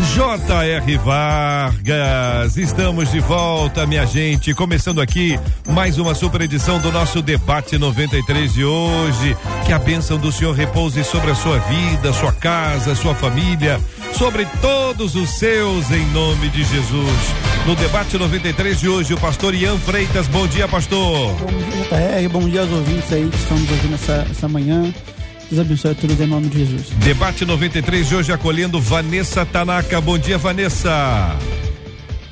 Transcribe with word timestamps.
J.R. 0.00 0.98
Vargas. 0.98 2.56
Estamos 2.56 3.10
de 3.10 3.18
volta, 3.20 3.86
minha 3.86 4.04
gente. 4.04 4.52
Começando 4.52 5.00
aqui 5.00 5.38
mais 5.70 5.98
uma 5.98 6.14
super 6.14 6.42
edição 6.42 6.78
do 6.78 6.92
nosso 6.92 7.22
debate 7.22 7.78
93 7.78 8.52
de 8.52 8.64
hoje. 8.64 9.36
Que 9.64 9.72
a 9.72 9.78
bênção 9.78 10.18
do 10.18 10.30
Senhor 10.30 10.54
repouse 10.54 11.02
sobre 11.02 11.30
a 11.30 11.34
sua 11.34 11.58
vida, 11.60 12.12
sua 12.12 12.32
casa, 12.32 12.94
sua 12.94 13.14
família, 13.14 13.80
sobre 14.12 14.46
todos 14.60 15.14
os 15.14 15.30
seus, 15.38 15.90
em 15.90 16.04
nome 16.12 16.50
de 16.50 16.62
Jesus. 16.62 17.34
No 17.66 17.74
debate 17.74 18.18
93 18.18 18.78
de 18.78 18.88
hoje, 18.88 19.14
o 19.14 19.18
pastor 19.18 19.54
Ian 19.54 19.78
Freitas. 19.78 20.28
Bom 20.28 20.46
dia, 20.46 20.68
pastor. 20.68 21.34
Bom 21.34 21.46
dia, 21.46 22.20
JR. 22.20 22.28
Bom 22.30 22.48
dia 22.48 22.60
aos 22.60 22.70
ouvintes 22.70 23.12
aí 23.12 23.28
que 23.28 23.36
estamos 23.36 23.70
ouvindo 23.70 23.94
essa, 23.94 24.26
essa 24.30 24.46
manhã. 24.46 24.92
Deus 25.50 25.60
abençoe 25.60 25.92
a 25.92 25.94
todos 25.94 26.20
em 26.20 26.26
nome 26.26 26.48
de 26.48 26.58
Jesus. 26.58 26.88
Debate 26.98 27.44
93 27.44 28.08
de 28.08 28.16
hoje 28.16 28.32
acolhendo 28.32 28.80
Vanessa 28.80 29.46
Tanaka. 29.46 30.00
Bom 30.00 30.18
dia, 30.18 30.36
Vanessa. 30.36 31.36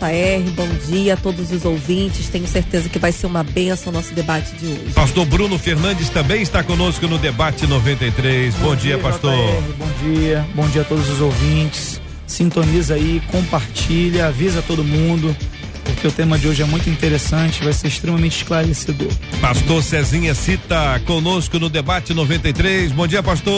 JR, 0.01 0.51
bom 0.51 0.69
dia 0.89 1.15
a 1.15 1.17
todos 1.17 1.53
os 1.53 1.65
ouvintes. 1.65 2.29
Tenho 2.29 2.47
certeza 2.49 2.89
que 2.89 2.99
vai 2.99 3.13
ser 3.13 3.27
uma 3.27 3.45
benção 3.45 3.93
o 3.93 3.97
nosso 3.97 4.13
debate 4.15 4.55
de 4.57 4.67
hoje. 4.67 4.93
Pastor 4.95 5.25
Bruno 5.27 5.57
Fernandes 5.59 6.09
também 6.11 6.43
está 6.43 6.65
conosco 6.65 7.07
no 7.07 7.17
debate 7.17 7.67
93. 7.67 8.55
Bom, 8.57 8.69
bom 8.69 8.77
dia, 8.77 8.97
dia, 8.97 8.99
pastor. 8.99 9.33
JR, 9.33 9.73
bom 9.79 9.91
dia. 10.03 10.47
Bom 10.55 10.69
dia 10.69 10.83
a 10.83 10.85
todos 10.85 11.09
os 11.09 11.21
ouvintes. 11.21 12.01
Sintoniza 12.27 12.95
aí, 12.95 13.23
compartilha, 13.31 14.27
avisa 14.27 14.61
todo 14.61 14.83
mundo 14.83 15.35
porque 15.85 16.07
o 16.09 16.13
tema 16.13 16.39
de 16.39 16.49
hoje 16.49 16.63
é 16.63 16.67
muito 16.67 16.89
interessante, 16.89 17.63
vai 17.63 17.73
ser 17.73 17.89
extremamente 17.89 18.37
esclarecedor. 18.39 19.13
Pastor 19.41 19.83
Cezinha 19.83 20.35
Cita 20.35 21.01
conosco 21.07 21.59
no 21.59 21.69
debate 21.69 22.13
93. 22.15 22.93
Bom 22.93 23.07
dia, 23.07 23.23
pastor. 23.23 23.55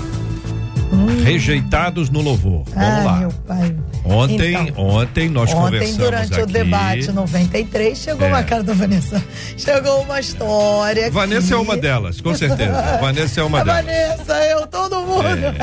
Hum. 0.92 1.24
Rejeitados 1.24 2.10
no 2.10 2.22
louvor. 2.22 2.64
Vamos 2.66 3.00
ah, 3.00 3.04
lá. 3.04 3.20
Meu 3.20 3.32
pai. 3.32 3.76
Ontem, 4.06 4.54
então, 4.54 4.86
ontem 4.86 5.30
nós 5.30 5.50
ontem, 5.52 5.62
conversamos 5.62 5.98
durante 5.98 6.34
aqui. 6.34 6.44
o 6.44 6.46
debate 6.46 7.12
93 7.12 7.98
chegou 7.98 8.28
é. 8.28 8.30
uma 8.30 8.44
cara 8.44 8.62
da 8.62 8.74
Vanessa. 8.74 9.24
Chegou 9.58 10.02
uma 10.02 10.20
história. 10.20 11.10
Vanessa 11.10 11.48
que... 11.48 11.54
é 11.54 11.58
uma 11.58 11.78
delas, 11.78 12.20
com 12.20 12.36
certeza. 12.36 12.74
Vanessa 13.00 13.40
é 13.40 13.44
uma 13.44 13.62
a 13.62 13.64
delas. 13.64 13.86
Vanessa, 13.86 14.46
eu, 14.46 14.68
todo 14.68 15.02
mundo. 15.02 15.26
É. 15.26 15.54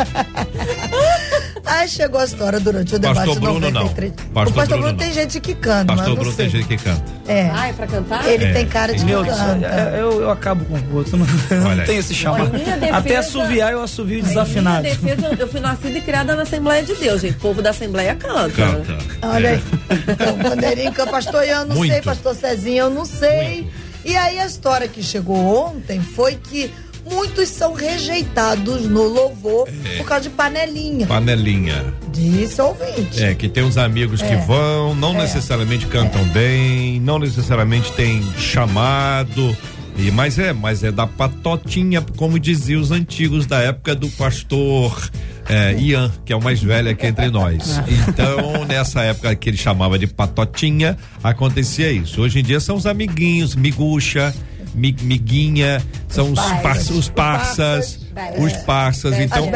Aí 1.67 1.89
chegou 1.89 2.21
a 2.21 2.25
história 2.25 2.59
durante 2.59 2.95
o 2.95 2.99
debate 2.99 3.19
pastor 3.19 3.41
Bruno, 3.41 3.71
93. 3.71 4.11
Não. 4.11 4.17
Pastor 4.17 4.53
o 4.53 4.57
pastor 4.57 4.79
Bruno, 4.79 4.83
Bruno 4.83 4.99
tem 4.99 5.13
gente 5.13 5.41
que 5.41 5.55
canta. 5.55 5.95
Pastor 5.95 6.17
Bruno 6.17 6.33
tem 6.33 6.49
gente 6.49 6.67
que 6.67 6.77
canta. 6.77 7.05
É. 7.29 7.51
Ah, 7.55 7.69
é 7.69 7.73
pra 7.73 7.87
cantar? 7.87 8.27
Ele 8.27 8.45
é. 8.45 8.53
tem 8.53 8.67
cara 8.67 8.95
de 8.95 9.05
Meu, 9.05 9.25
canta. 9.25 9.67
Eu, 9.97 10.23
eu 10.23 10.31
acabo 10.31 10.65
com 10.65 10.75
o 10.75 10.97
outro. 10.97 11.17
Não, 11.17 11.77
não 11.77 11.85
tem 11.85 11.99
esse 11.99 12.15
chamado. 12.15 12.51
Até 12.93 13.17
assoviar 13.17 13.73
eu 13.73 13.83
assovio 13.83 14.23
desafinado. 14.23 14.83
Defesa, 14.83 15.37
eu 15.39 15.49
fui 15.49 15.61
nascida 15.61 15.99
e 15.99 16.01
criada 16.01 16.35
na 16.35 16.43
Assembleia 16.43 16.83
de 16.83 16.95
Deus, 16.95 17.21
gente. 17.21 17.37
O 17.37 17.41
povo 17.41 17.63
da 17.63 17.71
Assembleia 17.71 18.15
canta. 18.15 18.30
Canta. 18.55 18.99
Olha 19.23 19.49
é. 19.49 19.55
aí. 19.55 19.63
Então, 20.09 20.37
bandeirinha, 20.37 20.93
pastor 20.93 21.45
Ian, 21.45 21.65
não 21.65 21.77
Muito. 21.77 21.93
sei, 21.93 22.03
pastor 22.03 22.35
Cezinha, 22.35 22.83
eu 22.83 22.91
não 22.91 23.05
sei. 23.05 23.63
Muito. 23.63 23.91
E 24.05 24.17
aí 24.17 24.39
a 24.39 24.47
história 24.47 24.89
que 24.89 25.03
chegou 25.03 25.37
ontem 25.37 26.01
foi 26.01 26.35
que 26.37 26.71
muitos 27.09 27.49
são 27.49 27.73
rejeitados 27.75 28.83
no 28.87 29.03
louvor 29.03 29.69
é. 29.69 29.99
por 29.99 30.07
causa 30.07 30.25
de 30.25 30.31
panelinha. 30.31 31.07
Panelinha. 31.07 31.95
Disse 32.11 32.61
ouvinte. 32.61 33.23
É, 33.23 33.35
que 33.35 33.49
tem 33.49 33.63
uns 33.63 33.77
amigos 33.77 34.23
é. 34.23 34.29
que 34.29 34.47
vão, 34.47 34.95
não 34.95 35.15
é. 35.15 35.23
necessariamente 35.23 35.87
cantam 35.87 36.23
é. 36.23 36.25
bem, 36.25 37.01
não 37.01 37.19
necessariamente 37.19 37.93
tem 37.93 38.23
chamado. 38.39 39.57
E, 39.97 40.11
mas 40.11 40.39
é, 40.39 40.53
mas 40.53 40.83
é 40.83 40.91
da 40.91 41.07
patotinha, 41.07 42.01
como 42.17 42.39
diziam 42.39 42.81
os 42.81 42.91
antigos 42.91 43.47
da 43.47 43.59
época 43.61 43.95
do 43.95 44.09
pastor 44.11 45.11
é, 45.49 45.75
Ian, 45.79 46.11
que 46.25 46.33
é 46.33 46.37
o 46.37 46.43
mais 46.43 46.63
velho 46.63 46.91
aqui 46.91 47.07
entre 47.07 47.29
nós. 47.29 47.81
Então, 48.09 48.65
nessa 48.65 49.03
época 49.03 49.35
que 49.35 49.51
ele 49.51 49.57
chamava 49.57 49.99
de 49.99 50.07
patotinha, 50.07 50.97
acontecia 51.23 51.91
isso. 51.91 52.23
Hoje 52.23 52.41
em 52.41 52.43
dia 52.43 52.61
são 52.61 52.77
os 52.77 52.87
amiguinhos, 52.87 53.55
miguxa, 53.55 54.35
miguinha, 54.75 55.83
são 56.09 56.33
os, 56.33 56.41
parças, 56.63 56.91
os 56.91 57.09
parças, 57.09 58.07
os 58.39 58.53
parças. 58.65 59.19
Então, 59.19 59.51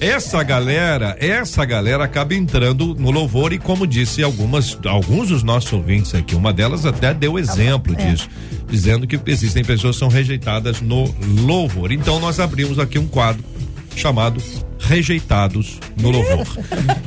essa 0.00 0.42
galera, 0.42 1.16
essa 1.20 1.64
galera 1.64 2.04
acaba 2.04 2.34
entrando 2.34 2.94
no 2.94 3.10
louvor 3.10 3.52
e 3.52 3.58
como 3.58 3.86
disse 3.86 4.22
algumas, 4.22 4.78
alguns 4.86 5.28
dos 5.28 5.42
nossos 5.42 5.72
ouvintes 5.72 6.14
aqui, 6.14 6.34
uma 6.34 6.52
delas 6.52 6.86
até 6.86 7.12
deu 7.12 7.38
exemplo 7.38 7.94
é. 7.98 8.10
disso, 8.10 8.28
dizendo 8.68 9.06
que 9.06 9.18
existem 9.26 9.64
pessoas 9.64 9.96
que 9.96 10.00
são 10.00 10.08
rejeitadas 10.08 10.80
no 10.80 11.14
louvor. 11.42 11.92
Então, 11.92 12.18
nós 12.20 12.40
abrimos 12.40 12.78
aqui 12.78 12.98
um 12.98 13.06
quadro 13.06 13.44
chamado 13.94 14.40
rejeitados 14.78 15.78
no 16.00 16.10
louvor. 16.10 16.46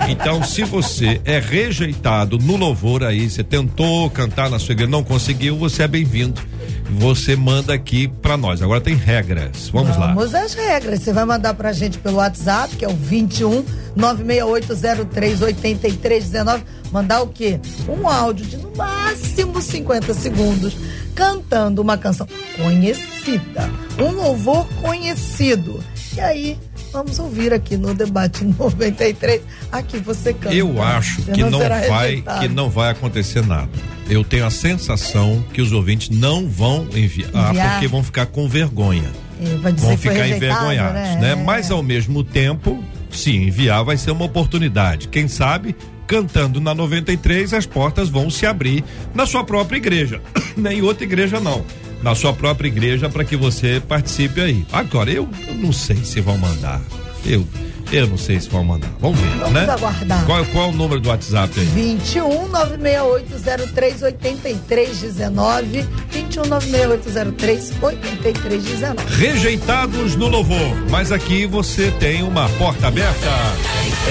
Então, 0.10 0.44
se 0.44 0.64
você 0.64 1.22
é 1.24 1.40
rejeitado 1.40 2.38
no 2.38 2.58
louvor 2.58 3.04
aí, 3.04 3.30
você 3.30 3.44
tentou 3.44 4.10
cantar 4.10 4.50
na 4.50 4.60
sua 4.60 4.74
igreja, 4.74 4.92
não 4.92 5.04
conseguiu, 5.04 5.56
você 5.56 5.84
é 5.84 5.88
bem-vindo. 5.88 6.42
Você 6.92 7.36
manda 7.36 7.74
aqui 7.74 8.08
para 8.08 8.36
nós. 8.38 8.62
Agora 8.62 8.82
tem 8.82 8.96
regras. 8.96 9.70
Vamos, 9.70 9.90
Vamos 9.90 9.98
lá. 9.98 10.14
Vamos 10.14 10.36
às 10.36 10.54
regras. 10.54 11.02
Você 11.02 11.14
vai 11.14 11.26
mandar 11.26 11.54
pra 11.54 11.72
gente 11.72 11.98
pelo 11.98 12.18
WhatsApp, 12.18 12.76
que 12.76 12.86
é 12.86 12.88
o 12.88 12.96
21 12.96 13.64
96803 13.96 15.42
8319. 15.42 16.64
Mandar 16.92 17.22
o 17.22 17.28
quê? 17.28 17.60
Um 17.88 18.08
áudio 18.08 18.46
de 18.46 18.58
no 18.58 18.76
máximo 18.76 19.62
50 19.62 20.14
segundos 20.14 20.76
cantando 21.16 21.82
uma 21.82 21.98
canção 21.98 22.28
conhecida, 22.58 23.70
um 24.00 24.12
louvor 24.12 24.68
conhecido. 24.82 25.84
E 26.16 26.20
aí 26.20 26.60
Vamos 26.92 27.20
ouvir 27.20 27.54
aqui 27.54 27.78
no 27.78 27.94
debate 27.94 28.44
93. 28.44 29.42
Aqui 29.72 29.98
você 30.00 30.34
canta. 30.34 30.54
Eu 30.54 30.82
acho 30.82 31.22
que 31.22 31.42
não, 31.42 31.50
não 31.50 31.60
vai 31.60 32.24
que 32.42 32.48
não 32.50 32.70
vai 32.70 32.92
acontecer 32.92 33.46
nada. 33.46 33.70
Eu 34.10 34.24
tenho 34.24 34.46
a 34.46 34.50
sensação 34.50 35.44
que 35.54 35.62
os 35.62 35.72
ouvintes 35.72 36.10
não 36.10 36.48
vão 36.48 36.88
enviar, 36.94 37.50
enviar. 37.50 37.72
porque 37.74 37.88
vão 37.88 38.04
ficar 38.04 38.26
com 38.26 38.48
vergonha. 38.48 39.10
É, 39.42 39.72
vão 39.72 39.98
ficar 39.98 40.28
envergonhados, 40.28 40.94
né? 40.94 41.18
né? 41.22 41.36
Mas 41.36 41.72
ao 41.72 41.82
mesmo 41.82 42.24
tempo, 42.24 42.84
se 43.10 43.36
enviar, 43.36 43.84
vai 43.84 43.98
ser 43.98 44.12
uma 44.12 44.26
oportunidade. 44.26 45.08
Quem 45.08 45.28
sabe, 45.28 45.76
cantando 46.06 46.60
na 46.60 46.76
93, 46.76 47.54
as 47.54 47.66
portas 47.66 48.10
vão 48.10 48.30
se 48.30 48.46
abrir 48.46 48.84
na 49.16 49.26
sua 49.26 49.44
própria 49.46 49.78
igreja. 49.78 50.22
Nem 50.58 50.82
outra 50.82 51.06
igreja, 51.06 51.40
não. 51.40 51.64
Na 52.02 52.16
sua 52.16 52.34
própria 52.34 52.68
igreja, 52.68 53.10
para 53.10 53.24
que 53.24 53.36
você 53.36 53.80
participe 53.80 54.42
aí. 54.42 54.66
Agora, 54.72 55.12
eu, 55.12 55.30
eu 55.48 55.56
não 55.56 55.72
sei 55.72 55.98
se 55.98 56.20
vão 56.20 56.38
mandar. 56.38 56.82
Eu 57.26 57.46
eu 57.92 58.08
não 58.08 58.18
sei 58.18 58.40
se 58.40 58.50
vão 58.50 58.64
mandar. 58.64 58.90
Vamos 59.00 59.20
ver, 59.20 59.30
Vamos 59.38 59.54
né? 59.54 59.70
aguardar. 59.70 60.26
Qual, 60.26 60.46
qual 60.46 60.66
é 60.66 60.70
o 60.70 60.72
número 60.72 61.02
do 61.02 61.10
WhatsApp 61.10 61.60
aí? 61.60 61.66
21 61.66 62.48
96803 62.48 64.04
8319. 64.04 65.88
21 66.10 66.46
96803 66.46 67.74
8319. 67.82 69.16
Rejeitados 69.16 70.16
no 70.16 70.28
louvor, 70.28 70.90
mas 70.90 71.12
aqui 71.12 71.46
você 71.46 71.92
tem 72.00 72.24
uma 72.24 72.48
porta 72.52 72.88
aberta. 72.88 73.30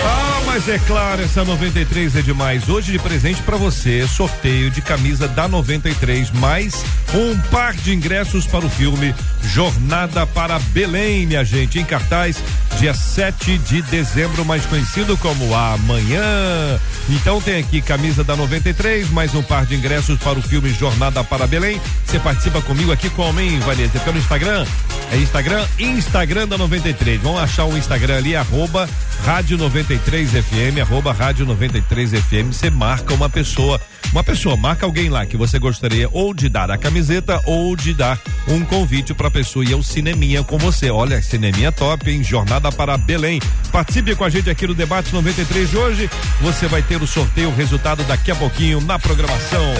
Ah, 0.04 0.42
mas 0.46 0.68
é 0.68 0.78
claro, 0.86 1.22
essa 1.22 1.44
93 1.44 2.16
é 2.16 2.22
demais. 2.22 2.68
Hoje 2.68 2.92
de 2.92 2.98
presente 2.98 3.42
para 3.42 3.56
você, 3.56 4.06
sorteio 4.06 4.70
de 4.70 4.82
camisa 4.82 5.26
da 5.26 5.48
93 5.48 6.30
mais 6.32 6.84
um 7.14 7.38
par 7.50 7.74
de 7.74 7.92
ingressos 7.94 8.46
para 8.46 8.64
o 8.64 8.70
filme 8.70 9.14
Jornada 9.42 10.26
para 10.26 10.58
Belém, 10.58 11.26
minha 11.26 11.44
gente, 11.44 11.78
em 11.78 11.84
cartaz 11.84 12.36
dia 12.78 12.94
7 12.94 13.58
de 13.58 13.69
dezembro, 13.82 14.44
mais 14.44 14.66
conhecido 14.66 15.16
como 15.16 15.54
Amanhã. 15.54 16.80
Então 17.08 17.40
tem 17.40 17.60
aqui 17.60 17.80
camisa 17.80 18.24
da 18.24 18.34
93, 18.34 19.08
mais 19.10 19.32
um 19.32 19.42
par 19.42 19.64
de 19.64 19.76
ingressos 19.76 20.18
para 20.18 20.38
o 20.38 20.42
filme 20.42 20.70
Jornada 20.70 21.22
para 21.22 21.46
Belém. 21.46 21.80
Você 22.04 22.18
participa 22.18 22.60
comigo 22.60 22.90
aqui 22.90 23.08
como, 23.10 23.38
hein, 23.38 23.60
Vanessa? 23.60 24.00
Pelo 24.00 24.18
Instagram? 24.18 24.66
É 25.10 25.16
Instagram? 25.16 25.66
Instagram 25.78 26.46
da 26.46 26.56
93. 26.56 27.20
Vamos 27.20 27.40
achar 27.40 27.64
o 27.64 27.76
Instagram 27.76 28.18
ali, 28.18 28.36
arroba 28.36 28.88
Rádio 29.24 29.58
93 29.58 30.30
FM, 30.30 30.80
arroba 30.80 31.12
Rádio 31.12 31.44
93 31.44 32.12
FM. 32.12 32.52
Você 32.52 32.70
marca 32.70 33.12
uma 33.12 33.28
pessoa, 33.28 33.80
uma 34.12 34.22
pessoa, 34.22 34.56
marca 34.56 34.86
alguém 34.86 35.08
lá 35.08 35.26
que 35.26 35.36
você 35.36 35.58
gostaria 35.58 36.08
ou 36.12 36.32
de 36.32 36.48
dar 36.48 36.70
a 36.70 36.78
camiseta 36.78 37.42
ou 37.44 37.74
de 37.74 37.92
dar 37.92 38.20
um 38.46 38.64
convite 38.64 39.12
pra 39.12 39.28
pessoa 39.28 39.64
e 39.64 39.72
é 39.72 39.76
o 39.76 39.82
cineminha 39.82 40.44
com 40.44 40.56
você. 40.58 40.90
Olha, 40.90 41.20
cineminha 41.20 41.72
top, 41.72 42.08
hein? 42.08 42.22
Jornada 42.22 42.70
para 42.70 42.96
Belém. 42.96 43.40
Participe 43.72 44.14
com 44.14 44.22
a 44.22 44.30
gente 44.30 44.48
aqui 44.48 44.64
no 44.64 44.74
Debate 44.74 45.12
93 45.12 45.70
de 45.70 45.76
hoje. 45.76 46.10
Você 46.40 46.68
vai 46.68 46.82
ter 46.82 47.02
o 47.02 47.06
sorteio, 47.06 47.48
o 47.48 47.54
resultado 47.54 48.04
daqui 48.04 48.30
a 48.30 48.36
pouquinho 48.36 48.80
na 48.80 48.96
programação. 48.96 49.74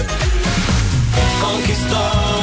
Conquistou 1.39 2.40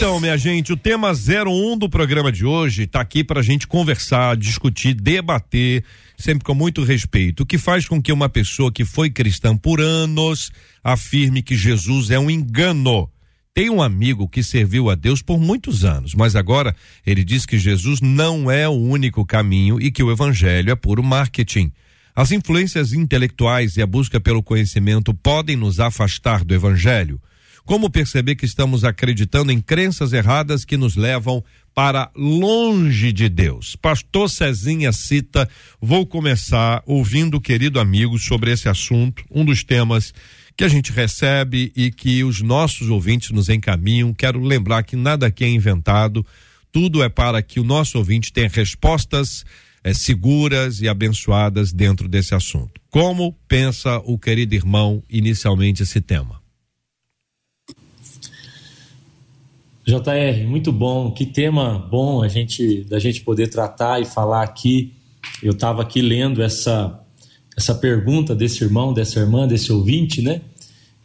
Então, 0.00 0.18
minha 0.18 0.38
gente, 0.38 0.72
o 0.72 0.78
tema 0.78 1.12
01 1.12 1.76
do 1.76 1.86
programa 1.86 2.32
de 2.32 2.46
hoje 2.46 2.84
está 2.84 3.02
aqui 3.02 3.22
para 3.22 3.40
a 3.40 3.42
gente 3.42 3.66
conversar, 3.66 4.34
discutir, 4.34 4.94
debater, 4.94 5.84
sempre 6.16 6.42
com 6.42 6.54
muito 6.54 6.82
respeito. 6.82 7.42
O 7.42 7.46
que 7.46 7.58
faz 7.58 7.86
com 7.86 8.00
que 8.00 8.10
uma 8.10 8.26
pessoa 8.26 8.72
que 8.72 8.82
foi 8.82 9.10
cristã 9.10 9.54
por 9.54 9.78
anos 9.78 10.50
afirme 10.82 11.42
que 11.42 11.54
Jesus 11.54 12.10
é 12.10 12.18
um 12.18 12.30
engano. 12.30 13.10
Tem 13.52 13.68
um 13.68 13.82
amigo 13.82 14.26
que 14.26 14.42
serviu 14.42 14.88
a 14.88 14.94
Deus 14.94 15.20
por 15.20 15.38
muitos 15.38 15.84
anos, 15.84 16.14
mas 16.14 16.34
agora 16.34 16.74
ele 17.06 17.22
diz 17.22 17.44
que 17.44 17.58
Jesus 17.58 18.00
não 18.00 18.50
é 18.50 18.66
o 18.66 18.72
único 18.72 19.22
caminho 19.26 19.78
e 19.78 19.92
que 19.92 20.02
o 20.02 20.10
evangelho 20.10 20.70
é 20.70 20.74
puro 20.74 21.02
marketing. 21.02 21.70
As 22.16 22.32
influências 22.32 22.94
intelectuais 22.94 23.76
e 23.76 23.82
a 23.82 23.86
busca 23.86 24.18
pelo 24.18 24.42
conhecimento 24.42 25.12
podem 25.12 25.56
nos 25.56 25.78
afastar 25.78 26.42
do 26.42 26.54
evangelho. 26.54 27.20
Como 27.64 27.90
perceber 27.90 28.36
que 28.36 28.44
estamos 28.44 28.84
acreditando 28.84 29.52
em 29.52 29.60
crenças 29.60 30.12
erradas 30.12 30.64
que 30.64 30.76
nos 30.76 30.96
levam 30.96 31.44
para 31.74 32.10
longe 32.16 33.12
de 33.12 33.28
Deus? 33.28 33.76
Pastor 33.76 34.28
Cezinha 34.28 34.92
cita, 34.92 35.48
vou 35.80 36.06
começar 36.06 36.82
ouvindo 36.86 37.36
o 37.36 37.40
querido 37.40 37.78
amigo 37.78 38.18
sobre 38.18 38.52
esse 38.52 38.68
assunto, 38.68 39.24
um 39.30 39.44
dos 39.44 39.62
temas 39.62 40.12
que 40.56 40.64
a 40.64 40.68
gente 40.68 40.92
recebe 40.92 41.72
e 41.76 41.90
que 41.90 42.24
os 42.24 42.42
nossos 42.42 42.90
ouvintes 42.90 43.30
nos 43.30 43.48
encaminham. 43.48 44.12
Quero 44.12 44.40
lembrar 44.40 44.82
que 44.82 44.96
nada 44.96 45.26
aqui 45.26 45.44
é 45.44 45.48
inventado, 45.48 46.26
tudo 46.72 47.02
é 47.02 47.08
para 47.08 47.40
que 47.42 47.60
o 47.60 47.64
nosso 47.64 47.98
ouvinte 47.98 48.32
tenha 48.32 48.48
respostas 48.48 49.44
eh, 49.82 49.94
seguras 49.94 50.80
e 50.80 50.88
abençoadas 50.88 51.72
dentro 51.72 52.08
desse 52.08 52.34
assunto. 52.34 52.80
Como 52.90 53.32
pensa 53.48 53.98
o 54.04 54.18
querido 54.18 54.54
irmão 54.54 55.02
inicialmente 55.08 55.82
esse 55.82 56.00
tema? 56.00 56.39
JR, 59.86 60.46
muito 60.46 60.70
bom. 60.72 61.10
Que 61.10 61.24
tema 61.24 61.78
bom 61.78 62.22
a 62.22 62.28
gente 62.28 62.84
da 62.84 62.98
gente 62.98 63.22
poder 63.22 63.48
tratar 63.48 64.00
e 64.00 64.04
falar 64.04 64.42
aqui. 64.42 64.92
Eu 65.42 65.52
estava 65.52 65.82
aqui 65.82 66.00
lendo 66.00 66.42
essa 66.42 66.96
essa 67.56 67.74
pergunta 67.74 68.34
desse 68.34 68.62
irmão, 68.64 68.92
dessa 68.92 69.20
irmã, 69.20 69.46
desse 69.46 69.72
ouvinte, 69.72 70.22
né? 70.22 70.40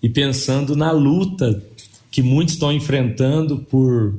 E 0.02 0.08
pensando 0.08 0.76
na 0.76 0.92
luta 0.92 1.62
que 2.12 2.22
muitos 2.22 2.54
estão 2.54 2.72
enfrentando 2.72 3.58
por 3.58 4.18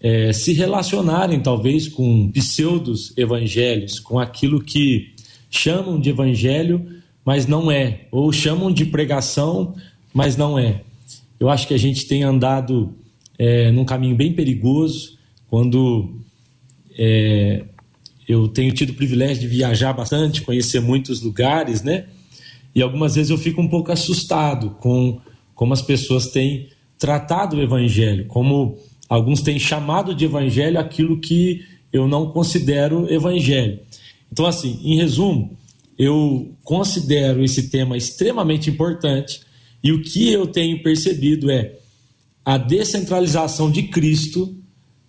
é, 0.00 0.32
se 0.32 0.52
relacionarem 0.52 1.40
talvez 1.40 1.86
com 1.86 2.30
pseudos 2.32 3.12
evangelhos, 3.16 4.00
com 4.00 4.18
aquilo 4.18 4.60
que 4.60 5.14
chamam 5.50 6.00
de 6.00 6.10
evangelho, 6.10 6.84
mas 7.24 7.46
não 7.46 7.70
é, 7.70 8.06
ou 8.10 8.32
chamam 8.32 8.72
de 8.72 8.86
pregação, 8.86 9.74
mas 10.12 10.36
não 10.36 10.58
é. 10.58 10.82
Eu 11.38 11.48
acho 11.48 11.68
que 11.68 11.74
a 11.74 11.78
gente 11.78 12.06
tem 12.06 12.22
andado 12.22 12.94
é, 13.40 13.72
num 13.72 13.86
caminho 13.86 14.14
bem 14.14 14.34
perigoso 14.34 15.16
quando 15.48 16.20
é, 16.98 17.64
eu 18.28 18.46
tenho 18.48 18.70
tido 18.74 18.90
o 18.90 18.94
privilégio 18.94 19.40
de 19.40 19.48
viajar 19.48 19.94
bastante, 19.94 20.42
conhecer 20.42 20.78
muitos 20.78 21.22
lugares, 21.22 21.82
né? 21.82 22.04
E 22.74 22.82
algumas 22.82 23.14
vezes 23.14 23.30
eu 23.30 23.38
fico 23.38 23.62
um 23.62 23.66
pouco 23.66 23.90
assustado 23.90 24.76
com 24.78 25.18
como 25.54 25.72
as 25.72 25.80
pessoas 25.80 26.26
têm 26.26 26.68
tratado 26.98 27.56
o 27.56 27.62
evangelho, 27.62 28.26
como 28.26 28.76
alguns 29.08 29.40
têm 29.40 29.58
chamado 29.58 30.14
de 30.14 30.26
evangelho 30.26 30.78
aquilo 30.78 31.18
que 31.18 31.64
eu 31.90 32.06
não 32.06 32.30
considero 32.30 33.10
evangelho. 33.10 33.80
Então, 34.30 34.44
assim, 34.44 34.78
em 34.84 34.96
resumo, 34.96 35.56
eu 35.98 36.54
considero 36.62 37.42
esse 37.42 37.70
tema 37.70 37.96
extremamente 37.96 38.68
importante 38.68 39.40
e 39.82 39.92
o 39.92 40.02
que 40.02 40.30
eu 40.30 40.46
tenho 40.46 40.82
percebido 40.82 41.50
é 41.50 41.79
a 42.44 42.56
descentralização 42.56 43.70
de 43.70 43.84
Cristo 43.84 44.56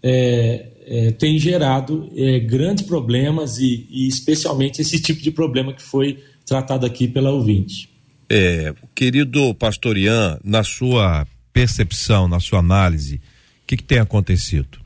é, 0.03 0.71
é, 0.85 1.11
tem 1.11 1.37
gerado 1.37 2.09
é, 2.15 2.39
grandes 2.39 2.85
problemas 2.85 3.57
e, 3.57 3.87
e, 3.89 4.07
especialmente 4.07 4.81
esse 4.81 5.01
tipo 5.01 5.21
de 5.21 5.31
problema 5.31 5.73
que 5.73 5.81
foi 5.81 6.23
tratado 6.45 6.85
aqui 6.85 7.07
pela 7.07 7.31
ouvinte. 7.31 7.89
É, 8.29 8.73
querido 8.95 9.53
pastor 9.55 9.97
Ian, 9.97 10.39
na 10.43 10.63
sua 10.63 11.27
percepção, 11.53 12.27
na 12.27 12.39
sua 12.39 12.59
análise, 12.59 13.15
o 13.15 13.19
que, 13.67 13.77
que 13.77 13.83
tem 13.83 13.99
acontecido? 13.99 14.79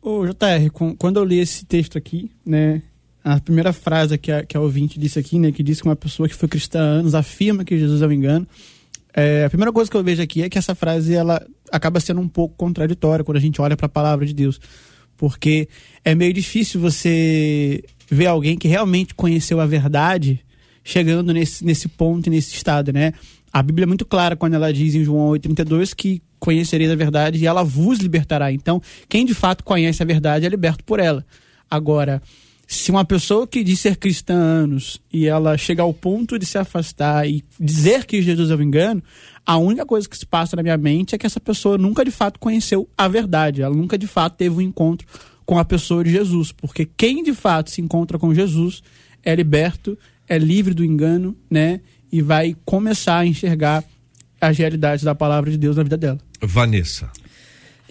Ô, 0.00 0.26
JR, 0.26 0.70
quando 0.98 1.18
eu 1.18 1.24
li 1.24 1.38
esse 1.38 1.64
texto 1.64 1.96
aqui, 1.96 2.30
né, 2.44 2.82
a 3.22 3.38
primeira 3.38 3.72
frase 3.72 4.18
que 4.18 4.32
a, 4.32 4.44
que 4.44 4.56
a 4.56 4.60
ouvinte 4.60 4.98
disse 4.98 5.18
aqui, 5.18 5.38
né, 5.38 5.52
que 5.52 5.62
diz 5.62 5.80
que 5.80 5.86
uma 5.86 5.94
pessoa 5.94 6.28
que 6.28 6.34
foi 6.34 6.48
cristã 6.48 6.80
há 6.80 6.84
anos 6.84 7.14
afirma 7.14 7.64
que 7.64 7.78
Jesus 7.78 8.02
é 8.02 8.06
um 8.06 8.12
engano, 8.12 8.46
é, 9.14 9.44
a 9.44 9.48
primeira 9.48 9.72
coisa 9.72 9.90
que 9.90 9.96
eu 9.96 10.02
vejo 10.02 10.22
aqui 10.22 10.42
é 10.42 10.48
que 10.48 10.58
essa 10.58 10.74
frase 10.74 11.14
ela 11.14 11.44
acaba 11.70 12.00
sendo 12.00 12.20
um 12.20 12.28
pouco 12.28 12.54
contraditória 12.56 13.24
quando 13.24 13.36
a 13.36 13.40
gente 13.40 13.60
olha 13.60 13.76
para 13.76 13.86
a 13.86 13.88
palavra 13.88 14.24
de 14.24 14.32
Deus, 14.32 14.60
porque 15.16 15.68
é 16.04 16.14
meio 16.14 16.32
difícil 16.32 16.80
você 16.80 17.82
ver 18.10 18.26
alguém 18.26 18.56
que 18.56 18.68
realmente 18.68 19.14
conheceu 19.14 19.60
a 19.60 19.66
verdade 19.66 20.44
chegando 20.84 21.32
nesse, 21.32 21.64
nesse 21.64 21.88
ponto, 21.88 22.28
nesse 22.28 22.54
estado, 22.54 22.92
né? 22.92 23.12
A 23.52 23.62
Bíblia 23.62 23.84
é 23.84 23.86
muito 23.86 24.06
clara 24.06 24.34
quando 24.34 24.54
ela 24.54 24.72
diz 24.72 24.94
em 24.94 25.04
João 25.04 25.30
8,32 25.32 25.94
que 25.94 26.22
conhecereis 26.40 26.90
a 26.90 26.96
verdade 26.96 27.38
e 27.38 27.46
ela 27.46 27.62
vos 27.62 27.98
libertará. 27.98 28.50
Então, 28.50 28.82
quem 29.08 29.24
de 29.24 29.34
fato 29.34 29.62
conhece 29.62 30.02
a 30.02 30.06
verdade 30.06 30.46
é 30.46 30.48
liberto 30.48 30.82
por 30.84 30.98
ela. 30.98 31.24
Agora, 31.70 32.20
se 32.74 32.90
uma 32.90 33.04
pessoa 33.04 33.46
que 33.46 33.62
diz 33.62 33.80
ser 33.80 33.96
cristã 33.96 34.34
há 34.34 34.38
anos 34.38 35.00
e 35.12 35.26
ela 35.26 35.58
chega 35.58 35.82
ao 35.82 35.92
ponto 35.92 36.38
de 36.38 36.46
se 36.46 36.56
afastar 36.56 37.28
e 37.28 37.44
dizer 37.60 38.06
que 38.06 38.22
Jesus 38.22 38.50
é 38.50 38.54
o 38.54 38.62
engano, 38.62 39.02
a 39.44 39.58
única 39.58 39.84
coisa 39.84 40.08
que 40.08 40.16
se 40.16 40.24
passa 40.24 40.56
na 40.56 40.62
minha 40.62 40.78
mente 40.78 41.14
é 41.14 41.18
que 41.18 41.26
essa 41.26 41.38
pessoa 41.38 41.76
nunca 41.76 42.04
de 42.04 42.10
fato 42.10 42.40
conheceu 42.40 42.88
a 42.96 43.08
verdade, 43.08 43.60
ela 43.60 43.74
nunca 43.74 43.98
de 43.98 44.06
fato 44.06 44.36
teve 44.36 44.56
um 44.56 44.60
encontro 44.60 45.06
com 45.44 45.58
a 45.58 45.64
pessoa 45.64 46.02
de 46.02 46.10
Jesus, 46.10 46.50
porque 46.50 46.88
quem 46.96 47.22
de 47.22 47.34
fato 47.34 47.70
se 47.70 47.80
encontra 47.80 48.18
com 48.18 48.32
Jesus 48.34 48.82
é 49.22 49.34
liberto, 49.34 49.98
é 50.26 50.38
livre 50.38 50.72
do 50.72 50.84
engano, 50.84 51.36
né? 51.50 51.80
E 52.10 52.22
vai 52.22 52.56
começar 52.64 53.18
a 53.18 53.26
enxergar 53.26 53.84
as 54.40 54.56
realidades 54.56 55.04
da 55.04 55.14
palavra 55.14 55.50
de 55.50 55.58
Deus 55.58 55.76
na 55.76 55.82
vida 55.82 55.96
dela. 55.96 56.18
Vanessa. 56.40 57.10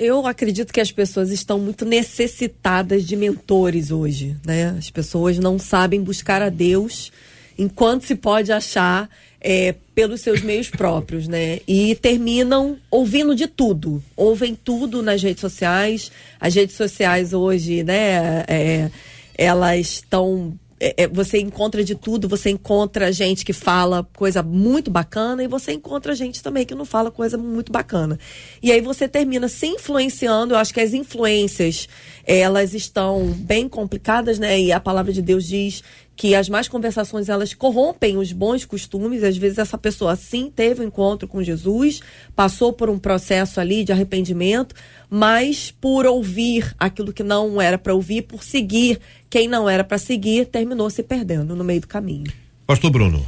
Eu 0.03 0.25
acredito 0.25 0.73
que 0.73 0.81
as 0.81 0.91
pessoas 0.91 1.29
estão 1.29 1.59
muito 1.59 1.85
necessitadas 1.85 3.05
de 3.05 3.15
mentores 3.15 3.91
hoje, 3.91 4.35
né? 4.43 4.75
As 4.75 4.89
pessoas 4.89 5.37
não 5.37 5.59
sabem 5.59 6.01
buscar 6.01 6.41
a 6.41 6.49
Deus 6.49 7.11
enquanto 7.55 8.07
se 8.07 8.15
pode 8.15 8.51
achar 8.51 9.07
é, 9.39 9.75
pelos 9.93 10.21
seus 10.21 10.41
meios 10.41 10.71
próprios, 10.71 11.27
né? 11.27 11.59
E 11.67 11.93
terminam 11.93 12.79
ouvindo 12.89 13.35
de 13.35 13.45
tudo. 13.45 14.03
Ouvem 14.17 14.55
tudo 14.55 15.03
nas 15.03 15.21
redes 15.21 15.41
sociais. 15.41 16.11
As 16.39 16.55
redes 16.55 16.75
sociais 16.75 17.31
hoje, 17.31 17.83
né? 17.83 18.43
É, 18.47 18.89
elas 19.37 19.77
estão 19.81 20.57
é, 20.83 21.03
é, 21.03 21.07
você 21.07 21.37
encontra 21.37 21.83
de 21.83 21.93
tudo, 21.93 22.27
você 22.27 22.49
encontra 22.49 23.11
gente 23.11 23.45
que 23.45 23.53
fala 23.53 24.03
coisa 24.15 24.41
muito 24.41 24.89
bacana 24.89 25.43
e 25.43 25.47
você 25.47 25.73
encontra 25.73 26.15
gente 26.15 26.41
também 26.41 26.65
que 26.65 26.73
não 26.73 26.85
fala 26.85 27.11
coisa 27.11 27.37
muito 27.37 27.71
bacana. 27.71 28.17
E 28.63 28.71
aí 28.71 28.81
você 28.81 29.07
termina 29.07 29.47
se 29.47 29.67
influenciando, 29.67 30.55
eu 30.55 30.57
acho 30.57 30.73
que 30.73 30.81
as 30.81 30.95
influências, 30.95 31.87
elas 32.25 32.73
estão 32.73 33.27
bem 33.37 33.69
complicadas, 33.69 34.39
né? 34.39 34.59
E 34.59 34.71
a 34.71 34.79
palavra 34.79 35.13
de 35.13 35.21
Deus 35.21 35.45
diz 35.45 35.83
que 36.21 36.35
as 36.35 36.47
más 36.47 36.67
conversações 36.67 37.29
elas 37.29 37.55
corrompem 37.55 38.15
os 38.15 38.31
bons 38.31 38.63
costumes. 38.63 39.23
Às 39.23 39.37
vezes 39.37 39.57
essa 39.57 39.75
pessoa 39.75 40.15
sim 40.15 40.51
teve 40.55 40.83
um 40.83 40.87
encontro 40.87 41.27
com 41.27 41.41
Jesus, 41.41 41.99
passou 42.35 42.71
por 42.71 42.91
um 42.91 42.99
processo 42.99 43.59
ali 43.59 43.83
de 43.83 43.91
arrependimento, 43.91 44.75
mas 45.09 45.71
por 45.71 46.05
ouvir 46.05 46.75
aquilo 46.77 47.11
que 47.11 47.23
não 47.23 47.59
era 47.59 47.75
para 47.75 47.95
ouvir, 47.95 48.21
por 48.21 48.43
seguir 48.43 48.99
quem 49.31 49.47
não 49.47 49.67
era 49.67 49.83
para 49.83 49.97
seguir, 49.97 50.45
terminou 50.45 50.91
se 50.91 51.01
perdendo 51.01 51.55
no 51.55 51.63
meio 51.63 51.81
do 51.81 51.87
caminho. 51.87 52.31
Pastor 52.67 52.91
Bruno. 52.91 53.25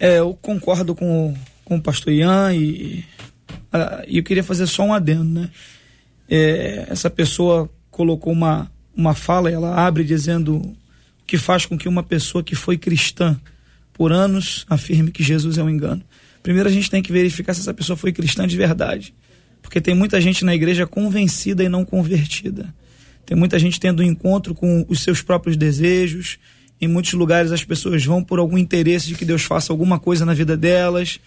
É, 0.00 0.18
eu 0.18 0.32
concordo 0.40 0.94
com, 0.94 1.36
com 1.62 1.76
o 1.76 1.82
pastor 1.82 2.10
Ian 2.10 2.54
e, 2.54 3.04
uh, 3.70 4.02
eu 4.08 4.22
queria 4.22 4.42
fazer 4.42 4.66
só 4.66 4.82
um 4.82 4.94
adendo, 4.94 5.24
né? 5.24 5.50
É, 6.26 6.86
essa 6.88 7.10
pessoa 7.10 7.68
colocou 7.90 8.32
uma, 8.32 8.72
uma 8.96 9.14
fala, 9.14 9.50
ela 9.50 9.86
abre 9.86 10.04
dizendo 10.04 10.74
que 11.26 11.38
faz 11.38 11.66
com 11.66 11.78
que 11.78 11.88
uma 11.88 12.02
pessoa 12.02 12.42
que 12.42 12.54
foi 12.54 12.76
cristã 12.76 13.40
por 13.92 14.12
anos 14.12 14.64
afirme 14.68 15.10
que 15.10 15.22
Jesus 15.22 15.58
é 15.58 15.62
um 15.62 15.70
engano. 15.70 16.02
Primeiro 16.42 16.68
a 16.68 16.72
gente 16.72 16.90
tem 16.90 17.02
que 17.02 17.12
verificar 17.12 17.54
se 17.54 17.60
essa 17.60 17.74
pessoa 17.74 17.96
foi 17.96 18.12
cristã 18.12 18.46
de 18.46 18.56
verdade. 18.56 19.14
Porque 19.62 19.80
tem 19.80 19.94
muita 19.94 20.20
gente 20.20 20.44
na 20.44 20.54
igreja 20.54 20.86
convencida 20.86 21.62
e 21.62 21.68
não 21.68 21.84
convertida. 21.84 22.74
Tem 23.24 23.36
muita 23.36 23.58
gente 23.58 23.78
tendo 23.78 24.02
um 24.02 24.06
encontro 24.06 24.54
com 24.54 24.84
os 24.88 25.02
seus 25.02 25.22
próprios 25.22 25.56
desejos. 25.56 26.38
Em 26.80 26.88
muitos 26.88 27.12
lugares 27.12 27.52
as 27.52 27.64
pessoas 27.64 28.04
vão 28.04 28.24
por 28.24 28.38
algum 28.40 28.58
interesse 28.58 29.06
de 29.06 29.14
que 29.14 29.24
Deus 29.24 29.42
faça 29.42 29.72
alguma 29.72 30.00
coisa 30.00 30.26
na 30.26 30.34
vida 30.34 30.56
delas. 30.56 31.20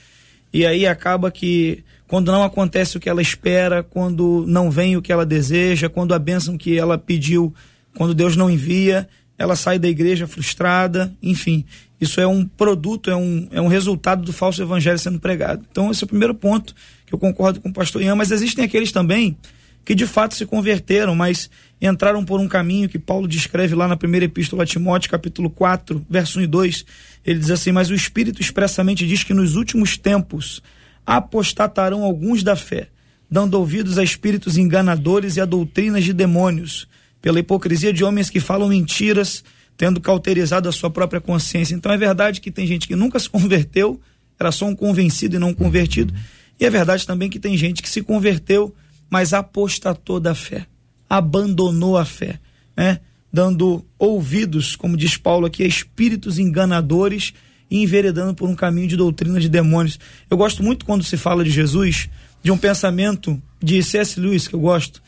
E 0.52 0.66
aí 0.66 0.86
acaba 0.86 1.32
que 1.32 1.84
quando 2.08 2.32
não 2.32 2.44
acontece 2.44 2.98
o 2.98 3.00
que 3.00 3.10
ela 3.10 3.22
espera, 3.22 3.82
quando 3.82 4.46
não 4.48 4.70
vem 4.70 4.98
o 4.98 5.02
que 5.02 5.12
ela 5.12 5.26
deseja, 5.26 5.90
quando 5.90 6.14
a 6.14 6.20
bênção 6.20 6.58
que 6.58 6.78
ela 6.78 6.98
pediu, 6.98 7.54
quando 7.96 8.14
Deus 8.14 8.36
não 8.36 8.50
envia, 8.50 9.08
ela 9.38 9.56
sai 9.56 9.78
da 9.78 9.88
igreja 9.88 10.28
frustrada, 10.28 11.14
enfim. 11.22 11.66
Isso 12.00 12.20
é 12.20 12.28
um 12.28 12.46
produto, 12.46 13.10
é 13.10 13.16
um, 13.16 13.48
é 13.52 13.62
um 13.62 13.68
resultado 13.68 14.24
do 14.24 14.34
falso 14.34 14.62
evangelho 14.62 15.00
sendo 15.00 15.20
pregado. 15.20 15.66
Então, 15.70 15.92
esse 15.92 16.04
é 16.04 16.06
o 16.06 16.08
primeiro 16.08 16.34
ponto 16.34 16.74
que 17.06 17.14
eu 17.14 17.20
concordo 17.20 17.62
com 17.62 17.70
o 17.70 17.74
pastor 17.74 18.02
Ian, 18.02 18.16
mas 18.16 18.32
existem 18.32 18.64
aqueles 18.64 18.92
também 18.92 19.38
que 19.84 19.94
de 19.94 20.08
fato 20.08 20.34
se 20.34 20.46
converteram, 20.46 21.16
mas 21.16 21.50
entraram 21.80 22.26
por 22.26 22.40
um 22.40 22.48
caminho 22.48 22.90
que 22.90 22.98
Paulo 22.98 23.28
descreve 23.28 23.76
lá 23.76 23.88
na 23.88 23.96
primeira 23.96 24.26
epístola 24.26 24.64
a 24.64 24.66
Timóteo, 24.66 25.12
capítulo 25.12 25.50
4, 25.50 26.04
verso 26.10 26.40
1 26.40 26.42
e 26.42 26.48
2. 26.48 26.86
Ele 27.24 27.40
diz 27.40 27.52
assim: 27.52 27.72
Mas 27.72 27.92
o 27.92 27.94
Espírito 27.94 28.42
expressamente 28.42 29.06
diz 29.06 29.24
que 29.24 29.34
nos 29.34 29.56
últimos 29.56 29.96
tempos 29.96 30.62
apostatarão 31.06 32.04
alguns 32.04 32.42
da 32.42 32.56
fé, 32.56 32.88
dando 33.30 33.54
ouvidos 33.54 34.00
a 34.00 34.04
espíritos 34.04 34.58
enganadores 34.58 35.38
e 35.38 35.42
a 35.42 35.46
doutrinas 35.46 36.04
de 36.04 36.14
demônios 36.14 36.88
pela 37.26 37.40
hipocrisia 37.40 37.92
de 37.92 38.04
homens 38.04 38.30
que 38.30 38.40
falam 38.40 38.68
mentiras, 38.68 39.44
tendo 39.76 40.00
cauterizado 40.00 40.70
a 40.70 40.72
sua 40.72 40.92
própria 40.92 41.20
consciência. 41.20 41.74
Então 41.74 41.92
é 41.92 41.98
verdade 41.98 42.40
que 42.40 42.52
tem 42.52 42.68
gente 42.68 42.88
que 42.88 42.96
nunca 42.96 43.18
se 43.18 43.28
converteu, 43.34 44.00
era 44.40 44.52
só 44.52 44.68
um 44.68 44.76
convencido 44.76 45.36
e 45.36 45.40
não 45.40 45.50
um 45.50 45.54
convertido. 45.56 46.14
E 46.60 46.66
é 46.68 46.70
verdade 46.70 47.04
também 47.04 47.28
que 47.28 47.40
tem 47.40 47.58
gente 47.58 47.82
que 47.82 47.90
se 47.90 48.04
converteu, 48.04 48.76
mas 49.10 49.34
apostatou 49.34 50.20
da 50.20 50.36
fé, 50.36 50.68
abandonou 51.10 51.98
a 51.98 52.06
fé, 52.06 52.40
né? 52.78 53.00
Dando 53.34 53.84
ouvidos, 53.98 54.76
como 54.76 54.96
diz 54.96 55.18
Paulo 55.18 55.48
aqui, 55.48 55.64
a 55.64 55.68
espíritos 55.68 56.38
enganadores 56.38 57.34
e 57.72 57.82
enveredando 57.82 58.36
por 58.36 58.48
um 58.48 58.56
caminho 58.56 58.88
de 58.88 58.96
doutrina 58.96 59.40
de 59.40 59.50
demônios. 59.50 60.00
Eu 60.30 60.38
gosto 60.38 60.62
muito 60.62 60.86
quando 60.86 61.04
se 61.04 61.18
fala 61.18 61.44
de 61.44 61.50
Jesus, 61.50 62.08
de 62.44 62.52
um 62.52 62.58
pensamento 62.58 63.42
de 63.60 63.82
C.S. 63.82 64.20
Lewis, 64.20 64.48
que 64.48 64.54
eu 64.54 64.60
gosto, 64.60 65.02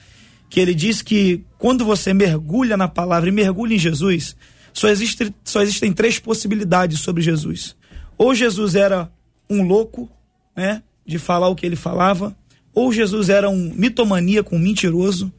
que 0.49 0.59
ele 0.59 0.73
diz 0.73 1.01
que 1.01 1.43
quando 1.57 1.83
você 1.83 2.13
mergulha 2.13 2.77
na 2.77 2.87
palavra 2.87 3.29
e 3.29 3.31
mergulha 3.31 3.75
em 3.75 3.79
Jesus, 3.79 4.35
só, 4.73 4.87
existe, 4.87 5.33
só 5.43 5.61
existem 5.61 5.91
três 5.91 6.19
possibilidades 6.19 6.99
sobre 6.99 7.21
Jesus. 7.21 7.75
Ou 8.17 8.33
Jesus 8.33 8.75
era 8.75 9.11
um 9.49 9.63
louco, 9.63 10.09
né, 10.55 10.83
de 11.05 11.17
falar 11.17 11.49
o 11.49 11.55
que 11.55 11.65
ele 11.65 11.75
falava, 11.75 12.35
ou 12.73 12.91
Jesus 12.93 13.29
era 13.29 13.49
um 13.49 13.73
mitomaníaco, 13.73 14.55
um 14.55 14.59
mentiroso, 14.59 15.31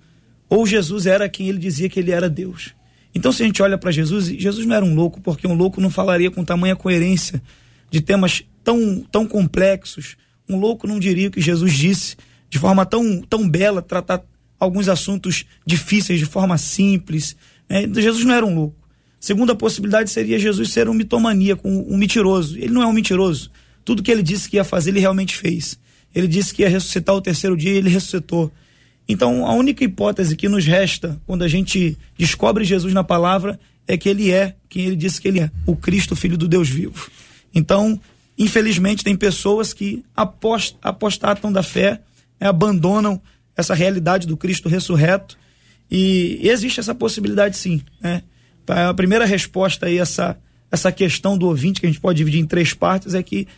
ou 0.49 0.67
Jesus 0.67 1.07
era 1.07 1.29
quem 1.29 1.49
ele 1.49 1.59
dizia 1.59 1.89
que 1.89 2.01
ele 2.01 2.11
era 2.11 2.29
Deus. 2.29 2.75
Então, 3.15 3.33
se 3.33 3.43
a 3.43 3.47
gente 3.47 3.63
olha 3.63 3.79
para 3.79 3.91
Jesus, 3.91 4.27
Jesus 4.27 4.67
não 4.67 4.77
era 4.77 4.85
um 4.85 4.95
louco, 4.95 5.21
porque 5.21 5.47
um 5.47 5.55
louco 5.55 5.81
não 5.81 5.91
falaria 5.91 6.31
com 6.31 6.45
tamanha 6.45 6.77
coerência 6.77 7.43
de 7.91 8.01
temas 8.01 8.45
tão, 8.63 9.05
tão 9.11 9.27
complexos. 9.27 10.17
Um 10.49 10.59
louco 10.59 10.87
não 10.87 10.99
diria 10.99 11.29
o 11.29 11.31
que 11.31 11.41
Jesus 11.41 11.75
disse 11.75 12.17
de 12.51 12.59
forma 12.59 12.85
tão, 12.87 13.21
tão 13.23 13.49
bela, 13.49 13.83
tratar 13.83 14.23
alguns 14.59 14.89
assuntos 14.89 15.45
difíceis 15.67 16.19
de 16.19 16.27
forma 16.27 16.59
simples. 16.59 17.37
Né? 17.69 17.89
Jesus 17.97 18.25
não 18.25 18.35
era 18.35 18.45
um 18.45 18.55
louco. 18.55 18.77
Segunda 19.21 19.55
possibilidade 19.55 20.11
seria 20.11 20.39
Jesus 20.39 20.71
ser 20.71 20.89
um 20.89 20.95
mitomaníaco, 20.95 21.67
um, 21.67 21.95
um 21.95 21.97
mentiroso. 21.97 22.57
Ele 22.57 22.73
não 22.73 22.83
é 22.83 22.87
um 22.87 22.93
mentiroso. 22.93 23.51
Tudo 23.85 24.03
que 24.03 24.11
ele 24.11 24.23
disse 24.23 24.49
que 24.49 24.57
ia 24.57 24.65
fazer, 24.65 24.91
ele 24.91 25.01
realmente 25.01 25.37
fez. 25.37 25.79
Ele 26.15 26.29
disse 26.29 26.55
que 26.55 26.63
ia 26.63 26.69
ressuscitar 26.69 27.15
o 27.15 27.21
terceiro 27.21 27.57
dia 27.57 27.73
e 27.73 27.77
ele 27.77 27.89
ressuscitou. 27.89 28.53
Então, 29.09 29.47
a 29.47 29.55
única 29.55 29.83
hipótese 29.83 30.37
que 30.37 30.49
nos 30.49 30.67
resta 30.67 31.21
quando 31.27 31.43
a 31.43 31.49
gente 31.49 31.97
descobre 32.17 32.65
Jesus 32.65 32.93
na 32.93 33.03
palavra 33.03 33.59
é 33.87 33.97
que 33.97 34.09
ele 34.09 34.31
é 34.31 34.55
quem 34.69 34.85
ele 34.85 34.97
disse 34.97 35.21
que 35.21 35.29
ele 35.29 35.41
é, 35.41 35.51
o 35.65 35.75
Cristo, 35.75 36.15
filho 36.15 36.37
do 36.37 36.47
Deus 36.47 36.69
vivo. 36.69 37.11
Então, 37.55 37.99
infelizmente, 38.37 39.03
tem 39.03 39.17
pessoas 39.17 39.73
que 39.73 40.05
apost, 40.15 40.77
apostatam 40.83 41.51
da 41.51 41.63
fé, 41.63 42.01
né, 42.39 42.49
abandonam 42.49 43.21
essa 43.59 43.75
realidade 43.75 44.27
do 44.27 44.37
Cristo 44.37 44.69
ressurreto. 44.69 45.37
E, 45.91 46.39
existe 46.43 46.79
essa 46.79 46.95
possibilidade 46.95 47.57
sim. 47.57 47.83
Né? 48.01 48.23
A 48.69 48.95
primeira 48.95 49.27
resposta 49.27 49.87
aí, 49.87 49.99
essa, 49.99 50.39
essa 50.71 50.93
questão 50.93 51.37
do 51.37 51.47
ouvinte, 51.47 51.81
que 51.81 51.87
a 51.87 51.89
gente 51.91 52.01
pode 52.01 52.19
dividir 52.19 52.41
em 52.41 52.47
três 52.47 52.73
partes, 52.73 53.15
é 53.15 53.23
que 53.23 53.49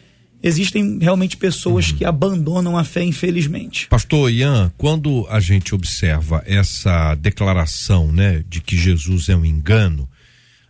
existem 0.43 0.99
realmente 0.99 1.37
pessoas 1.37 1.91
uhum. 1.91 1.97
que 1.97 2.05
abandonam 2.05 2.79
a 2.79 2.85
fé, 2.85 3.03
infelizmente. 3.05 3.89
Pastor 3.89 4.33
Ian, 4.33 4.73
quando 4.79 5.27
a 5.29 5.39
gente 5.39 5.75
observa 5.75 6.43
essa 6.47 7.15
declaração, 7.17 8.11
né, 8.11 8.43
de 8.49 8.63
que 8.63 8.79
Jesus 8.79 9.29
é 9.29 9.37
um 9.37 9.45
engano, 9.45 10.09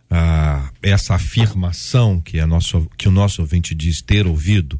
ah, 0.09 0.69
essa 0.83 1.15
afirmação 1.15 2.19
que, 2.19 2.37
a 2.37 2.45
nosso, 2.45 2.85
que 2.97 3.07
o 3.07 3.11
nosso 3.11 3.41
ouvinte 3.41 3.73
diz 3.73 4.01
ter 4.01 4.27
ouvido, 4.27 4.77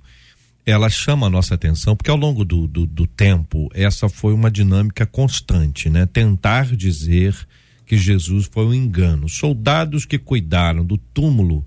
ela 0.66 0.90
chama 0.90 1.28
a 1.28 1.30
nossa 1.30 1.56
atenção, 1.56 1.96
porque 1.96 2.12
ao 2.12 2.18
longo 2.18 2.46
do, 2.46 2.68
do, 2.68 2.86
do, 2.86 3.08
tempo, 3.08 3.70
essa 3.74 4.08
foi 4.08 4.34
uma 4.34 4.52
dinâmica 4.52 5.06
constante, 5.06 5.90
né? 5.90 6.06
Tentar 6.06 6.76
dizer 6.76 7.36
que 7.86 7.98
Jesus 7.98 8.50
foi 8.52 8.66
um 8.66 8.74
engano. 8.74 9.28
Soldados 9.28 10.06
que 10.06 10.18
cuidaram 10.18 10.86
do 10.86 10.98
túmulo, 10.98 11.66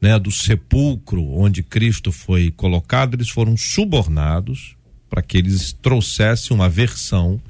né, 0.00 0.18
do 0.18 0.30
sepulcro 0.30 1.22
onde 1.22 1.62
Cristo 1.62 2.10
foi 2.10 2.50
colocado, 2.50 3.14
eles 3.14 3.28
foram 3.28 3.56
subornados 3.56 4.74
para 5.08 5.22
que 5.22 5.36
eles 5.36 5.72
trouxessem 5.72 6.56
uma 6.56 6.68
versão, 6.68 7.40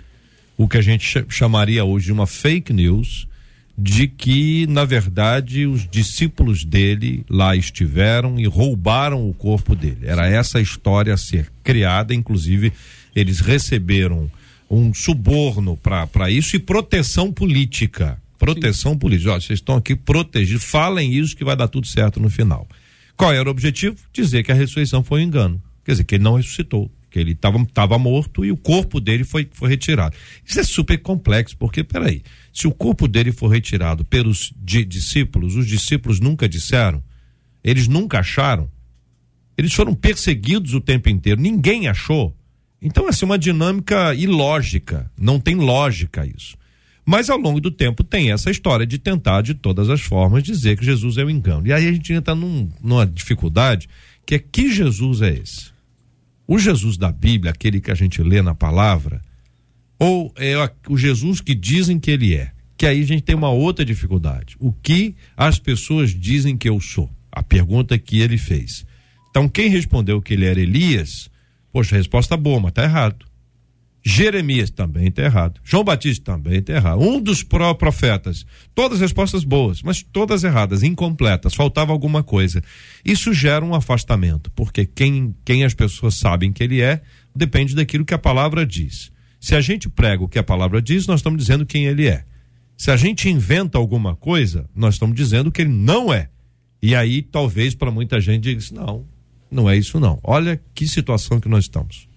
o 0.56 0.66
que 0.66 0.76
a 0.76 0.82
gente 0.82 1.24
chamaria 1.28 1.84
hoje 1.84 2.06
de 2.06 2.12
uma 2.12 2.26
fake 2.26 2.72
news, 2.72 3.28
de 3.82 4.06
que, 4.06 4.66
na 4.66 4.84
verdade, 4.84 5.66
os 5.66 5.88
discípulos 5.88 6.64
dele 6.66 7.24
lá 7.30 7.56
estiveram 7.56 8.38
e 8.38 8.44
roubaram 8.46 9.26
o 9.26 9.32
corpo 9.32 9.74
dele. 9.74 10.00
Era 10.02 10.28
essa 10.28 10.58
a 10.58 10.60
história 10.60 11.14
a 11.14 11.16
ser 11.16 11.50
criada, 11.64 12.14
inclusive, 12.14 12.74
eles 13.16 13.40
receberam 13.40 14.30
um 14.70 14.92
suborno 14.92 15.78
para 15.78 16.30
isso 16.30 16.56
e 16.56 16.58
proteção 16.58 17.32
política. 17.32 18.20
Proteção 18.38 18.92
Sim. 18.92 18.98
política. 18.98 19.30
Olha, 19.32 19.40
vocês 19.40 19.58
estão 19.58 19.76
aqui 19.76 19.96
protegidos, 19.96 20.64
falem 20.64 21.14
isso 21.14 21.34
que 21.34 21.44
vai 21.44 21.56
dar 21.56 21.68
tudo 21.68 21.86
certo 21.86 22.20
no 22.20 22.28
final. 22.28 22.68
Qual 23.16 23.32
era 23.32 23.48
o 23.48 23.50
objetivo? 23.50 23.96
Dizer 24.12 24.42
que 24.42 24.52
a 24.52 24.54
ressurreição 24.54 25.02
foi 25.02 25.20
um 25.20 25.24
engano. 25.24 25.62
Quer 25.86 25.92
dizer, 25.92 26.04
que 26.04 26.16
ele 26.16 26.24
não 26.24 26.36
ressuscitou 26.36 26.90
que 27.10 27.18
ele 27.18 27.32
estava 27.32 27.98
morto 27.98 28.44
e 28.44 28.52
o 28.52 28.56
corpo 28.56 29.00
dele 29.00 29.24
foi, 29.24 29.48
foi 29.52 29.68
retirado. 29.68 30.16
Isso 30.44 30.60
é 30.60 30.62
super 30.62 30.98
complexo, 30.98 31.56
porque, 31.56 31.82
peraí, 31.82 32.22
se 32.52 32.66
o 32.66 32.72
corpo 32.72 33.08
dele 33.08 33.32
for 33.32 33.48
retirado 33.48 34.04
pelos 34.04 34.52
di 34.56 34.84
discípulos, 34.84 35.56
os 35.56 35.66
discípulos 35.66 36.20
nunca 36.20 36.48
disseram, 36.48 37.02
eles 37.64 37.88
nunca 37.88 38.20
acharam, 38.20 38.70
eles 39.58 39.72
foram 39.72 39.94
perseguidos 39.94 40.72
o 40.72 40.80
tempo 40.80 41.08
inteiro, 41.08 41.40
ninguém 41.40 41.88
achou. 41.88 42.34
Então, 42.80 43.08
essa 43.08 43.24
é 43.24 43.26
uma 43.26 43.38
dinâmica 43.38 44.14
ilógica, 44.14 45.10
não 45.18 45.38
tem 45.38 45.56
lógica 45.56 46.24
isso. 46.24 46.56
Mas 47.04 47.28
ao 47.28 47.38
longo 47.38 47.60
do 47.60 47.70
tempo 47.70 48.04
tem 48.04 48.30
essa 48.30 48.50
história 48.50 48.86
de 48.86 48.98
tentar, 48.98 49.42
de 49.42 49.54
todas 49.54 49.90
as 49.90 50.00
formas, 50.00 50.42
dizer 50.42 50.78
que 50.78 50.84
Jesus 50.84 51.18
é 51.18 51.24
o 51.24 51.30
engano. 51.30 51.66
E 51.66 51.72
aí 51.72 51.88
a 51.88 51.92
gente 51.92 52.12
entra 52.12 52.34
num, 52.34 52.68
numa 52.80 53.04
dificuldade 53.06 53.88
que 54.24 54.38
que 54.38 54.72
Jesus 54.72 55.22
é 55.22 55.30
esse? 55.30 55.72
O 56.52 56.58
Jesus 56.58 56.96
da 56.96 57.12
Bíblia, 57.12 57.52
aquele 57.52 57.80
que 57.80 57.92
a 57.92 57.94
gente 57.94 58.20
lê 58.24 58.42
na 58.42 58.56
palavra, 58.56 59.22
ou 59.96 60.34
é 60.36 60.56
o 60.88 60.98
Jesus 60.98 61.40
que 61.40 61.54
dizem 61.54 61.96
que 61.96 62.10
ele 62.10 62.34
é? 62.34 62.50
Que 62.76 62.86
aí 62.86 63.00
a 63.00 63.06
gente 63.06 63.22
tem 63.22 63.36
uma 63.36 63.50
outra 63.50 63.84
dificuldade. 63.84 64.56
O 64.58 64.72
que 64.72 65.14
as 65.36 65.60
pessoas 65.60 66.10
dizem 66.10 66.56
que 66.56 66.68
eu 66.68 66.80
sou? 66.80 67.08
A 67.30 67.40
pergunta 67.40 67.96
que 67.96 68.18
ele 68.18 68.36
fez. 68.36 68.84
Então, 69.30 69.48
quem 69.48 69.68
respondeu 69.68 70.20
que 70.20 70.34
ele 70.34 70.44
era 70.44 70.60
Elias, 70.60 71.30
poxa, 71.72 71.94
resposta 71.94 72.36
boa, 72.36 72.58
mas 72.58 72.72
tá 72.72 72.82
errado. 72.82 73.24
Jeremias 74.02 74.70
também 74.70 75.08
está 75.08 75.22
errado. 75.22 75.60
João 75.62 75.84
Batista 75.84 76.32
também 76.32 76.58
está 76.58 76.72
errado. 76.72 77.00
Um 77.00 77.20
dos 77.20 77.42
pró-profetas. 77.42 78.46
Todas 78.74 79.00
respostas 79.00 79.44
boas, 79.44 79.82
mas 79.82 80.02
todas 80.02 80.42
erradas, 80.42 80.82
incompletas. 80.82 81.54
Faltava 81.54 81.92
alguma 81.92 82.22
coisa. 82.22 82.62
Isso 83.04 83.34
gera 83.34 83.64
um 83.64 83.74
afastamento, 83.74 84.50
porque 84.52 84.86
quem, 84.86 85.34
quem 85.44 85.64
as 85.64 85.74
pessoas 85.74 86.14
sabem 86.14 86.52
que 86.52 86.62
ele 86.62 86.80
é, 86.80 87.02
depende 87.34 87.74
daquilo 87.74 88.04
que 88.04 88.14
a 88.14 88.18
palavra 88.18 88.64
diz. 88.64 89.12
Se 89.38 89.54
a 89.54 89.60
gente 89.60 89.88
prega 89.88 90.24
o 90.24 90.28
que 90.28 90.38
a 90.38 90.42
palavra 90.42 90.80
diz, 90.80 91.06
nós 91.06 91.20
estamos 91.20 91.38
dizendo 91.38 91.66
quem 91.66 91.86
ele 91.86 92.06
é. 92.06 92.24
Se 92.76 92.90
a 92.90 92.96
gente 92.96 93.28
inventa 93.28 93.76
alguma 93.76 94.16
coisa, 94.16 94.68
nós 94.74 94.94
estamos 94.94 95.14
dizendo 95.14 95.52
que 95.52 95.60
ele 95.60 95.70
não 95.70 96.12
é. 96.12 96.30
E 96.82 96.94
aí, 96.94 97.20
talvez, 97.20 97.74
para 97.74 97.90
muita 97.90 98.18
gente, 98.20 98.44
diga 98.44 98.58
assim, 98.58 98.74
não, 98.74 99.06
não 99.50 99.68
é 99.68 99.76
isso 99.76 100.00
não. 100.00 100.18
Olha 100.22 100.58
que 100.74 100.88
situação 100.88 101.38
que 101.38 101.48
nós 101.48 101.64
estamos. 101.64 102.09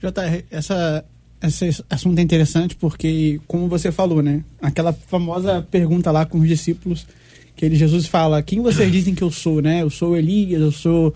JR, 0.00 0.44
essa, 0.50 1.04
esse 1.42 1.84
assunto 1.88 2.18
é 2.18 2.22
interessante 2.22 2.76
porque, 2.76 3.40
como 3.46 3.68
você 3.68 3.90
falou, 3.90 4.22
né? 4.22 4.44
Aquela 4.60 4.92
famosa 4.92 5.66
pergunta 5.70 6.10
lá 6.10 6.26
com 6.26 6.38
os 6.38 6.48
discípulos, 6.48 7.06
que 7.54 7.64
ele, 7.64 7.76
Jesus 7.76 8.06
fala, 8.06 8.42
quem 8.42 8.60
vocês 8.60 8.90
dizem 8.92 9.14
que 9.14 9.22
eu 9.22 9.30
sou, 9.30 9.62
né? 9.62 9.82
Eu 9.82 9.90
sou 9.90 10.16
Elias, 10.16 10.60
eu 10.60 10.72
sou 10.72 11.14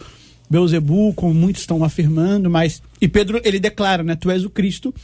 Beuzebu, 0.48 1.12
como 1.14 1.34
muitos 1.34 1.62
estão 1.62 1.84
afirmando, 1.84 2.48
mas... 2.50 2.82
E 3.00 3.06
Pedro, 3.06 3.40
ele 3.44 3.60
declara, 3.60 4.02
né? 4.02 4.16
Tu 4.16 4.30
és 4.30 4.44
o 4.44 4.50
Cristo, 4.50 4.94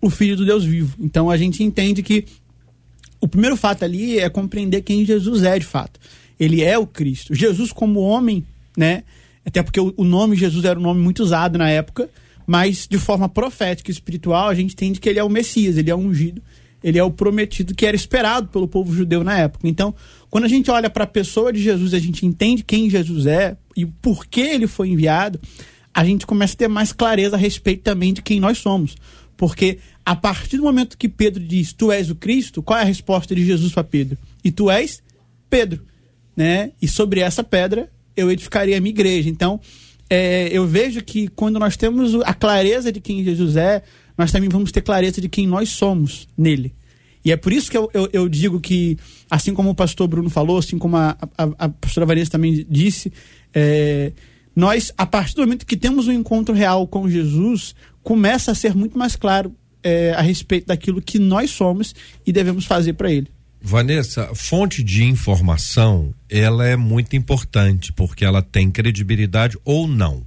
o 0.00 0.08
Filho 0.08 0.36
do 0.36 0.46
Deus 0.46 0.64
vivo. 0.64 0.96
Então, 1.00 1.30
a 1.30 1.36
gente 1.36 1.62
entende 1.62 2.02
que 2.02 2.24
o 3.20 3.26
primeiro 3.26 3.56
fato 3.56 3.84
ali 3.84 4.18
é 4.18 4.28
compreender 4.28 4.82
quem 4.82 5.04
Jesus 5.04 5.42
é, 5.42 5.58
de 5.58 5.64
fato. 5.66 5.98
Ele 6.38 6.62
é 6.62 6.78
o 6.78 6.86
Cristo. 6.86 7.34
Jesus 7.34 7.72
como 7.72 8.00
homem, 8.00 8.44
né? 8.76 9.02
Até 9.44 9.62
porque 9.62 9.80
o 9.80 10.04
nome 10.04 10.36
Jesus 10.36 10.64
era 10.64 10.78
um 10.78 10.82
nome 10.82 11.00
muito 11.00 11.22
usado 11.22 11.58
na 11.58 11.68
época, 11.68 12.08
mas 12.46 12.86
de 12.88 12.98
forma 12.98 13.28
profética 13.28 13.90
e 13.90 13.92
espiritual, 13.92 14.48
a 14.48 14.54
gente 14.54 14.72
entende 14.72 15.00
que 15.00 15.08
ele 15.08 15.18
é 15.18 15.24
o 15.24 15.28
Messias, 15.28 15.76
ele 15.76 15.90
é 15.90 15.94
o 15.94 15.98
ungido, 15.98 16.42
ele 16.82 16.98
é 16.98 17.04
o 17.04 17.10
prometido 17.10 17.74
que 17.74 17.86
era 17.86 17.96
esperado 17.96 18.48
pelo 18.48 18.68
povo 18.68 18.94
judeu 18.94 19.24
na 19.24 19.38
época. 19.38 19.66
Então, 19.66 19.94
quando 20.28 20.44
a 20.44 20.48
gente 20.48 20.70
olha 20.70 20.90
para 20.90 21.04
a 21.04 21.06
pessoa 21.06 21.52
de 21.52 21.62
Jesus, 21.62 21.94
a 21.94 21.98
gente 21.98 22.26
entende 22.26 22.62
quem 22.62 22.90
Jesus 22.90 23.26
é 23.26 23.56
e 23.74 23.86
por 23.86 24.26
que 24.26 24.40
ele 24.40 24.66
foi 24.66 24.90
enviado, 24.90 25.40
a 25.94 26.04
gente 26.04 26.26
começa 26.26 26.54
a 26.54 26.56
ter 26.58 26.68
mais 26.68 26.92
clareza 26.92 27.36
a 27.36 27.38
respeito 27.38 27.82
também 27.82 28.12
de 28.12 28.20
quem 28.20 28.40
nós 28.40 28.58
somos. 28.58 28.96
Porque 29.36 29.78
a 30.04 30.14
partir 30.14 30.58
do 30.58 30.64
momento 30.64 30.98
que 30.98 31.08
Pedro 31.08 31.42
diz, 31.42 31.72
tu 31.72 31.90
és 31.90 32.10
o 32.10 32.14
Cristo, 32.14 32.62
qual 32.62 32.78
é 32.78 32.82
a 32.82 32.86
resposta 32.86 33.34
de 33.34 33.44
Jesus 33.44 33.72
para 33.72 33.84
Pedro? 33.84 34.18
E 34.44 34.50
tu 34.50 34.70
és 34.70 35.02
Pedro, 35.48 35.82
né? 36.36 36.72
E 36.82 36.86
sobre 36.86 37.20
essa 37.20 37.42
pedra 37.42 37.88
eu 38.16 38.30
edificaria 38.30 38.76
a 38.76 38.80
minha 38.80 38.90
igreja. 38.90 39.30
Então, 39.30 39.60
é, 40.08 40.48
eu 40.52 40.66
vejo 40.66 41.02
que 41.02 41.28
quando 41.28 41.58
nós 41.58 41.76
temos 41.76 42.14
a 42.24 42.34
clareza 42.34 42.92
de 42.92 43.00
quem 43.00 43.24
Jesus 43.24 43.56
é, 43.56 43.82
nós 44.16 44.30
também 44.30 44.48
vamos 44.48 44.70
ter 44.70 44.82
clareza 44.82 45.20
de 45.20 45.28
quem 45.28 45.46
nós 45.46 45.70
somos 45.70 46.28
nele. 46.36 46.74
E 47.24 47.32
é 47.32 47.36
por 47.36 47.52
isso 47.52 47.70
que 47.70 47.76
eu, 47.76 47.90
eu, 47.94 48.08
eu 48.12 48.28
digo 48.28 48.60
que, 48.60 48.98
assim 49.30 49.54
como 49.54 49.70
o 49.70 49.74
pastor 49.74 50.06
Bruno 50.06 50.28
falou, 50.28 50.58
assim 50.58 50.78
como 50.78 50.96
a, 50.96 51.16
a, 51.38 51.44
a 51.58 51.68
pastora 51.70 52.04
Vanessa 52.04 52.32
também 52.32 52.66
disse, 52.68 53.10
é, 53.54 54.12
nós, 54.54 54.92
a 54.96 55.06
partir 55.06 55.34
do 55.34 55.40
momento 55.40 55.64
que 55.64 55.76
temos 55.76 56.06
um 56.06 56.12
encontro 56.12 56.54
real 56.54 56.86
com 56.86 57.08
Jesus, 57.08 57.74
começa 58.02 58.52
a 58.52 58.54
ser 58.54 58.74
muito 58.74 58.98
mais 58.98 59.16
claro 59.16 59.54
é, 59.82 60.12
a 60.12 60.20
respeito 60.20 60.66
daquilo 60.66 61.00
que 61.00 61.18
nós 61.18 61.50
somos 61.50 61.94
e 62.26 62.32
devemos 62.32 62.66
fazer 62.66 62.92
para 62.92 63.10
ele. 63.10 63.28
Vanessa, 63.66 64.30
fonte 64.34 64.82
de 64.82 65.04
informação, 65.04 66.12
ela 66.28 66.66
é 66.66 66.76
muito 66.76 67.16
importante 67.16 67.94
porque 67.94 68.22
ela 68.22 68.42
tem 68.42 68.70
credibilidade 68.70 69.56
ou 69.64 69.88
não. 69.88 70.22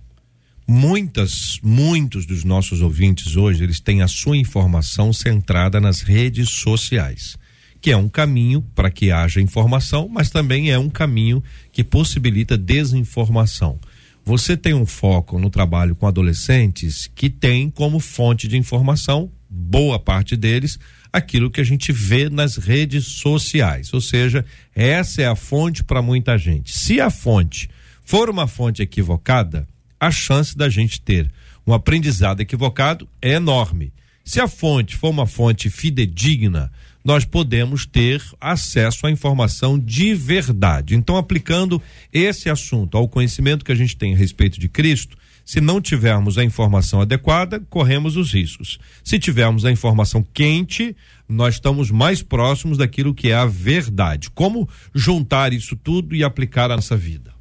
Muitas, 0.68 1.60
muitos 1.62 2.26
dos 2.26 2.44
nossos 2.44 2.82
ouvintes 2.82 3.36
hoje, 3.36 3.64
eles 3.64 3.80
têm 3.80 4.02
a 4.02 4.08
sua 4.08 4.36
informação 4.36 5.14
centrada 5.14 5.80
nas 5.80 6.02
redes 6.02 6.50
sociais, 6.50 7.38
que 7.80 7.92
é 7.92 7.96
um 7.96 8.10
caminho 8.10 8.64
para 8.74 8.90
que 8.90 9.12
haja 9.12 9.40
informação, 9.40 10.10
mas 10.10 10.32
também 10.32 10.72
é 10.72 10.80
um 10.80 10.90
caminho 10.90 11.44
que 11.72 11.84
possibilita 11.84 12.58
desinformação. 12.58 13.80
Você 14.26 14.58
tem 14.58 14.74
um 14.74 14.86
foco 14.86 15.38
no 15.38 15.52
trabalho 15.52 15.96
com 15.96 16.08
adolescentes 16.08 17.08
que 17.14 17.30
tem 17.30 17.70
como 17.70 18.00
fonte 18.00 18.48
de 18.48 18.58
informação, 18.58 19.32
boa 19.50 20.00
parte 20.00 20.36
deles, 20.36 20.80
aquilo 21.12 21.50
que 21.50 21.62
a 21.62 21.64
gente 21.64 21.92
vê 21.92 22.30
nas 22.30 22.58
redes 22.58 23.06
sociais. 23.06 23.94
Ou 23.94 24.02
seja, 24.02 24.46
essa 24.76 25.22
é 25.22 25.28
a 25.28 25.36
fonte 25.36 25.84
para 25.84 26.02
muita 26.02 26.38
gente. 26.38 26.78
Se 26.78 27.00
a 27.00 27.10
fonte 27.10 27.70
for 28.04 28.30
uma 28.30 28.48
fonte 28.48 28.82
equivocada, 28.82 29.68
a 30.00 30.12
chance 30.12 30.56
da 30.56 30.70
gente 30.70 31.02
ter 31.02 31.32
um 31.66 31.74
aprendizado 31.74 32.42
equivocado 32.42 33.08
é 33.22 33.34
enorme. 33.34 33.92
Se 34.24 34.40
a 34.40 34.48
fonte 34.48 34.96
for 34.96 35.10
uma 35.10 35.26
fonte 35.26 35.70
fidedigna, 35.70 36.72
nós 37.04 37.24
podemos 37.24 37.86
ter 37.86 38.22
acesso 38.40 39.08
à 39.08 39.12
informação 39.12 39.80
de 39.80 40.14
verdade. 40.14 40.96
Então, 40.96 41.16
aplicando 41.16 41.82
esse 42.12 42.50
assunto 42.50 42.98
ao 42.98 43.08
conhecimento 43.08 43.64
que 43.64 43.72
a 43.72 43.76
gente 43.76 43.96
tem 43.96 44.14
a 44.14 44.18
respeito 44.18 44.60
de 44.60 44.68
Cristo, 44.68 45.18
se 45.48 45.62
não 45.62 45.80
tivermos 45.80 46.38
a 46.38 46.44
informação 46.44 47.00
adequada, 47.00 47.62
corremos 47.70 48.18
os 48.18 48.34
riscos. 48.34 48.78
Se 49.02 49.18
tivermos 49.18 49.64
a 49.64 49.72
informação 49.72 50.22
quente, 50.22 50.94
nós 51.26 51.54
estamos 51.54 51.90
mais 51.90 52.22
próximos 52.22 52.78
daquilo 52.78 53.14
que 53.14 53.30
é 53.30 53.34
a 53.34 53.46
verdade. 53.46 54.30
Como 54.30 54.68
juntar 54.94 55.54
isso 55.54 55.78
tudo 55.78 56.14
e 56.14 56.22
aplicar 56.22 56.70
à 56.70 56.76
nossa 56.76 56.98
vida? 56.98 57.34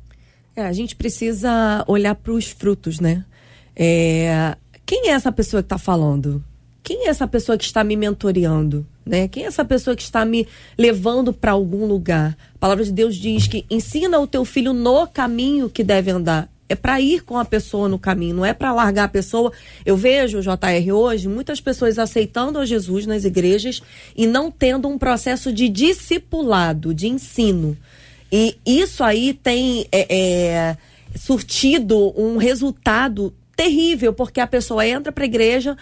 É, 0.55 0.63
a 0.63 0.73
gente 0.73 0.95
precisa 0.95 1.85
olhar 1.89 2.15
para 2.15 2.33
os 2.33 2.47
frutos, 2.47 3.01
né? 3.01 3.25
É, 3.75 4.57
quem 4.87 5.09
é 5.09 5.11
essa 5.11 5.33
pessoa 5.33 5.61
que 5.61 5.67
está 5.67 5.79
falando? 5.79 6.45
Quem 6.85 7.07
é 7.07 7.09
essa 7.09 7.27
pessoa 7.27 7.59
que 7.59 7.65
está 7.65 7.83
me 7.83 7.97
mentoreando? 7.97 8.87
Né? 9.05 9.27
Quem 9.27 9.43
é 9.43 9.47
essa 9.47 9.65
pessoa 9.65 9.97
que 9.97 10.03
está 10.03 10.25
me 10.25 10.47
levando 10.79 11.33
para 11.33 11.51
algum 11.51 11.85
lugar? 11.85 12.39
A 12.55 12.59
palavra 12.59 12.85
de 12.85 12.93
Deus 12.93 13.17
diz 13.17 13.49
que 13.49 13.67
ensina 13.69 14.17
o 14.21 14.29
teu 14.29 14.45
filho 14.45 14.73
no 14.73 15.09
caminho 15.09 15.69
que 15.69 15.83
deve 15.83 16.13
andar 16.13 16.49
é 16.69 16.75
para 16.75 17.01
ir 17.01 17.23
com 17.23 17.39
a 17.39 17.45
pessoa 17.45 17.89
no 17.89 17.99
caminho, 17.99 18.37
não 18.37 18.45
é 18.45 18.53
para 18.53 18.73
largar 18.73 19.05
a 19.05 19.09
pessoa. 19.09 19.53
Eu 19.85 19.97
vejo, 19.97 20.41
JR, 20.41 20.93
hoje, 20.93 21.29
muitas 21.29 21.61
pessoas 21.61 21.99
aceitando 21.99 22.59
a 22.59 22.67
Jesus 22.67 23.07
nas 23.07 23.25
igrejas 23.25 23.83
e 24.17 24.27
não 24.27 24.51
tendo 24.51 24.89
um 24.89 24.99
processo 24.99 25.53
de 25.53 25.69
discipulado, 25.69 26.93
de 26.93 27.09
ensino. 27.09 27.77
E 28.31 28.57
isso 28.67 29.05
aí 29.05 29.33
tem 29.33 29.87
é, 29.93 30.07
é, 30.15 30.77
surtido 31.17 32.13
um 32.21 32.37
resultado 32.37 33.33
terrível, 33.57 34.13
porque 34.13 34.41
a 34.41 34.47
pessoa 34.47 34.87
entra 34.87 35.11
para 35.11 35.25
a 35.25 35.27
igreja, 35.27 35.77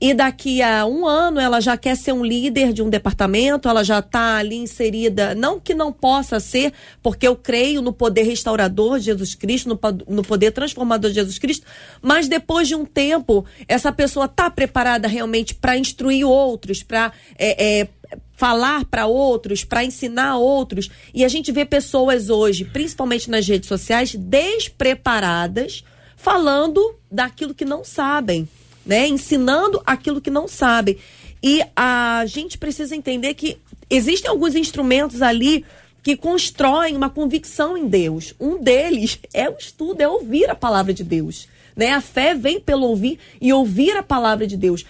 e 0.00 0.12
daqui 0.12 0.60
a 0.60 0.84
um 0.84 1.06
ano 1.06 1.40
ela 1.40 1.60
já 1.60 1.76
quer 1.76 1.96
ser 1.96 2.12
um 2.12 2.24
líder 2.24 2.72
de 2.72 2.82
um 2.82 2.90
departamento, 2.90 3.68
ela 3.68 3.84
já 3.84 4.00
está 4.00 4.36
ali 4.36 4.56
inserida. 4.56 5.34
Não 5.34 5.58
que 5.60 5.72
não 5.72 5.92
possa 5.92 6.40
ser, 6.40 6.72
porque 7.02 7.26
eu 7.26 7.36
creio 7.36 7.80
no 7.80 7.92
poder 7.92 8.24
restaurador 8.24 8.98
de 8.98 9.06
Jesus 9.06 9.34
Cristo, 9.34 9.68
no, 9.68 9.78
no 10.14 10.22
poder 10.22 10.50
transformador 10.50 11.10
de 11.10 11.16
Jesus 11.16 11.38
Cristo, 11.38 11.66
mas 12.02 12.28
depois 12.28 12.68
de 12.68 12.74
um 12.74 12.84
tempo, 12.84 13.46
essa 13.68 13.92
pessoa 13.92 14.26
está 14.26 14.50
preparada 14.50 15.08
realmente 15.08 15.54
para 15.54 15.76
instruir 15.76 16.26
outros, 16.26 16.82
para. 16.82 17.12
É, 17.38 17.80
é, 17.80 17.88
falar 18.36 18.84
para 18.84 19.06
outros, 19.06 19.64
para 19.64 19.84
ensinar 19.84 20.36
outros. 20.36 20.90
E 21.14 21.24
a 21.24 21.28
gente 21.28 21.52
vê 21.52 21.64
pessoas 21.64 22.28
hoje, 22.30 22.64
principalmente 22.64 23.30
nas 23.30 23.46
redes 23.46 23.68
sociais, 23.68 24.14
despreparadas, 24.14 25.84
falando 26.16 26.96
daquilo 27.10 27.54
que 27.54 27.64
não 27.64 27.84
sabem 27.84 28.48
né? 28.84 29.06
Ensinando 29.08 29.82
aquilo 29.86 30.20
que 30.20 30.30
não 30.30 30.48
sabem. 30.48 30.98
E 31.42 31.62
a 31.76 32.24
gente 32.26 32.56
precisa 32.56 32.96
entender 32.96 33.34
que 33.34 33.58
existem 33.90 34.30
alguns 34.30 34.54
instrumentos 34.54 35.20
ali 35.22 35.64
que 36.02 36.16
constroem 36.16 36.96
uma 36.96 37.08
convicção 37.08 37.76
em 37.76 37.86
Deus. 37.86 38.34
Um 38.38 38.62
deles 38.62 39.18
é 39.32 39.48
o 39.48 39.56
estudo, 39.58 40.00
é 40.00 40.08
ouvir 40.08 40.48
a 40.50 40.54
palavra 40.54 40.92
de 40.92 41.04
Deus. 41.04 41.48
Né? 41.74 41.90
A 41.90 42.00
fé 42.00 42.34
vem 42.34 42.60
pelo 42.60 42.86
ouvir 42.86 43.18
e 43.40 43.52
ouvir 43.52 43.96
a 43.96 44.02
palavra 44.02 44.46
de 44.46 44.56
Deus. 44.56 44.84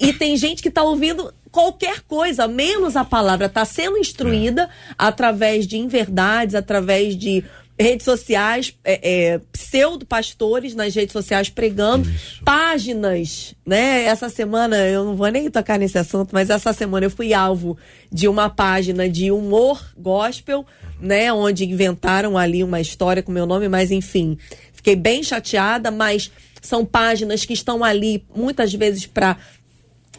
E 0.00 0.12
tem 0.12 0.36
gente 0.36 0.62
que 0.62 0.68
está 0.68 0.82
ouvindo 0.82 1.32
qualquer 1.54 2.00
coisa, 2.00 2.48
menos 2.48 2.96
a 2.96 3.04
palavra, 3.04 3.46
está 3.46 3.64
sendo 3.64 3.96
instruída 3.96 4.62
é. 4.62 4.68
através 4.98 5.68
de 5.68 5.78
inverdades, 5.78 6.56
através 6.56 7.16
de 7.16 7.44
redes 7.78 8.04
sociais, 8.04 8.74
é, 8.84 9.00
é, 9.02 9.40
pseudo-pastores 9.50 10.74
nas 10.74 10.94
redes 10.94 11.12
sociais 11.12 11.48
pregando, 11.48 12.08
Isso. 12.08 12.42
páginas, 12.44 13.54
né? 13.66 14.04
Essa 14.04 14.28
semana, 14.28 14.76
eu 14.76 15.04
não 15.04 15.16
vou 15.16 15.28
nem 15.28 15.50
tocar 15.50 15.78
nesse 15.78 15.98
assunto, 15.98 16.30
mas 16.32 16.50
essa 16.50 16.72
semana 16.72 17.06
eu 17.06 17.10
fui 17.10 17.34
alvo 17.34 17.76
de 18.12 18.28
uma 18.28 18.48
página 18.48 19.08
de 19.08 19.30
humor 19.32 19.84
gospel, 19.96 20.64
né? 21.00 21.32
Onde 21.32 21.64
inventaram 21.64 22.38
ali 22.38 22.62
uma 22.62 22.80
história 22.80 23.22
com 23.22 23.32
meu 23.32 23.46
nome, 23.46 23.68
mas 23.68 23.90
enfim, 23.90 24.38
Fiquei 24.84 24.96
bem 24.96 25.22
chateada, 25.22 25.90
mas 25.90 26.30
são 26.60 26.84
páginas 26.84 27.46
que 27.46 27.54
estão 27.54 27.82
ali 27.82 28.22
muitas 28.36 28.74
vezes 28.74 29.06
para 29.06 29.38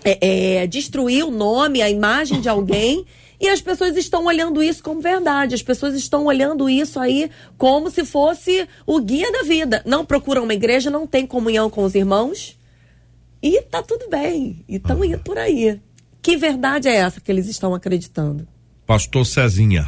é, 0.03 0.61
é, 0.61 0.67
destruir 0.67 1.23
o 1.23 1.29
nome, 1.29 1.83
a 1.83 1.89
imagem 1.89 2.41
de 2.41 2.49
alguém. 2.49 3.05
E 3.39 3.49
as 3.49 3.61
pessoas 3.61 3.95
estão 3.97 4.25
olhando 4.25 4.63
isso 4.63 4.81
como 4.83 5.01
verdade. 5.01 5.55
As 5.55 5.61
pessoas 5.61 5.95
estão 5.95 6.25
olhando 6.25 6.69
isso 6.69 6.99
aí 6.99 7.29
como 7.57 7.89
se 7.89 8.05
fosse 8.05 8.67
o 8.85 8.99
guia 8.99 9.31
da 9.31 9.43
vida. 9.43 9.81
Não 9.85 10.05
procuram 10.05 10.43
uma 10.43 10.53
igreja, 10.53 10.89
não 10.89 11.05
tem 11.05 11.25
comunhão 11.25 11.69
com 11.69 11.83
os 11.83 11.95
irmãos. 11.95 12.57
E 13.41 13.61
tá 13.63 13.83
tudo 13.83 14.09
bem. 14.09 14.63
E 14.67 14.77
estão 14.77 15.03
indo 15.03 15.19
por 15.19 15.37
aí. 15.37 15.79
Que 16.21 16.37
verdade 16.37 16.87
é 16.87 16.95
essa 16.95 17.21
que 17.21 17.31
eles 17.31 17.47
estão 17.47 17.75
acreditando? 17.75 18.47
Pastor 18.85 19.25
Cezinha. 19.25 19.87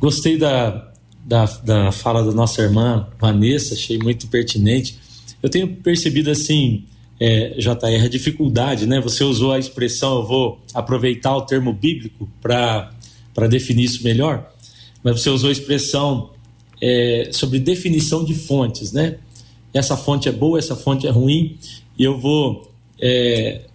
Gostei 0.00 0.38
da, 0.38 0.90
da, 1.24 1.44
da 1.44 1.92
fala 1.92 2.24
da 2.24 2.32
nossa 2.32 2.62
irmã 2.62 3.06
Vanessa, 3.20 3.74
achei 3.74 3.98
muito 3.98 4.26
pertinente. 4.28 4.98
Eu 5.42 5.48
tenho 5.48 5.76
percebido 5.76 6.30
assim, 6.30 6.84
é, 7.20 7.50
JR, 7.58 8.04
a 8.04 8.08
dificuldade, 8.08 8.86
né? 8.86 8.98
Você 9.00 9.22
usou 9.22 9.52
a 9.52 9.58
expressão, 9.58 10.16
eu 10.16 10.26
vou 10.26 10.58
aproveitar 10.72 11.36
o 11.36 11.42
termo 11.42 11.70
bíblico 11.70 12.26
para 12.40 12.90
definir 13.48 13.84
isso 13.84 14.02
melhor, 14.02 14.50
mas 15.04 15.20
você 15.20 15.28
usou 15.28 15.50
a 15.50 15.52
expressão 15.52 16.30
é, 16.80 17.28
sobre 17.30 17.58
definição 17.58 18.24
de 18.24 18.34
fontes, 18.34 18.90
né? 18.92 19.18
Essa 19.72 19.96
fonte 19.96 20.28
é 20.28 20.32
boa, 20.32 20.58
essa 20.58 20.74
fonte 20.74 21.06
é 21.06 21.10
ruim, 21.10 21.58
e 21.98 22.02
eu 22.02 22.18
vou 22.18 22.72
é, 22.98 23.66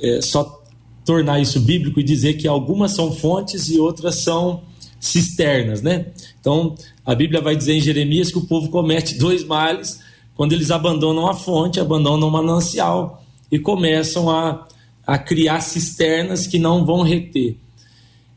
é 0.00 0.20
só 0.22 0.62
tornar 1.04 1.40
isso 1.40 1.60
bíblico 1.60 1.98
e 1.98 2.02
dizer 2.02 2.34
que 2.34 2.46
algumas 2.46 2.92
são 2.92 3.12
fontes 3.12 3.68
e 3.68 3.78
outras 3.78 4.16
são 4.16 4.62
cisternas, 5.00 5.82
né? 5.82 6.06
Então, 6.40 6.76
a 7.04 7.14
Bíblia 7.14 7.40
vai 7.40 7.56
dizer 7.56 7.74
em 7.74 7.80
Jeremias 7.80 8.30
que 8.30 8.38
o 8.38 8.46
povo 8.46 8.70
comete 8.70 9.18
dois 9.18 9.44
males 9.44 10.00
quando 10.36 10.52
eles 10.52 10.70
abandonam 10.70 11.28
a 11.28 11.34
fonte, 11.34 11.80
abandonam 11.80 12.28
o 12.28 12.30
manancial 12.30 13.22
e 13.50 13.58
começam 13.58 14.30
a, 14.30 14.66
a 15.06 15.18
criar 15.18 15.60
cisternas 15.60 16.46
que 16.46 16.58
não 16.58 16.84
vão 16.84 17.02
reter. 17.02 17.56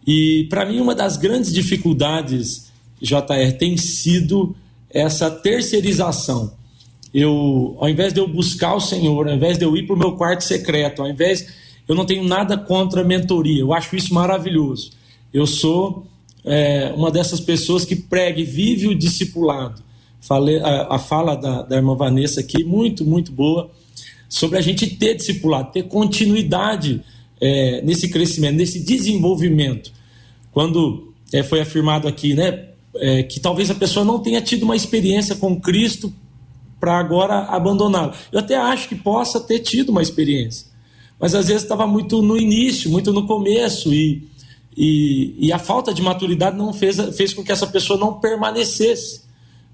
E 0.06 0.46
para 0.50 0.66
mim, 0.66 0.80
uma 0.80 0.96
das 0.96 1.18
grandes 1.18 1.52
dificuldades, 1.54 2.72
JR, 3.02 3.52
tem 3.58 3.76
sido 3.78 4.56
essa 4.90 5.30
terceirização. 5.30 6.54
Eu, 7.14 7.76
ao 7.80 7.90
invés 7.90 8.14
de 8.14 8.20
eu 8.20 8.28
buscar 8.28 8.76
o 8.76 8.80
Senhor, 8.80 9.28
ao 9.28 9.36
invés 9.36 9.58
de 9.58 9.66
eu 9.66 9.76
ir 9.76 9.86
para 9.86 9.96
o 9.96 10.00
meu 10.00 10.14
quarto 10.14 10.44
secreto, 10.44 11.02
ao 11.02 11.10
invés. 11.10 11.48
Eu 11.88 11.96
não 11.96 12.06
tenho 12.06 12.24
nada 12.24 12.58
contra 12.58 13.02
a 13.02 13.04
mentoria, 13.04 13.62
eu 13.62 13.74
acho 13.74 13.96
isso 13.96 14.14
maravilhoso. 14.14 14.92
Eu 15.34 15.48
sou 15.48 16.06
é, 16.44 16.92
uma 16.96 17.10
dessas 17.10 17.40
pessoas 17.40 17.86
que 17.86 17.96
prega 17.96 18.42
e 18.42 18.44
vive 18.44 18.88
o 18.88 18.96
discipulado. 18.96 19.82
Falei, 20.21 20.60
a, 20.60 20.95
a 20.95 20.99
fala 20.99 21.36
da, 21.36 21.62
da 21.62 21.75
irmã 21.75 21.95
Vanessa 21.95 22.41
aqui, 22.41 22.63
muito, 22.63 23.06
muito 23.06 23.32
boa, 23.32 23.71
sobre 24.27 24.58
a 24.58 24.62
gente 24.62 24.88
ter 24.95 25.15
discipulado, 25.15 25.71
ter 25.71 25.84
continuidade 25.84 27.01
é, 27.39 27.82
nesse 27.82 28.10
crescimento, 28.10 28.56
nesse 28.56 28.84
desenvolvimento. 28.84 29.91
Quando 30.51 31.13
é, 31.32 31.43
foi 31.43 31.62
afirmado 31.62 32.08
aqui, 32.08 32.34
né, 32.34 32.69
é, 32.95 33.23
que 33.23 33.39
talvez 33.39 33.69
a 33.69 33.75
pessoa 33.75 34.06
não 34.06 34.19
tenha 34.19 34.41
tido 34.41 34.63
uma 34.63 34.75
experiência 34.75 35.36
com 35.36 35.60
Cristo 35.60 36.12
para 36.80 36.97
agora 36.97 37.39
abandoná-lo. 37.45 38.13
Eu 38.32 38.39
até 38.39 38.56
acho 38.56 38.89
que 38.89 38.95
possa 38.95 39.39
ter 39.39 39.60
tido 39.60 39.89
uma 39.89 40.01
experiência, 40.01 40.67
mas 41.19 41.34
às 41.34 41.47
vezes 41.47 41.63
estava 41.63 41.88
muito 41.88 42.21
no 42.21 42.38
início, 42.38 42.91
muito 42.91 43.13
no 43.13 43.25
começo 43.25 43.93
e 43.93 44.27
e, 44.77 45.34
e 45.39 45.51
a 45.51 45.58
falta 45.58 45.91
de 45.91 46.03
maturidade 46.03 46.56
não 46.56 46.71
fez, 46.71 46.97
fez 47.17 47.34
com 47.34 47.43
que 47.43 47.51
essa 47.51 47.65
pessoa 47.65 47.99
não 47.99 48.13
permanecesse. 48.13 49.21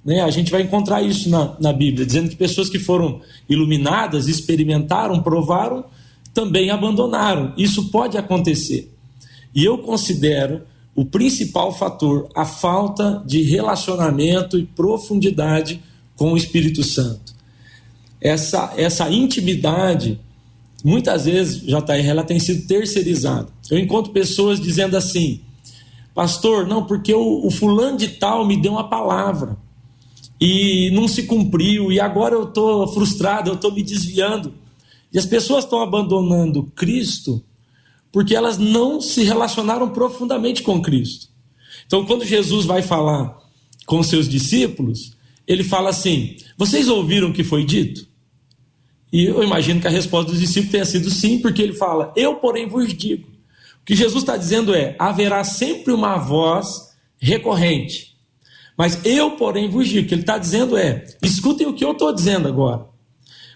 Né? 0.03 0.21
A 0.21 0.29
gente 0.29 0.51
vai 0.51 0.61
encontrar 0.61 1.01
isso 1.01 1.29
na, 1.29 1.55
na 1.59 1.71
Bíblia, 1.71 2.05
dizendo 2.05 2.29
que 2.29 2.35
pessoas 2.35 2.69
que 2.69 2.79
foram 2.79 3.21
iluminadas, 3.47 4.27
experimentaram, 4.27 5.21
provaram, 5.21 5.85
também 6.33 6.69
abandonaram. 6.69 7.53
Isso 7.57 7.89
pode 7.89 8.17
acontecer. 8.17 8.91
E 9.55 9.63
eu 9.63 9.77
considero 9.77 10.61
o 10.95 11.05
principal 11.05 11.73
fator 11.73 12.27
a 12.35 12.45
falta 12.45 13.23
de 13.25 13.41
relacionamento 13.41 14.57
e 14.57 14.65
profundidade 14.65 15.81
com 16.15 16.33
o 16.33 16.37
Espírito 16.37 16.83
Santo. 16.83 17.33
Essa, 18.19 18.73
essa 18.77 19.09
intimidade 19.09 20.19
muitas 20.83 21.25
vezes, 21.25 21.61
JR, 21.61 22.05
ela 22.05 22.23
tem 22.23 22.39
sido 22.39 22.67
terceirizada. 22.67 23.47
Eu 23.69 23.79
encontro 23.79 24.11
pessoas 24.11 24.59
dizendo 24.59 24.97
assim, 24.97 25.41
pastor, 26.13 26.67
não, 26.67 26.85
porque 26.85 27.13
o, 27.13 27.45
o 27.45 27.49
fulano 27.49 27.97
de 27.97 28.09
tal 28.09 28.45
me 28.45 28.57
deu 28.57 28.73
uma 28.73 28.89
palavra 28.89 29.57
e 30.45 30.91
não 30.91 31.07
se 31.07 31.23
cumpriu, 31.23 31.89
e 31.89 32.01
agora 32.01 32.35
eu 32.35 32.43
estou 32.43 32.85
frustrado, 32.89 33.49
eu 33.49 33.53
estou 33.53 33.71
me 33.71 33.81
desviando. 33.81 34.53
E 35.13 35.17
as 35.17 35.25
pessoas 35.25 35.63
estão 35.63 35.81
abandonando 35.81 36.63
Cristo 36.75 37.41
porque 38.11 38.35
elas 38.35 38.57
não 38.57 38.99
se 38.99 39.23
relacionaram 39.23 39.91
profundamente 39.91 40.61
com 40.61 40.81
Cristo. 40.81 41.29
Então, 41.87 42.05
quando 42.05 42.25
Jesus 42.25 42.65
vai 42.65 42.81
falar 42.81 43.39
com 43.85 44.03
seus 44.03 44.27
discípulos, 44.27 45.13
ele 45.47 45.63
fala 45.63 45.91
assim: 45.91 46.35
Vocês 46.57 46.89
ouviram 46.89 47.29
o 47.29 47.33
que 47.33 47.45
foi 47.45 47.63
dito? 47.63 48.05
E 49.13 49.23
eu 49.23 49.43
imagino 49.45 49.79
que 49.79 49.87
a 49.87 49.91
resposta 49.91 50.31
dos 50.31 50.41
discípulos 50.41 50.73
tenha 50.73 50.83
sido 50.83 51.09
sim, 51.09 51.39
porque 51.39 51.61
ele 51.61 51.73
fala: 51.73 52.11
Eu, 52.17 52.35
porém, 52.35 52.67
vos 52.67 52.93
digo. 52.93 53.29
O 53.81 53.85
que 53.85 53.95
Jesus 53.95 54.23
está 54.23 54.35
dizendo 54.35 54.75
é: 54.75 54.93
haverá 54.99 55.41
sempre 55.45 55.93
uma 55.93 56.17
voz 56.17 56.93
recorrente. 57.17 58.12
Mas 58.77 58.99
eu, 59.05 59.31
porém, 59.31 59.69
vos 59.69 59.87
digo. 59.87 60.05
O 60.05 60.07
que 60.07 60.15
ele 60.15 60.21
está 60.21 60.37
dizendo 60.37 60.77
é: 60.77 61.05
escutem 61.21 61.67
o 61.67 61.73
que 61.73 61.83
eu 61.83 61.91
estou 61.91 62.13
dizendo 62.13 62.47
agora. 62.47 62.85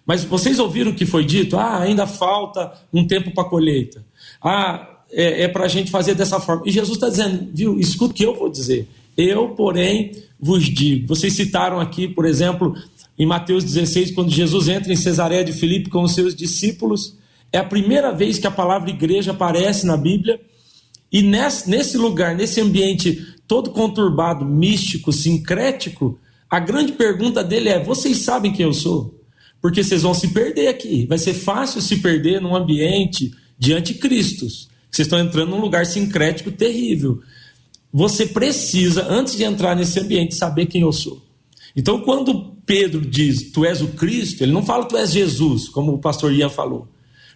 Mas 0.05 0.23
vocês 0.23 0.57
ouviram 0.57 0.91
o 0.91 0.95
que 0.95 1.05
foi 1.05 1.25
dito? 1.25 1.57
Ah, 1.57 1.79
ainda 1.79 2.07
falta 2.07 2.71
um 2.93 3.05
tempo 3.05 3.31
para 3.31 3.43
a 3.43 3.49
colheita. 3.49 4.05
Ah, 4.41 4.87
é, 5.11 5.43
é 5.43 5.47
para 5.49 5.65
a 5.65 5.67
gente 5.67 5.91
fazer 5.91 6.15
dessa 6.15 6.39
forma. 6.39 6.63
E 6.65 6.71
Jesus 6.71 6.95
está 6.95 7.09
dizendo, 7.09 7.49
viu, 7.53 7.77
escuta 7.77 8.13
o 8.13 8.15
que 8.15 8.25
eu 8.25 8.33
vou 8.33 8.49
dizer. 8.49 8.87
Eu, 9.17 9.49
porém, 9.49 10.11
vos 10.39 10.63
digo. 10.63 11.07
Vocês 11.07 11.33
citaram 11.33 11.79
aqui, 11.79 12.07
por 12.07 12.25
exemplo, 12.25 12.73
em 13.19 13.25
Mateus 13.25 13.63
16, 13.63 14.11
quando 14.11 14.29
Jesus 14.29 14.69
entra 14.69 14.93
em 14.93 14.95
Cesareia 14.95 15.43
de 15.43 15.51
Filipe 15.51 15.89
com 15.89 16.03
os 16.03 16.13
seus 16.13 16.33
discípulos. 16.33 17.17
É 17.51 17.57
a 17.57 17.63
primeira 17.63 18.13
vez 18.13 18.37
que 18.39 18.47
a 18.47 18.51
palavra 18.51 18.89
igreja 18.89 19.31
aparece 19.31 19.85
na 19.85 19.97
Bíblia. 19.97 20.39
E 21.11 21.21
nesse, 21.21 21.69
nesse 21.69 21.97
lugar, 21.97 22.35
nesse 22.35 22.61
ambiente 22.61 23.25
todo 23.47 23.71
conturbado, 23.71 24.45
místico, 24.45 25.13
sincrético, 25.13 26.19
a 26.49 26.59
grande 26.59 26.93
pergunta 26.93 27.43
dele 27.43 27.69
é: 27.69 27.83
vocês 27.83 28.17
sabem 28.19 28.51
quem 28.51 28.65
eu 28.65 28.73
sou? 28.73 29.19
Porque 29.61 29.83
vocês 29.83 30.03
vão 30.03 30.13
se 30.13 30.29
perder 30.29 30.67
aqui. 30.67 31.05
Vai 31.07 31.17
ser 31.17 31.33
fácil 31.33 31.81
se 31.81 31.97
perder 31.97 32.41
num 32.41 32.55
ambiente 32.55 33.33
de 33.57 33.73
anticristos. 33.73 34.69
Vocês 34.89 35.07
estão 35.07 35.19
entrando 35.19 35.49
num 35.49 35.59
lugar 35.59 35.85
sincrético 35.85 36.51
terrível. 36.51 37.21
Você 37.91 38.27
precisa, 38.27 39.07
antes 39.09 39.35
de 39.35 39.43
entrar 39.43 39.75
nesse 39.75 39.99
ambiente, 39.99 40.35
saber 40.35 40.67
quem 40.67 40.81
eu 40.81 40.91
sou. 40.91 41.25
Então, 41.75 42.01
quando 42.01 42.55
Pedro 42.65 43.01
diz 43.01 43.51
tu 43.51 43.65
és 43.65 43.81
o 43.81 43.87
Cristo, 43.89 44.43
ele 44.43 44.51
não 44.51 44.63
fala 44.65 44.85
tu 44.85 44.97
és 44.97 45.11
Jesus, 45.11 45.69
como 45.69 45.93
o 45.93 45.99
pastor 45.99 46.33
Ian 46.33 46.49
falou. 46.49 46.87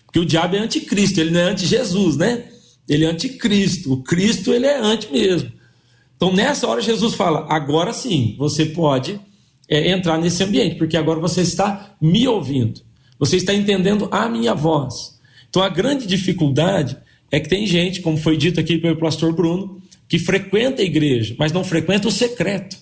Porque 0.06 0.20
o 0.20 0.26
diabo 0.26 0.56
é 0.56 0.60
anticristo, 0.60 1.20
ele 1.20 1.32
não 1.32 1.40
é 1.40 1.44
anti-Jesus, 1.52 2.18
né? 2.18 2.46
Ele 2.88 3.06
é 3.06 3.08
anticristo. 3.08 3.94
O 3.94 4.04
Cristo, 4.04 4.54
ele 4.54 4.66
é 4.66 4.78
anti 4.78 5.12
mesmo. 5.12 5.52
Então, 6.22 6.32
nessa 6.32 6.68
hora, 6.68 6.80
Jesus 6.80 7.16
fala: 7.16 7.48
agora 7.50 7.92
sim, 7.92 8.36
você 8.38 8.68
pode 8.68 9.20
é, 9.68 9.90
entrar 9.90 10.20
nesse 10.20 10.44
ambiente, 10.44 10.76
porque 10.76 10.96
agora 10.96 11.20
você 11.20 11.42
está 11.42 11.96
me 12.00 12.28
ouvindo, 12.28 12.80
você 13.18 13.38
está 13.38 13.56
entendendo 13.56 14.08
a 14.12 14.30
minha 14.30 14.54
voz. 14.54 15.20
Então, 15.50 15.64
a 15.64 15.68
grande 15.68 16.06
dificuldade 16.06 16.96
é 17.32 17.40
que 17.40 17.50
tem 17.50 17.66
gente, 17.66 18.02
como 18.02 18.18
foi 18.18 18.38
dito 18.38 18.60
aqui 18.60 18.78
pelo 18.78 18.98
pastor 18.98 19.34
Bruno, 19.34 19.82
que 20.08 20.20
frequenta 20.20 20.84
a 20.84 20.86
igreja, 20.86 21.36
mas 21.40 21.52
não 21.52 21.64
frequenta 21.64 22.08
o 22.08 22.12
secreto 22.12 22.78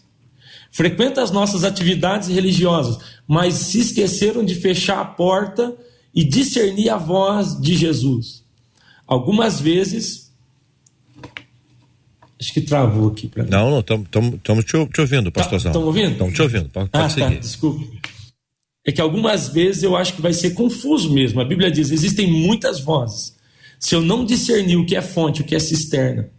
frequenta 0.72 1.24
as 1.24 1.32
nossas 1.32 1.64
atividades 1.64 2.30
religiosas, 2.30 3.00
mas 3.28 3.56
se 3.56 3.80
esqueceram 3.80 4.46
de 4.46 4.54
fechar 4.54 5.00
a 5.00 5.06
porta 5.06 5.76
e 6.14 6.24
discernir 6.24 6.90
a 6.90 6.98
voz 6.98 7.60
de 7.60 7.76
Jesus. 7.76 8.44
Algumas 9.08 9.60
vezes. 9.60 10.29
Acho 12.40 12.54
que 12.54 12.62
travou 12.62 13.10
aqui 13.10 13.28
para 13.28 13.44
mim. 13.44 13.50
Não, 13.50 13.70
não, 13.70 13.80
estamos 13.80 14.66
te, 14.66 14.88
te, 14.88 15.02
ouvindo, 15.02 15.32
pastorzão. 15.32 15.72
Estão 15.72 15.82
tá, 15.82 15.88
ouvindo? 15.88 16.12
Estamos 16.14 16.34
te 16.34 16.42
ouvindo, 16.42 16.70
pode, 16.70 16.90
ah, 16.94 17.10
seguir. 17.10 17.36
Tá, 17.36 17.40
desculpe. 17.40 18.00
É 18.88 18.92
que 18.92 19.02
algumas 19.02 19.50
vezes 19.50 19.84
eu 19.84 19.96
acho 19.96 20.14
que 20.14 20.22
vai 20.22 20.32
ser 20.32 20.52
confuso 20.52 21.14
mesmo. 21.14 21.42
A 21.42 21.46
Bíblia 21.46 21.70
diz: 21.70 21.92
existem 21.92 22.28
muitas 22.28 22.80
vozes. 22.80 23.36
Se 23.78 23.94
eu 23.94 24.02
não 24.02 24.26
discernir 24.26 24.78
o 24.78 24.86
que 24.86 24.96
é 24.96 25.02
fonte, 25.02 25.42
o 25.42 25.44
que 25.44 25.56
é 25.56 25.60
cisterna, 25.60 26.30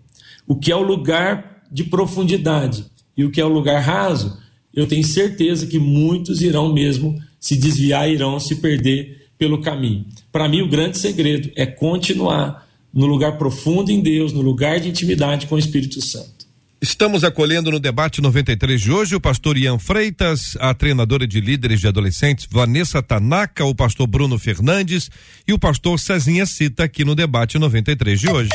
o 0.46 0.56
que 0.56 0.72
é 0.72 0.76
o 0.76 0.82
lugar 0.82 1.62
de 1.70 1.84
profundidade, 1.84 2.84
e 3.16 3.24
o 3.24 3.30
que 3.30 3.40
é 3.40 3.44
o 3.44 3.48
lugar 3.48 3.80
raso, 3.80 4.38
eu 4.72 4.86
tenho 4.86 5.04
certeza 5.04 5.66
que 5.66 5.78
muitos 5.78 6.40
irão 6.40 6.72
mesmo 6.72 7.20
se 7.38 7.56
desviar, 7.56 8.10
irão 8.10 8.40
se 8.40 8.56
perder 8.56 9.28
pelo 9.36 9.60
caminho. 9.60 10.06
Para 10.32 10.48
mim, 10.48 10.62
o 10.62 10.68
grande 10.68 10.98
segredo 10.98 11.50
é 11.56 11.66
continuar 11.66 12.68
no 12.92 13.07
lugar 13.07 13.38
profundo 13.38 13.90
em 13.90 14.00
Deus, 14.00 14.33
no 14.33 14.40
lugar 14.40 14.81
de 14.81 14.88
intimidade 14.88 15.46
com 15.46 15.55
o 15.55 15.59
Espírito 15.59 16.00
Santo. 16.05 16.40
Estamos 16.83 17.24
acolhendo 17.24 17.70
no 17.70 17.79
debate 17.79 18.22
93 18.22 18.81
de 18.81 18.90
hoje 18.90 19.14
o 19.14 19.20
pastor 19.20 19.59
Ian 19.59 19.79
Freitas, 19.79 20.57
a 20.59 20.72
treinadora 20.72 21.26
de 21.26 21.38
líderes 21.38 21.79
de 21.79 21.87
adolescentes 21.87 22.48
Vanessa 22.50 23.03
Tanaka, 23.03 23.66
o 23.66 23.74
pastor 23.74 24.07
Bruno 24.07 24.38
Fernandes 24.38 25.11
e 25.46 25.53
o 25.53 25.59
pastor 25.59 26.00
Cezinha 26.00 26.46
Cita 26.46 26.85
aqui 26.85 27.05
no 27.05 27.14
debate 27.14 27.59
93 27.59 28.18
de 28.18 28.31
hoje. 28.31 28.50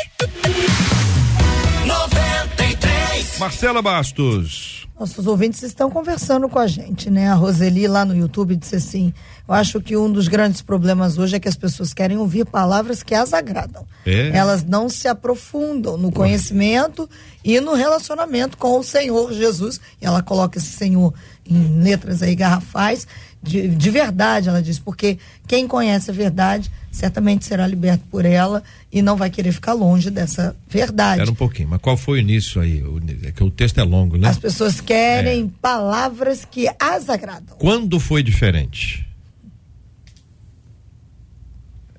93. 1.85 3.37
Marcela 3.37 3.83
Bastos. 3.83 4.87
Nossos 4.99 5.27
ouvintes 5.27 5.61
estão 5.61 5.91
conversando 5.91 6.49
com 6.49 6.57
a 6.57 6.65
gente, 6.65 7.11
né? 7.11 7.29
A 7.29 7.35
Roseli 7.35 7.87
lá 7.87 8.03
no 8.05 8.15
YouTube 8.15 8.55
disse 8.55 8.77
assim: 8.77 9.13
Eu 9.47 9.53
acho 9.53 9.79
que 9.79 9.95
um 9.95 10.11
dos 10.11 10.27
grandes 10.27 10.61
problemas 10.61 11.17
hoje 11.19 11.35
é 11.35 11.39
que 11.39 11.47
as 11.47 11.55
pessoas 11.55 11.93
querem 11.93 12.17
ouvir 12.17 12.45
palavras 12.45 13.03
que 13.03 13.13
as 13.13 13.31
agradam. 13.33 13.85
É. 14.05 14.29
Elas 14.29 14.63
não 14.63 14.89
se 14.89 15.07
aprofundam 15.07 15.97
no 15.97 16.11
conhecimento 16.11 17.07
e 17.43 17.59
no 17.61 17.73
relacionamento 17.75 18.57
com 18.57 18.79
o 18.79 18.83
Senhor 18.83 19.31
Jesus. 19.33 19.79
E 20.01 20.05
ela 20.05 20.23
coloca 20.23 20.57
esse 20.57 20.69
Senhor 20.69 21.13
em 21.47 21.81
letras 21.83 22.23
aí 22.23 22.33
garrafais. 22.35 23.07
De, 23.43 23.67
de 23.67 23.89
verdade, 23.91 24.49
ela 24.49 24.63
diz, 24.63 24.79
porque 24.79 25.19
quem 25.47 25.67
conhece 25.67 26.09
a 26.09 26.13
verdade 26.13 26.71
certamente 26.91 27.45
será 27.45 27.67
liberto 27.67 28.03
por 28.09 28.25
ela 28.25 28.63
e 28.91 29.03
não 29.03 29.15
vai 29.15 29.29
querer 29.29 29.51
ficar 29.51 29.73
longe 29.73 30.09
dessa 30.09 30.55
verdade. 30.67 31.21
Era 31.21 31.29
um 31.29 31.35
pouquinho, 31.35 31.67
mas 31.69 31.79
qual 31.81 31.95
foi 31.95 32.17
o 32.17 32.21
início 32.21 32.59
aí? 32.59 32.81
O- 32.81 32.99
É 33.23 33.31
que 33.31 33.43
o 33.43 33.51
texto 33.51 33.77
é 33.79 33.83
longo, 33.83 34.17
né? 34.17 34.27
As 34.29 34.39
pessoas 34.39 34.81
querem 34.81 35.43
É. 35.43 35.47
palavras 35.61 36.43
que 36.49 36.67
as 36.79 37.07
agradam. 37.09 37.55
Quando 37.59 37.99
foi 37.99 38.23
diferente? 38.23 39.04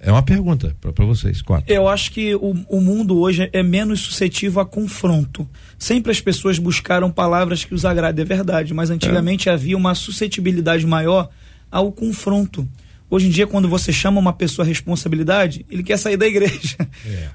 É 0.07 0.13
uma 0.13 0.23
pergunta 0.23 0.73
para 0.81 1.05
vocês, 1.05 1.43
quatro. 1.43 1.71
Eu 1.71 1.89
acho 1.89 2.13
que 2.13 2.33
o, 2.37 2.55
o 2.69 2.81
mundo 2.81 3.19
hoje 3.19 3.51
é 3.53 3.61
menos 3.61 4.03
suscetível 4.03 4.61
a 4.61 4.65
confronto. 4.65 5.49
Sempre 5.77 6.13
as 6.13 6.21
pessoas 6.21 6.61
buscaram 6.61 7.11
palavras 7.11 7.65
que 7.65 7.75
os 7.75 7.85
agradem, 7.85 8.23
é 8.23 8.25
verdade, 8.25 8.73
mas 8.73 8.89
antigamente 8.89 9.51
havia 9.51 9.77
uma 9.77 9.97
suscetibilidade 9.97 10.87
maior 10.87 11.29
ao 11.69 11.91
confronto. 11.91 12.69
Hoje 13.11 13.27
em 13.27 13.31
dia, 13.31 13.49
quando 13.49 13.69
você 13.69 13.93
chama 13.93 14.21
uma 14.21 14.33
pessoa 14.33 14.65
à 14.65 14.69
responsabilidade, 14.69 15.67
ele 15.69 15.83
quer 15.83 15.97
sair 15.97 16.17
da 16.17 16.27
igreja. 16.27 16.77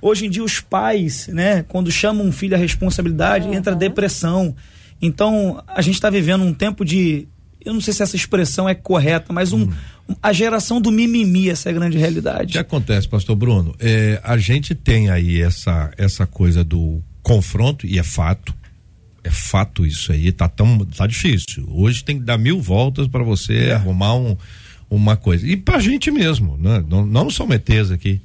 Hoje 0.01 0.27
em 0.27 0.29
dia, 0.29 0.43
os 0.43 0.61
pais, 0.61 1.27
né, 1.27 1.63
quando 1.63 1.91
chamam 1.91 2.25
um 2.25 2.31
filho 2.31 2.55
à 2.55 2.57
responsabilidade, 2.57 3.49
entra 3.53 3.75
depressão. 3.75 4.55
Então, 5.01 5.61
a 5.67 5.81
gente 5.81 5.95
está 5.95 6.09
vivendo 6.09 6.45
um 6.45 6.53
tempo 6.53 6.85
de. 6.85 7.27
Eu 7.63 7.73
não 7.73 7.81
sei 7.81 7.93
se 7.93 8.01
essa 8.03 8.15
expressão 8.15 8.67
é 8.67 8.73
correta, 8.75 9.31
mas 9.31 9.53
um, 9.53 9.63
um- 10.09 10.15
a 10.21 10.33
geração 10.33 10.81
do 10.81 10.91
mimimi, 10.91 11.49
essa 11.49 11.69
é 11.69 11.71
a 11.71 11.75
grande 11.75 11.97
O 11.97 11.99
realidade. 11.99 12.53
que 12.53 12.57
acontece, 12.57 13.07
pastor 13.07 13.35
Bruno? 13.35 13.75
É, 13.79 14.19
a 14.23 14.37
gente 14.37 14.73
tem 14.75 15.09
aí 15.09 15.41
essa, 15.41 15.91
essa 15.97 16.25
coisa 16.25 16.63
do 16.63 17.01
confronto, 17.21 17.85
e 17.85 17.99
é 17.99 18.03
fato. 18.03 18.53
É 19.23 19.29
fato 19.29 19.85
isso 19.85 20.11
aí, 20.11 20.31
tá 20.31 20.47
tão 20.49 20.79
tá 20.79 21.05
difícil. 21.05 21.67
Hoje 21.69 22.03
tem 22.03 22.17
que 22.17 22.25
dar 22.25 22.39
mil 22.39 22.59
voltas 22.59 23.07
para 23.07 23.23
você 23.23 23.71
arrumar 23.71 24.15
um, 24.15 24.35
uma 24.89 25.15
coisa. 25.15 25.45
E 25.47 25.55
pra 25.55 25.79
gente 25.79 26.09
mesmo, 26.09 26.57
né? 26.57 26.83
Não, 26.89 27.05
não 27.05 27.27
ETs 27.53 27.91
aqui. 27.91 28.19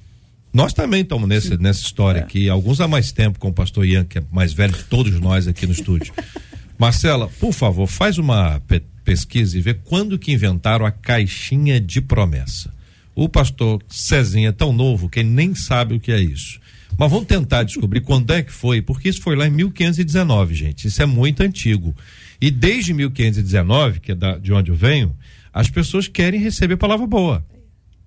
Nós 0.54 0.72
também 0.72 1.02
estamos 1.02 1.28
nesse, 1.28 1.58
nessa 1.58 1.82
história 1.82 2.22
aqui. 2.22 2.48
Alguns 2.48 2.80
há 2.80 2.88
mais 2.88 3.12
tempo 3.12 3.38
com 3.38 3.48
o 3.48 3.52
pastor 3.52 3.84
Ian, 3.84 4.04
que 4.06 4.16
é 4.16 4.22
mais 4.32 4.54
velho 4.54 4.72
que 4.72 4.84
todos 4.84 5.20
nós 5.20 5.46
aqui 5.46 5.66
no 5.66 5.72
estúdio. 5.74 6.14
Marcela, 6.78 7.28
por 7.38 7.52
favor, 7.52 7.86
faz 7.86 8.16
uma 8.16 8.58
pesquisa 9.06 9.56
e 9.56 9.60
vê 9.60 9.72
quando 9.72 10.18
que 10.18 10.32
inventaram 10.32 10.84
a 10.84 10.90
caixinha 10.90 11.80
de 11.80 12.00
promessa. 12.00 12.74
O 13.14 13.28
pastor 13.28 13.80
Cezinha 13.88 14.48
é 14.48 14.52
tão 14.52 14.72
novo 14.72 15.08
que 15.08 15.22
nem 15.22 15.54
sabe 15.54 15.94
o 15.94 16.00
que 16.00 16.10
é 16.12 16.20
isso. 16.20 16.60
Mas 16.98 17.10
vamos 17.10 17.26
tentar 17.26 17.62
descobrir 17.62 18.00
quando 18.00 18.30
é 18.32 18.42
que 18.42 18.52
foi, 18.52 18.82
porque 18.82 19.08
isso 19.08 19.20
foi 19.22 19.36
lá 19.36 19.46
em 19.46 19.50
1519, 19.50 20.54
gente. 20.54 20.88
Isso 20.88 21.00
é 21.02 21.06
muito 21.06 21.42
antigo. 21.42 21.94
E 22.40 22.50
desde 22.50 22.92
1519, 22.92 24.00
que 24.00 24.12
é 24.12 24.14
da- 24.14 24.36
de 24.38 24.52
onde 24.52 24.70
eu 24.70 24.74
venho, 24.76 25.14
as 25.52 25.70
pessoas 25.70 26.08
querem 26.08 26.40
receber 26.40 26.76
palavra 26.76 27.06
boa. 27.06 27.44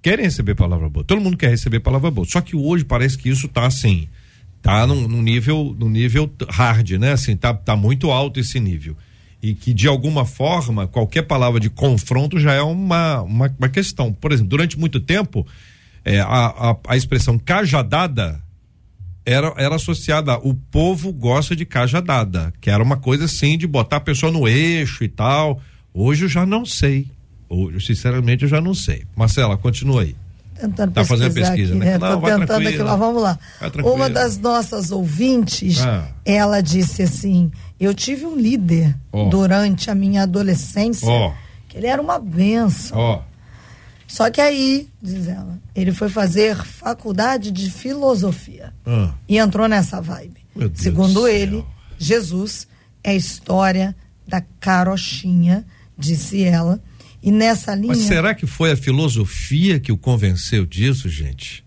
Querem 0.02 0.26
receber 0.26 0.56
palavra 0.56 0.90
boa. 0.90 1.04
Todo 1.04 1.22
mundo 1.22 1.38
quer 1.38 1.50
receber 1.50 1.80
palavra 1.80 2.12
boa. 2.12 2.28
Só 2.28 2.42
que 2.42 2.56
hoje 2.56 2.84
parece 2.84 3.18
que 3.18 3.30
isso 3.30 3.48
tá 3.48 3.66
assim, 3.66 4.08
tá 4.62 4.86
num, 4.86 5.08
num 5.08 5.22
nível, 5.22 5.76
num 5.78 5.90
nível 5.90 6.32
hard, 6.50 6.92
né? 6.92 7.12
Assim, 7.14 7.36
tá, 7.36 7.54
tá 7.54 7.76
muito 7.76 8.12
alto 8.12 8.40
esse 8.40 8.60
nível. 8.60 8.96
E 9.42 9.54
que 9.54 9.74
de 9.74 9.88
alguma 9.88 10.26
forma, 10.26 10.88
qualquer 10.88 11.22
palavra 11.24 11.60
de 11.60 11.70
confronto 11.70 12.40
já 12.40 12.54
é 12.54 12.62
uma, 12.62 13.22
uma, 13.22 13.56
uma 13.58 13.70
questão. 13.70 14.12
Por 14.12 14.32
exemplo, 14.32 14.50
durante 14.50 14.78
muito 14.78 15.00
tempo, 15.00 15.48
é, 16.04 16.20
a, 16.20 16.26
a, 16.26 16.78
a 16.90 16.98
expressão 16.98 17.38
cajadada 17.38 18.42
era, 19.26 19.54
era 19.58 19.76
associada 19.76 20.38
o 20.40 20.54
povo 20.54 21.14
gosta 21.14 21.56
de 21.56 21.66
cajadada, 21.66 22.54
que 22.60 22.70
era 22.70 22.84
uma 22.84 22.98
coisa 22.98 23.26
assim 23.26 23.58
de 23.58 23.68
botar 23.68 23.98
a 23.98 24.02
pessoa 24.02 24.32
no 24.32 24.48
eixo 24.48 25.04
e 25.04 25.08
tal. 25.08 25.62
Hoje 25.94 26.26
eu 26.26 26.30
já 26.30 26.46
não 26.46 26.66
sei. 26.66 27.08
Hoje, 27.48 27.86
sinceramente, 27.86 28.44
eu 28.44 28.50
já 28.50 28.62
não 28.62 28.74
sei. 28.74 29.04
Marcela, 29.16 29.58
continua 29.58 30.02
aí. 30.02 30.16
Tentando 30.60 30.92
Tá 30.92 31.06
fazendo 31.06 31.34
pesquisar 31.34 31.52
pesquisa, 31.52 31.72
aqui, 31.74 31.80
né? 31.80 31.92
né? 31.92 31.98
Não, 31.98 32.12
Tô 32.16 32.20
vai 32.20 32.38
tentando 32.40 32.68
aqui 32.68 32.78
lá, 32.80 32.96
vamos 32.96 33.22
lá. 33.24 33.40
Tranquila. 33.60 33.92
Uma 33.94 34.10
das 34.10 34.38
nossas 34.38 34.92
ouvintes, 34.92 35.80
Ah. 35.82 36.08
ela 36.26 36.62
disse 36.62 37.02
assim: 37.04 37.52
Eu 37.80 37.94
tive 37.94 38.26
um 38.26 38.36
líder 38.36 38.96
Ó. 39.12 39.30
durante 39.30 39.90
a 39.90 39.96
minha 39.96 40.24
adolescência, 40.24 41.08
Ó. 41.08 41.34
que 41.68 41.78
ele 41.78 41.88
era 41.88 42.02
uma 42.02 42.20
benção. 42.20 42.98
Ó, 42.98 43.22
Só 44.06 44.30
que 44.30 44.42
aí, 44.42 44.90
diz 45.02 45.28
ela, 45.28 45.58
ele 45.76 45.92
foi 45.94 46.10
fazer 46.10 46.56
faculdade 46.58 47.52
de 47.52 47.70
filosofia 47.72 48.74
ah, 48.86 49.14
e 49.30 49.38
entrou 49.38 49.68
nessa 49.68 50.02
vibe. 50.02 50.40
Segundo 50.74 51.28
ele, 51.28 51.64
Jesus 51.98 52.68
é 53.04 53.12
a 53.12 53.16
história 53.16 53.96
da 54.28 54.42
carochinha, 54.60 55.64
disse 55.98 56.44
ela. 56.44 56.82
E 57.22 57.32
nessa 57.32 57.76
linha. 57.76 57.88
mas 57.90 58.00
será 58.00 58.34
que 58.34 58.46
foi 58.48 58.72
a 58.72 58.76
filosofia 58.78 59.80
que 59.80 59.92
o 59.92 59.98
convenceu 59.98 60.66
disso, 60.66 61.10
gente? 61.10 61.64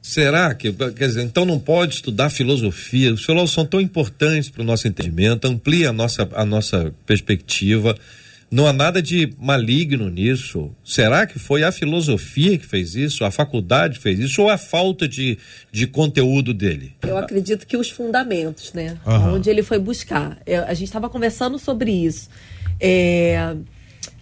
Será 0.00 0.54
que, 0.54 0.70
quer 0.72 1.08
dizer, 1.08 1.22
então 1.22 1.44
não 1.46 1.58
pode 1.58 1.94
estudar 1.94 2.28
filosofia? 2.28 3.12
Os 3.14 3.24
filósofos 3.24 3.52
são 3.54 3.64
tão 3.66 3.80
importantes 3.80 4.50
para 4.50 4.60
o 4.60 4.64
nosso 4.64 4.86
entendimento, 4.86 5.46
amplia 5.46 5.88
a 5.88 5.92
nossa, 5.92 6.28
a 6.34 6.44
nossa 6.44 6.92
perspectiva. 7.06 7.96
Não 8.50 8.66
há 8.66 8.72
nada 8.72 9.00
de 9.02 9.32
maligno 9.40 10.10
nisso. 10.10 10.70
Será 10.84 11.26
que 11.26 11.38
foi 11.38 11.64
a 11.64 11.72
filosofia 11.72 12.56
que 12.58 12.66
fez 12.66 12.94
isso? 12.94 13.24
A 13.24 13.30
faculdade 13.30 13.98
fez 13.98 14.20
isso? 14.20 14.42
Ou 14.42 14.50
a 14.50 14.58
falta 14.58 15.08
de, 15.08 15.38
de 15.72 15.86
conteúdo 15.86 16.52
dele? 16.52 16.92
Eu 17.02 17.16
acredito 17.16 17.66
que 17.66 17.76
os 17.76 17.88
fundamentos, 17.90 18.72
né? 18.74 18.98
Aham. 19.06 19.32
Onde 19.34 19.48
ele 19.50 19.62
foi 19.62 19.78
buscar. 19.78 20.38
Eu- 20.46 20.64
a 20.64 20.74
gente 20.74 20.88
estava 20.88 21.08
conversando 21.08 21.58
sobre 21.58 21.90
isso. 21.90 22.28
É, 22.78 23.56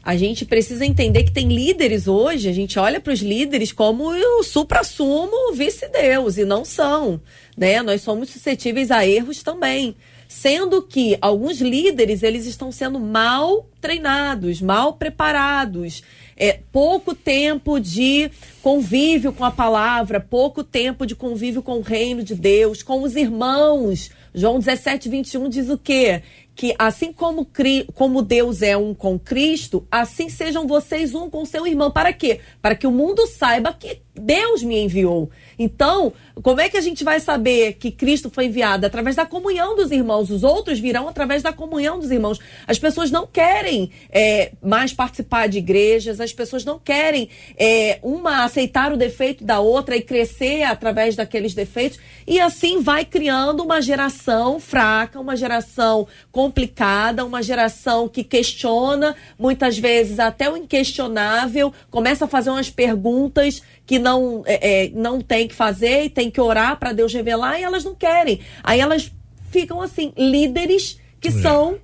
a 0.03 0.17
gente 0.17 0.45
precisa 0.45 0.85
entender 0.85 1.23
que 1.23 1.33
tem 1.33 1.49
líderes 1.49 2.09
hoje, 2.09 2.49
a 2.49 2.53
gente 2.53 2.79
olha 2.79 3.01
para 3.01 3.13
os 3.13 3.21
líderes 3.21 3.71
como 3.71 4.11
o 4.11 4.43
supra-sumo 4.43 5.53
vice-deus, 5.55 6.39
e 6.39 6.45
não 6.45 6.65
são. 6.65 7.21
Né? 7.57 7.81
Nós 7.83 8.03
somos 8.03 8.31
suscetíveis 8.31 8.91
a 8.91 9.07
erros 9.07 9.43
também. 9.43 9.95
Sendo 10.27 10.83
que 10.83 11.17
alguns 11.21 11.61
líderes 11.61 12.23
eles 12.23 12.47
estão 12.47 12.73
sendo 12.73 12.99
mal 12.99 13.69
treinados, 13.81 14.63
mal 14.63 14.95
preparados, 14.95 16.03
é, 16.37 16.59
pouco 16.73 17.15
tempo 17.15 17.79
de 17.79 18.31
convívio 18.63 19.33
com 19.33 19.45
a 19.45 19.51
palavra, 19.51 20.19
pouco 20.19 20.65
tempo 20.65 21.07
de 21.07 21.15
convívio 21.15 21.63
com 21.63 21.79
o 21.79 21.83
reino 21.83 22.23
de 22.23 22.35
Deus, 22.35 22.83
com 22.83 23.03
os 23.03 23.15
irmãos. 23.15 24.11
João 24.35 24.59
17, 24.59 25.09
21 25.09 25.49
diz 25.49 25.69
o 25.69 25.77
quê? 25.77 26.23
Que 26.55 26.75
assim 26.79 27.13
como, 27.13 27.49
como 27.95 28.23
Deus 28.23 28.63
é 28.63 28.77
um 28.77 28.95
com 28.95 29.19
Cristo, 29.19 29.87
assim 29.91 30.29
sejam 30.29 30.67
vocês 30.67 31.15
um 31.15 31.31
com 31.31 31.45
seu 31.45 31.67
irmão. 31.67 31.91
Para 31.91 32.13
quê? 32.13 32.41
Para 32.61 32.75
que 32.75 32.87
o 32.87 32.93
mundo 32.93 33.27
saiba 33.27 33.73
que 33.73 34.03
Deus 34.15 34.63
me 34.63 34.79
enviou. 34.79 35.31
Então, 35.59 36.13
como 36.43 36.61
é 36.61 36.69
que 36.69 36.77
a 36.77 36.81
gente 36.81 37.03
vai 37.03 37.19
saber 37.19 37.75
que 37.75 37.91
Cristo 37.91 38.29
foi 38.31 38.47
enviado? 38.47 38.85
Através 38.85 39.17
da 39.17 39.25
comunhão 39.25 39.75
dos 39.75 39.91
irmãos. 39.91 40.31
Os 40.31 40.45
outros 40.45 40.79
virão 40.79 41.09
através 41.09 41.43
da 41.43 41.53
comunhão 41.53 41.99
dos 41.99 42.11
irmãos. 42.11 42.39
As 42.67 42.79
pessoas 42.79 43.11
não 43.11 43.27
querem 43.27 43.91
é, 44.11 44.53
mais 44.63 44.93
participar 44.93 45.49
de 45.49 45.59
igrejas, 45.59 46.21
as 46.21 46.33
pessoas 46.33 46.65
não 46.65 46.79
querem 46.79 47.31
é, 47.57 47.99
uma 48.03 48.45
aceitar 48.45 48.93
o 48.93 48.97
defeito 48.99 49.45
da 49.45 49.61
outra 49.61 49.97
e 49.97 50.03
crescer 50.03 50.63
através 50.63 51.17
daqueles 51.17 51.55
defeitos. 51.55 51.99
E 52.27 52.39
assim 52.39 52.83
vai 52.83 53.07
criando 53.07 53.63
uma 53.63 53.81
geração 53.81 54.61
fraca, 54.61 55.19
uma 55.19 55.37
geração 55.37 56.07
complicada, 56.31 57.25
uma 57.25 57.43
geração 57.43 58.09
que 58.09 58.23
questiona, 58.23 59.17
muitas 59.39 59.79
vezes 59.79 60.19
até 60.19 60.51
o 60.51 60.57
inquestionável, 60.57 61.73
começa 61.91 62.27
a 62.27 62.29
fazer 62.29 62.51
umas 62.51 62.69
perguntas 62.69 63.63
que 63.93 63.99
não, 63.99 64.43
é, 64.47 64.87
é, 64.87 64.91
não 64.95 65.21
tem 65.21 65.47
que 65.47 65.55
fazer 65.55 66.05
e 66.05 66.09
tem 66.09 66.31
que 66.31 66.41
orar 66.41 66.79
para 66.79 66.95
Deus 66.95 67.13
revelar 67.13 67.61
e 67.61 67.63
elas 67.63 67.85
não 67.85 67.95
querem. 67.95 68.41
Aí 68.65 68.81
elas 68.81 69.13
ficam 69.51 69.83
assim, 69.83 70.15
líderes 70.17 70.99
que 71.21 71.31
são 71.31 71.79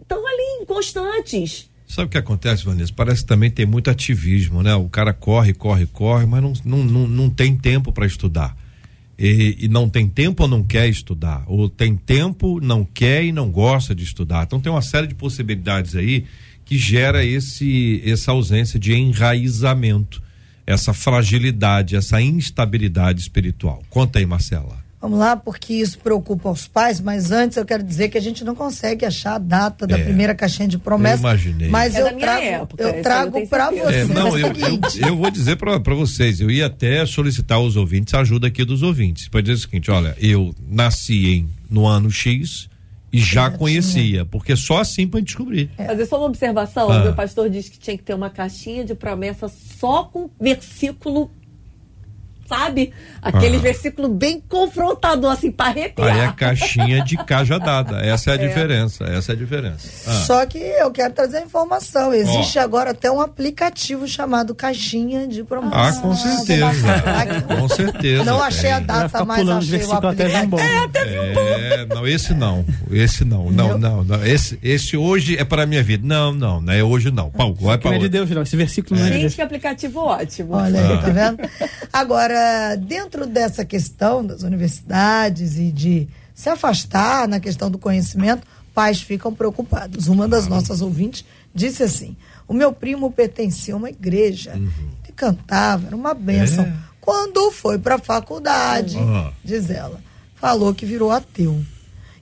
estão 0.00 0.24
ali 0.24 0.62
inconstantes. 0.62 1.68
Sabe 1.84 2.06
o 2.06 2.10
que 2.10 2.16
acontece, 2.16 2.64
Vanessa? 2.64 2.92
Parece 2.94 3.22
que 3.22 3.26
também 3.26 3.50
tem 3.50 3.66
muito 3.66 3.90
ativismo, 3.90 4.62
né? 4.62 4.72
O 4.76 4.88
cara 4.88 5.12
corre, 5.12 5.52
corre, 5.52 5.84
corre, 5.84 6.26
mas 6.26 6.40
não, 6.40 6.52
não, 6.64 6.84
não, 6.84 7.08
não 7.08 7.28
tem 7.28 7.56
tempo 7.56 7.90
para 7.90 8.06
estudar. 8.06 8.56
e, 9.18 9.56
e, 9.62 9.66
não 9.66 9.88
tem 9.88 10.08
tempo 10.08 10.44
ou 10.44 10.48
não 10.48 10.62
quer 10.62 10.88
estudar, 10.88 11.42
ou 11.48 11.68
tem 11.68 11.96
tempo, 11.96 12.60
não 12.60 12.84
quer 12.84 13.24
e 13.24 13.32
não 13.32 13.50
gosta 13.50 13.96
de 13.96 14.04
estudar. 14.04 14.44
Então 14.44 14.60
tem 14.60 14.70
uma 14.70 14.80
série 14.80 15.08
de 15.08 15.16
possibilidades 15.16 15.96
aí 15.96 16.24
que 16.64 16.78
gera 16.78 17.24
esse 17.24 18.00
essa 18.06 18.30
ausência 18.30 18.78
de 18.78 18.94
enraizamento, 18.94 20.22
essa 20.66 20.92
fragilidade, 20.94 21.96
essa 21.96 22.20
instabilidade 22.20 23.20
espiritual. 23.20 23.82
Conta 23.90 24.18
aí, 24.18 24.26
Marcela. 24.26 24.82
Vamos 25.02 25.18
lá, 25.18 25.34
porque 25.34 25.74
isso 25.74 25.98
preocupa 25.98 26.48
os 26.48 26.68
pais, 26.68 27.00
mas 27.00 27.32
antes 27.32 27.56
eu 27.56 27.64
quero 27.64 27.82
dizer 27.82 28.08
que 28.08 28.16
a 28.16 28.20
gente 28.20 28.44
não 28.44 28.54
consegue 28.54 29.04
achar 29.04 29.34
a 29.34 29.38
data 29.38 29.84
da 29.84 29.98
é, 29.98 30.04
primeira 30.04 30.32
caixinha 30.32 30.68
de 30.68 30.78
promessa. 30.78 31.16
Eu 31.16 31.20
imaginei. 31.20 31.68
Mas 31.68 31.96
é 31.96 32.02
eu, 32.02 32.16
trago, 32.16 32.44
época, 32.44 32.82
eu 32.84 33.02
trago 33.02 33.46
para 33.48 33.70
você. 33.72 33.96
É, 33.96 34.04
não, 34.04 34.38
eu, 34.38 34.46
eu, 34.46 35.08
eu, 35.08 35.16
vou 35.16 35.28
dizer 35.28 35.56
para 35.56 35.78
vocês, 35.92 36.40
eu 36.40 36.48
ia 36.48 36.66
até 36.66 37.04
solicitar 37.04 37.58
aos 37.58 37.74
ouvintes 37.74 38.14
a 38.14 38.20
ajuda 38.20 38.46
aqui 38.46 38.64
dos 38.64 38.84
ouvintes. 38.84 39.26
Pode 39.26 39.46
dizer 39.46 39.58
o 39.58 39.68
seguinte: 39.68 39.90
olha, 39.90 40.16
eu 40.20 40.54
nasci 40.68 41.26
em, 41.34 41.48
no 41.68 41.84
ano 41.84 42.08
X, 42.08 42.68
e 43.12 43.18
já 43.18 43.50
conhecia, 43.50 44.24
porque 44.24 44.56
só 44.56 44.78
assim 44.78 45.06
para 45.06 45.20
descobrir. 45.20 45.70
É. 45.76 45.86
Fazer 45.86 46.06
só 46.06 46.18
uma 46.18 46.26
observação, 46.26 46.90
ah. 46.90 47.00
o 47.00 47.02
meu 47.04 47.14
pastor 47.14 47.50
disse 47.50 47.70
que 47.70 47.78
tinha 47.78 47.96
que 47.96 48.02
ter 48.02 48.14
uma 48.14 48.30
caixinha 48.30 48.84
de 48.84 48.94
promessa 48.94 49.48
só 49.48 50.04
com 50.04 50.30
versículo 50.40 51.30
sabe? 52.52 52.92
Aquele 53.22 53.56
ah. 53.56 53.60
versículo 53.60 54.08
bem 54.08 54.42
confrontador, 54.48 55.32
assim, 55.32 55.50
para 55.50 55.70
arrepiar. 55.70 56.14
Aí 56.14 56.20
é 56.20 56.32
caixinha 56.32 57.02
de 57.02 57.16
cajadada. 57.16 58.04
Essa 58.04 58.30
é 58.30 58.32
a 58.32 58.36
é. 58.42 58.46
diferença. 58.46 59.04
Essa 59.04 59.32
é 59.32 59.34
a 59.34 59.38
diferença. 59.38 59.88
Ah. 60.06 60.12
Só 60.26 60.44
que 60.44 60.58
eu 60.58 60.90
quero 60.90 61.14
trazer 61.14 61.38
a 61.38 61.42
informação. 61.42 62.12
Existe 62.12 62.58
oh. 62.58 62.62
agora 62.62 62.90
até 62.90 63.10
um 63.10 63.20
aplicativo 63.20 64.06
chamado 64.06 64.54
Caixinha 64.54 65.26
de 65.26 65.42
Promoção. 65.44 65.80
Ah, 65.80 65.92
com 65.92 66.14
certeza. 66.14 66.66
com 67.48 67.68
certeza. 67.68 68.24
Não 68.24 68.42
achei 68.42 68.70
a 68.70 68.80
data, 68.80 69.24
mas 69.24 69.48
achei 69.48 69.84
o 69.84 69.92
aplicativo. 69.92 70.58
É, 70.58 70.78
até 70.78 71.00
é, 71.00 71.86
não, 71.86 72.06
esse 72.06 72.34
não. 72.34 72.64
Esse 72.90 73.24
não. 73.24 73.50
Não, 73.50 73.78
não, 73.78 74.04
não. 74.04 74.24
Esse, 74.24 74.58
esse 74.62 74.96
hoje 74.96 75.36
é 75.36 75.44
para 75.44 75.64
minha 75.64 75.82
vida. 75.82 76.06
Não, 76.06 76.32
não, 76.32 76.60
não 76.60 76.72
é 76.72 76.82
hoje 76.82 77.10
não. 77.10 77.30
Paulo, 77.30 77.56
vai 77.60 77.78
para 77.78 77.96
é 77.96 77.98
de 77.98 78.08
Deus, 78.08 78.28
não. 78.30 78.42
Esse 78.42 78.56
versículo 78.56 78.98
não 78.98 79.06
é. 79.06 79.12
Gente, 79.12 79.34
que 79.36 79.42
aplicativo 79.42 80.00
ótimo. 80.00 80.54
Olha 80.54 80.80
aí, 80.80 80.98
tá 81.00 81.08
vendo? 81.10 81.38
Agora, 81.92 82.41
dentro 82.76 83.26
dessa 83.26 83.64
questão 83.64 84.24
das 84.24 84.42
universidades 84.42 85.56
e 85.58 85.70
de 85.70 86.08
se 86.34 86.48
afastar 86.48 87.28
na 87.28 87.38
questão 87.38 87.70
do 87.70 87.78
conhecimento, 87.78 88.46
pais 88.74 89.00
ficam 89.00 89.34
preocupados. 89.34 90.08
Uma 90.08 90.26
das 90.26 90.46
nossas 90.46 90.80
ouvintes 90.80 91.24
disse 91.54 91.82
assim: 91.82 92.16
o 92.48 92.54
meu 92.54 92.72
primo 92.72 93.10
pertencia 93.10 93.74
a 93.74 93.76
uma 93.76 93.90
igreja, 93.90 94.54
uhum. 94.54 94.70
ele 95.04 95.12
cantava, 95.14 95.86
era 95.86 95.96
uma 95.96 96.14
benção. 96.14 96.64
É. 96.64 96.74
Quando 97.00 97.50
foi 97.50 97.78
para 97.78 97.96
a 97.96 97.98
faculdade, 97.98 98.96
uhum. 98.96 99.32
diz 99.44 99.70
ela, 99.70 100.00
falou 100.36 100.74
que 100.74 100.86
virou 100.86 101.10
ateu. 101.10 101.62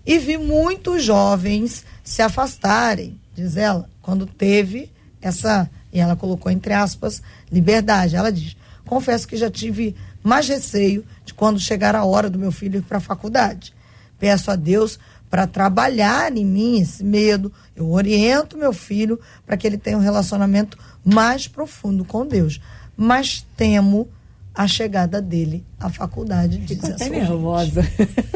E 0.07 0.19
vi 0.19 0.39
muitos 0.39 1.05
jovens 1.05 1.85
se 2.03 2.23
afastarem, 2.23 3.21
diz 3.35 3.57
ela, 3.57 3.89
quando 4.01 4.27
teve 4.27 4.91
essa, 5.21 5.71
e 5.93 6.01
ela 6.01 6.17
colocou 6.17 6.51
entre 6.51 6.73
aspas, 6.73 7.23
liberdade. 7.53 8.17
Ela 8.17 8.33
diz: 8.33 8.57
confesso 8.87 9.29
que 9.29 9.37
já 9.37 9.51
tive 9.51 9.95
mais 10.23 10.49
receio 10.49 11.05
de 11.25 11.35
quando 11.35 11.59
chegar 11.59 11.95
a 11.95 12.05
hora 12.05 12.29
do 12.29 12.39
meu 12.39 12.53
filho 12.53 12.79
ir 12.79 12.83
para 12.83 12.99
a 12.99 13.01
faculdade. 13.01 13.75
Peço 14.19 14.51
a 14.51 14.57
Deus 14.57 14.99
para 15.31 15.47
trabalhar 15.47 16.37
em 16.37 16.45
mim 16.45 16.81
esse 16.81 17.05
medo. 17.05 17.53
Eu 17.75 17.91
oriento 17.91 18.59
meu 18.59 18.73
filho 18.73 19.19
para 19.47 19.57
que 19.57 19.67
ele 19.67 19.79
tenha 19.79 19.97
um 19.97 20.03
relacionamento 20.03 20.77
mais 21.05 21.47
profundo 21.47 22.05
com 22.05 22.27
Deus. 22.27 22.61
Mas 22.97 23.47
temo 23.57 24.09
a 24.55 24.67
chegada 24.67 25.23
dele 25.23 25.65
à 25.79 25.89
faculdade. 25.89 26.59
Diz 26.59 26.85
até 26.85 27.09
nervosa. 27.09 27.83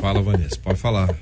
Fala, 0.01 0.23
Vanessa, 0.23 0.57
pode 0.63 0.79
falar. 0.79 1.15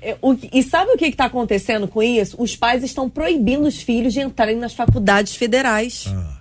É, 0.00 0.16
e 0.52 0.62
sabe 0.62 0.92
o 0.92 0.96
que 0.96 1.06
está 1.06 1.24
acontecendo 1.24 1.88
com 1.88 2.02
isso? 2.02 2.36
Os 2.38 2.54
pais 2.54 2.84
estão 2.84 3.10
proibindo 3.10 3.66
os 3.66 3.82
filhos 3.82 4.12
de 4.12 4.20
entrarem 4.20 4.56
nas 4.56 4.72
faculdades 4.72 5.34
federais. 5.34 6.04
Ah. 6.08 6.37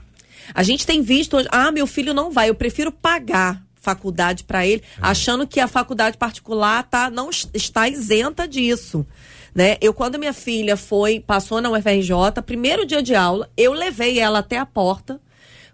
A 0.54 0.64
gente 0.64 0.86
tem 0.86 1.02
visto 1.02 1.38
hoje, 1.38 1.48
ah, 1.52 1.72
meu 1.72 1.88
filho 1.88 2.14
não 2.14 2.32
vai, 2.32 2.50
eu 2.50 2.56
prefiro 2.56 2.92
pagar 2.92 3.62
faculdade 3.88 4.44
para 4.44 4.68
ele, 4.68 4.84
é. 4.98 5.00
achando 5.02 5.48
que 5.48 5.62
a 5.62 5.68
faculdade 5.68 6.18
particular 6.18 6.84
tá, 6.84 7.10
não 7.10 7.30
está 7.54 7.88
isenta 7.88 8.46
disso. 8.46 9.06
Né? 9.56 9.78
Eu, 9.80 9.94
quando 9.94 10.20
minha 10.20 10.34
filha 10.34 10.76
foi, 10.76 11.20
passou 11.20 11.62
na 11.62 11.72
UFRJ, 11.72 12.42
primeiro 12.46 12.86
dia 12.86 13.02
de 13.02 13.16
aula, 13.16 13.50
eu 13.56 13.72
levei 13.72 14.20
ela 14.20 14.40
até 14.40 14.58
a 14.58 14.66
porta, 14.66 15.20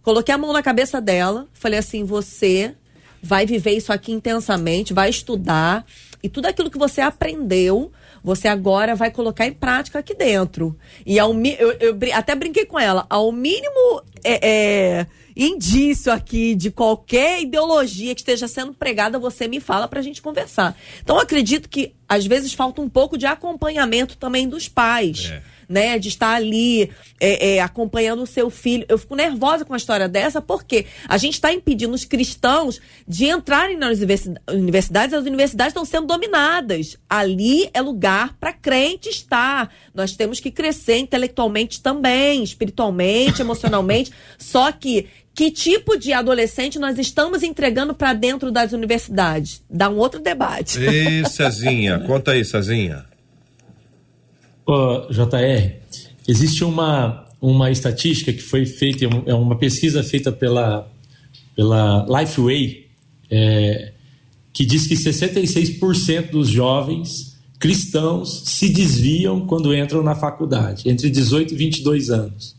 coloquei 0.03 0.33
a 0.33 0.37
mão 0.37 0.53
na 0.53 0.61
cabeça 0.61 1.01
dela, 1.01 1.47
falei 1.53 1.79
assim: 1.79 2.03
você 2.03 2.75
vai 3.21 3.45
viver 3.45 3.71
isso 3.71 3.91
aqui 3.91 4.11
intensamente, 4.11 4.93
vai 4.93 5.09
estudar, 5.09 5.85
e 6.21 6.29
tudo 6.29 6.45
aquilo 6.45 6.69
que 6.69 6.77
você 6.77 7.01
aprendeu, 7.01 7.91
você 8.23 8.47
agora 8.47 8.95
vai 8.95 9.11
colocar 9.11 9.45
em 9.45 9.53
prática 9.53 9.99
aqui 9.99 10.15
dentro. 10.15 10.77
E 11.05 11.19
ao, 11.19 11.33
eu, 11.33 11.71
eu 11.73 11.97
até 12.13 12.33
brinquei 12.33 12.65
com 12.65 12.79
ela, 12.79 13.05
ao 13.09 13.31
mínimo 13.31 14.01
é, 14.23 14.39
é, 14.41 15.07
indício 15.35 16.11
aqui 16.11 16.55
de 16.55 16.71
qualquer 16.71 17.41
ideologia 17.41 18.15
que 18.15 18.21
esteja 18.21 18.47
sendo 18.47 18.73
pregada, 18.73 19.19
você 19.19 19.47
me 19.47 19.59
fala 19.59 19.87
para 19.87 19.99
a 19.99 20.03
gente 20.03 20.21
conversar. 20.21 20.77
Então, 21.01 21.19
acredito 21.19 21.67
que 21.67 21.93
às 22.07 22.25
vezes 22.25 22.53
falta 22.53 22.81
um 22.81 22.89
pouco 22.89 23.17
de 23.17 23.25
acompanhamento 23.25 24.17
também 24.17 24.47
dos 24.47 24.67
pais. 24.67 25.31
É 25.31 25.52
né? 25.67 25.97
De 25.97 26.07
estar 26.07 26.35
ali 26.35 26.89
é, 27.19 27.55
é, 27.55 27.59
acompanhando 27.61 28.23
o 28.23 28.27
seu 28.27 28.49
filho. 28.49 28.85
Eu 28.87 28.97
fico 28.97 29.15
nervosa 29.15 29.65
com 29.65 29.73
a 29.73 29.77
história 29.77 30.07
dessa, 30.07 30.41
porque 30.41 30.85
a 31.07 31.17
gente 31.17 31.33
está 31.33 31.53
impedindo 31.53 31.93
os 31.93 32.05
cristãos 32.05 32.81
de 33.07 33.25
entrarem 33.25 33.77
nas 33.77 33.99
universidades, 34.49 35.13
as 35.13 35.25
universidades 35.25 35.71
estão 35.71 35.85
sendo 35.85 36.07
dominadas. 36.07 36.97
Ali 37.09 37.69
é 37.73 37.81
lugar 37.81 38.35
para 38.39 38.53
crente 38.53 39.09
estar. 39.09 39.73
Nós 39.93 40.15
temos 40.15 40.39
que 40.39 40.51
crescer 40.51 40.97
intelectualmente 40.97 41.81
também, 41.81 42.43
espiritualmente, 42.43 43.41
emocionalmente. 43.41 44.11
Só 44.37 44.71
que 44.71 45.07
que 45.35 45.49
tipo 45.49 45.97
de 45.97 46.13
adolescente 46.13 46.77
nós 46.77 46.99
estamos 46.99 47.41
entregando 47.41 47.93
para 47.95 48.13
dentro 48.13 48.51
das 48.51 48.71
universidades? 48.71 49.63
Dá 49.67 49.89
um 49.89 49.97
outro 49.97 50.19
debate. 50.19 50.79
Ei, 50.79 51.25
Cezinha, 51.25 51.99
conta 52.01 52.31
aí, 52.31 52.45
Cezinha. 52.45 53.05
Uh, 54.67 55.11
JR, 55.11 55.73
existe 56.27 56.63
uma, 56.63 57.25
uma 57.41 57.69
estatística 57.69 58.31
que 58.31 58.41
foi 58.41 58.65
feita, 58.65 59.05
é 59.25 59.33
uma 59.33 59.57
pesquisa 59.57 60.01
feita 60.03 60.31
pela, 60.31 60.89
pela 61.55 62.05
Lifeway, 62.07 62.87
é, 63.29 63.91
que 64.53 64.65
diz 64.65 64.87
que 64.87 64.95
66% 64.95 66.31
dos 66.31 66.47
jovens 66.47 67.33
cristãos 67.59 68.43
se 68.45 68.69
desviam 68.69 69.47
quando 69.47 69.75
entram 69.75 70.03
na 70.03 70.15
faculdade, 70.15 70.89
entre 70.89 71.09
18 71.09 71.53
e 71.53 71.57
22 71.57 72.09
anos. 72.09 72.55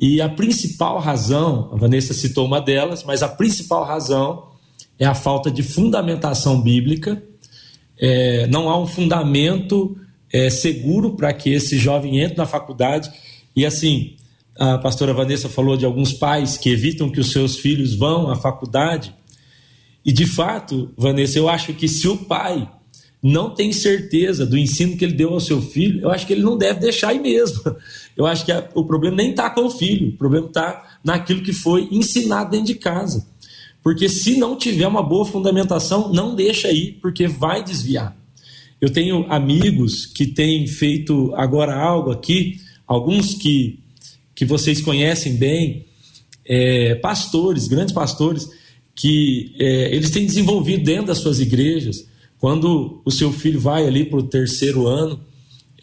E 0.00 0.20
a 0.20 0.28
principal 0.28 0.98
razão, 0.98 1.70
a 1.72 1.76
Vanessa 1.76 2.14
citou 2.14 2.46
uma 2.46 2.60
delas, 2.60 3.02
mas 3.04 3.22
a 3.22 3.28
principal 3.28 3.84
razão 3.84 4.48
é 4.98 5.04
a 5.04 5.14
falta 5.14 5.50
de 5.50 5.62
fundamentação 5.62 6.60
bíblica. 6.60 7.22
É, 7.98 8.46
não 8.46 8.68
há 8.70 8.80
um 8.80 8.86
fundamento 8.86 9.96
é, 10.32 10.50
seguro 10.50 11.14
para 11.14 11.32
que 11.32 11.50
esse 11.52 11.78
jovem 11.78 12.20
entre 12.20 12.36
na 12.36 12.46
faculdade. 12.46 13.10
E 13.54 13.64
assim, 13.64 14.16
a 14.58 14.78
pastora 14.78 15.14
Vanessa 15.14 15.48
falou 15.48 15.76
de 15.76 15.84
alguns 15.84 16.12
pais 16.12 16.56
que 16.56 16.70
evitam 16.70 17.10
que 17.10 17.20
os 17.20 17.30
seus 17.30 17.56
filhos 17.56 17.94
vão 17.94 18.30
à 18.30 18.36
faculdade. 18.36 19.14
E 20.04 20.12
de 20.12 20.26
fato, 20.26 20.90
Vanessa, 20.96 21.38
eu 21.38 21.48
acho 21.48 21.72
que 21.74 21.88
se 21.88 22.08
o 22.08 22.16
pai 22.16 22.68
não 23.22 23.50
tem 23.50 23.72
certeza 23.72 24.46
do 24.46 24.56
ensino 24.56 24.96
que 24.96 25.04
ele 25.04 25.14
deu 25.14 25.32
ao 25.32 25.40
seu 25.40 25.60
filho, 25.60 26.00
eu 26.00 26.10
acho 26.10 26.26
que 26.26 26.32
ele 26.32 26.42
não 26.42 26.56
deve 26.56 26.80
deixar 26.80 27.08
aí 27.08 27.18
mesmo. 27.18 27.62
Eu 28.16 28.26
acho 28.26 28.44
que 28.44 28.50
a, 28.50 28.68
o 28.74 28.84
problema 28.84 29.16
nem 29.16 29.30
está 29.30 29.48
com 29.48 29.66
o 29.66 29.70
filho, 29.70 30.08
o 30.08 30.16
problema 30.16 30.48
está 30.48 30.98
naquilo 31.04 31.40
que 31.40 31.52
foi 31.52 31.86
ensinado 31.92 32.50
dentro 32.50 32.66
de 32.66 32.74
casa. 32.74 33.24
Porque 33.80 34.08
se 34.08 34.36
não 34.36 34.56
tiver 34.56 34.88
uma 34.88 35.04
boa 35.04 35.24
fundamentação, 35.24 36.12
não 36.12 36.34
deixa 36.34 36.66
aí, 36.66 36.98
porque 37.00 37.28
vai 37.28 37.62
desviar. 37.62 38.17
Eu 38.80 38.90
tenho 38.90 39.26
amigos 39.30 40.06
que 40.06 40.26
têm 40.26 40.66
feito 40.66 41.34
agora 41.34 41.74
algo 41.74 42.10
aqui, 42.10 42.60
alguns 42.86 43.34
que, 43.34 43.80
que 44.34 44.44
vocês 44.44 44.80
conhecem 44.80 45.36
bem, 45.36 45.86
é, 46.44 46.94
pastores, 46.96 47.66
grandes 47.66 47.92
pastores, 47.92 48.48
que 48.94 49.54
é, 49.58 49.94
eles 49.94 50.10
têm 50.10 50.26
desenvolvido 50.26 50.84
dentro 50.84 51.06
das 51.06 51.18
suas 51.18 51.40
igrejas. 51.40 52.06
Quando 52.38 53.02
o 53.04 53.10
seu 53.10 53.32
filho 53.32 53.60
vai 53.60 53.86
ali 53.86 54.04
para 54.04 54.18
o 54.18 54.22
terceiro 54.22 54.86
ano, 54.86 55.20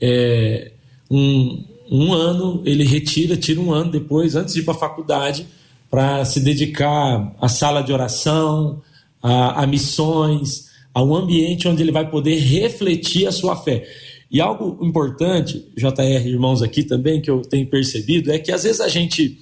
é, 0.02 0.72
um, 1.12 1.66
um 1.92 2.14
ano 2.14 2.62
ele 2.66 2.84
retira, 2.84 3.36
tira 3.36 3.60
um 3.60 3.74
ano 3.74 3.92
depois, 3.92 4.36
antes 4.36 4.54
de 4.54 4.62
ir 4.62 4.64
para 4.64 4.74
a 4.74 4.78
faculdade, 4.78 5.46
para 5.90 6.24
se 6.26 6.40
dedicar 6.40 7.36
à 7.40 7.48
sala 7.48 7.82
de 7.82 7.94
oração, 7.94 8.82
a, 9.22 9.64
a 9.64 9.68
missões, 9.68 10.70
a 10.96 11.04
um 11.04 11.14
ambiente 11.14 11.68
onde 11.68 11.84
ele 11.84 11.92
vai 11.92 12.10
poder 12.10 12.40
refletir 12.40 13.28
a 13.28 13.32
sua 13.32 13.58
fé. 13.58 13.86
E 14.32 14.40
algo 14.40 14.80
importante, 14.82 15.66
JR, 15.76 16.26
irmãos, 16.26 16.62
aqui 16.62 16.84
também, 16.84 17.22
que 17.22 17.30
eu 17.30 17.42
tenho 17.42 17.68
percebido, 17.68 18.32
é 18.32 18.40
que 18.40 18.50
às 18.50 18.64
vezes 18.64 18.80
a 18.80 18.88
gente 18.88 19.38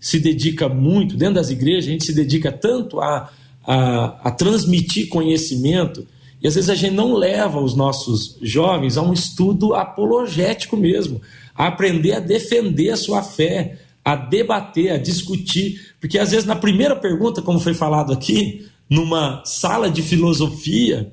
se 0.00 0.18
dedica 0.18 0.70
muito, 0.70 1.14
dentro 1.14 1.34
das 1.34 1.50
igrejas, 1.50 1.86
a 1.86 1.92
gente 1.92 2.06
se 2.06 2.14
dedica 2.14 2.50
tanto 2.50 2.98
a, 2.98 3.30
a, 3.62 4.28
a 4.28 4.30
transmitir 4.30 5.08
conhecimento 5.08 6.06
e 6.42 6.48
às 6.48 6.54
vezes 6.54 6.70
a 6.70 6.74
gente 6.74 6.94
não 6.94 7.14
leva 7.14 7.60
os 7.60 7.74
nossos 7.74 8.38
jovens 8.40 8.96
a 8.96 9.02
um 9.02 9.12
estudo 9.12 9.74
apologético 9.74 10.76
mesmo, 10.76 11.20
a 11.54 11.66
aprender 11.66 12.12
a 12.12 12.20
defender 12.20 12.90
a 12.90 12.96
sua 12.96 13.22
fé, 13.22 13.78
a 14.02 14.16
debater, 14.16 14.92
a 14.92 14.96
discutir, 14.96 15.94
porque 16.00 16.18
às 16.18 16.30
vezes 16.30 16.46
na 16.46 16.56
primeira 16.56 16.96
pergunta, 16.96 17.42
como 17.42 17.58
foi 17.58 17.74
falado 17.74 18.12
aqui, 18.12 18.66
numa 18.88 19.42
sala 19.44 19.90
de 19.90 20.02
filosofia, 20.02 21.12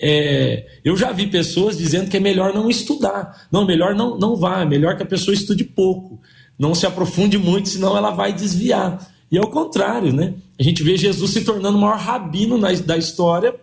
é, 0.00 0.66
eu 0.84 0.96
já 0.96 1.10
vi 1.10 1.26
pessoas 1.26 1.76
dizendo 1.76 2.08
que 2.08 2.16
é 2.16 2.20
melhor 2.20 2.54
não 2.54 2.70
estudar. 2.70 3.48
Não, 3.50 3.66
melhor 3.66 3.94
não, 3.94 4.18
não 4.18 4.36
vá, 4.36 4.62
é 4.62 4.64
melhor 4.64 4.96
que 4.96 5.02
a 5.02 5.06
pessoa 5.06 5.34
estude 5.34 5.64
pouco. 5.64 6.20
Não 6.58 6.74
se 6.74 6.86
aprofunde 6.86 7.36
muito, 7.36 7.68
senão 7.68 7.96
ela 7.96 8.10
vai 8.10 8.32
desviar. 8.32 9.12
E 9.30 9.36
é 9.36 9.40
o 9.40 9.48
contrário, 9.48 10.12
né? 10.12 10.34
A 10.58 10.62
gente 10.62 10.82
vê 10.82 10.96
Jesus 10.96 11.32
se 11.32 11.42
tornando 11.42 11.76
o 11.76 11.80
maior 11.80 11.98
rabino 11.98 12.56
na, 12.56 12.72
da 12.72 12.96
história 12.96 13.54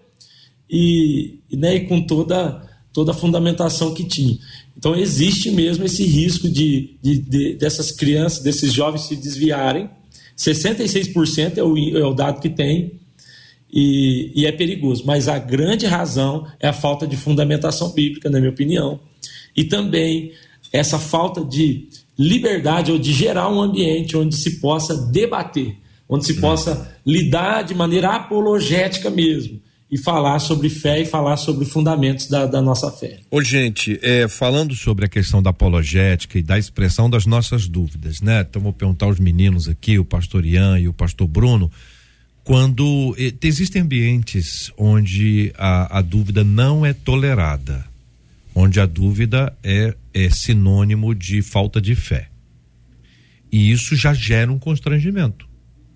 e, 0.69 1.39
né, 1.51 1.75
e 1.75 1.88
com 1.88 2.01
toda, 2.01 2.61
toda 2.93 3.11
a 3.11 3.15
fundamentação 3.15 3.93
que 3.93 4.03
tinha. 4.03 4.38
Então 4.77 4.95
existe 4.95 5.51
mesmo 5.51 5.86
esse 5.86 6.03
risco 6.05 6.49
de, 6.49 6.97
de, 7.01 7.17
de 7.19 7.53
dessas 7.55 7.91
crianças, 7.91 8.43
desses 8.43 8.73
jovens 8.73 9.01
se 9.01 9.15
desviarem. 9.15 9.89
66% 10.38 11.57
é 11.57 11.63
o, 11.63 11.77
é 11.97 12.05
o 12.05 12.13
dado 12.13 12.41
que 12.41 12.49
tem 12.49 12.99
e, 13.76 14.32
e 14.34 14.45
é 14.45 14.51
perigoso. 14.53 15.03
Mas 15.05 15.28
a 15.28 15.38
grande 15.38 15.86
razão 15.86 16.47
é 16.59 16.67
a 16.69 16.73
falta 16.73 17.05
de 17.05 17.17
fundamentação 17.17 17.91
bíblica, 17.91 18.30
na 18.30 18.39
minha 18.39 18.51
opinião, 18.51 19.01
e 19.55 19.65
também 19.65 20.32
essa 20.71 20.97
falta 20.97 21.43
de 21.43 21.89
liberdade 22.17 22.91
ou 22.91 22.97
de 22.97 23.11
gerar 23.11 23.49
um 23.49 23.61
ambiente 23.61 24.15
onde 24.15 24.36
se 24.36 24.61
possa 24.61 24.95
debater, 25.11 25.76
onde 26.07 26.26
se 26.26 26.34
hum. 26.34 26.41
possa 26.41 26.97
lidar 27.05 27.63
de 27.63 27.76
maneira 27.76 28.15
apologética 28.15 29.09
mesmo 29.09 29.59
e 29.91 29.97
falar 29.97 30.39
sobre 30.39 30.69
fé 30.69 31.01
e 31.01 31.05
falar 31.05 31.38
sobre 31.38 31.63
fundamentos 31.63 32.28
da, 32.28 32.45
da 32.45 32.61
nossa 32.61 32.91
fé. 32.91 33.19
Ô, 33.30 33.41
gente, 33.41 33.99
é, 34.01 34.28
falando 34.28 34.73
sobre 34.76 35.05
a 35.05 35.07
questão 35.07 35.43
da 35.43 35.51
apologética 35.51 36.39
e 36.39 36.43
da 36.43 36.57
expressão 36.57 37.09
das 37.09 37.26
nossas 37.26 37.67
dúvidas, 37.67 38.19
né? 38.19 38.45
Então 38.49 38.61
vou 38.61 38.73
perguntar 38.73 39.05
aos 39.05 39.19
meninos 39.19 39.69
aqui, 39.69 39.99
o 39.99 40.05
pastor 40.05 40.45
Ian 40.45 40.80
e 40.80 40.88
o 40.88 40.93
pastor 40.93 41.28
Bruno, 41.28 41.71
quando 42.46 43.16
eh, 43.18 43.34
existem 43.41 43.82
ambientes 43.82 44.72
onde 44.78 45.52
a, 45.58 45.98
a, 45.98 46.02
dúvida 46.02 46.43
não 46.43 46.86
é 46.86 46.93
tolerada, 46.93 47.84
onde 48.54 48.80
a 48.80 48.86
dúvida 48.86 49.52
é, 49.64 49.96
é 50.14 50.30
sinônimo 50.30 51.16
de 51.16 51.41
falta 51.41 51.82
de 51.82 51.96
fé. 51.96 52.30
E 53.52 53.72
isso 53.72 53.96
já 53.96 54.14
gera 54.14 54.52
um 54.52 54.60
constrangimento. 54.60 55.50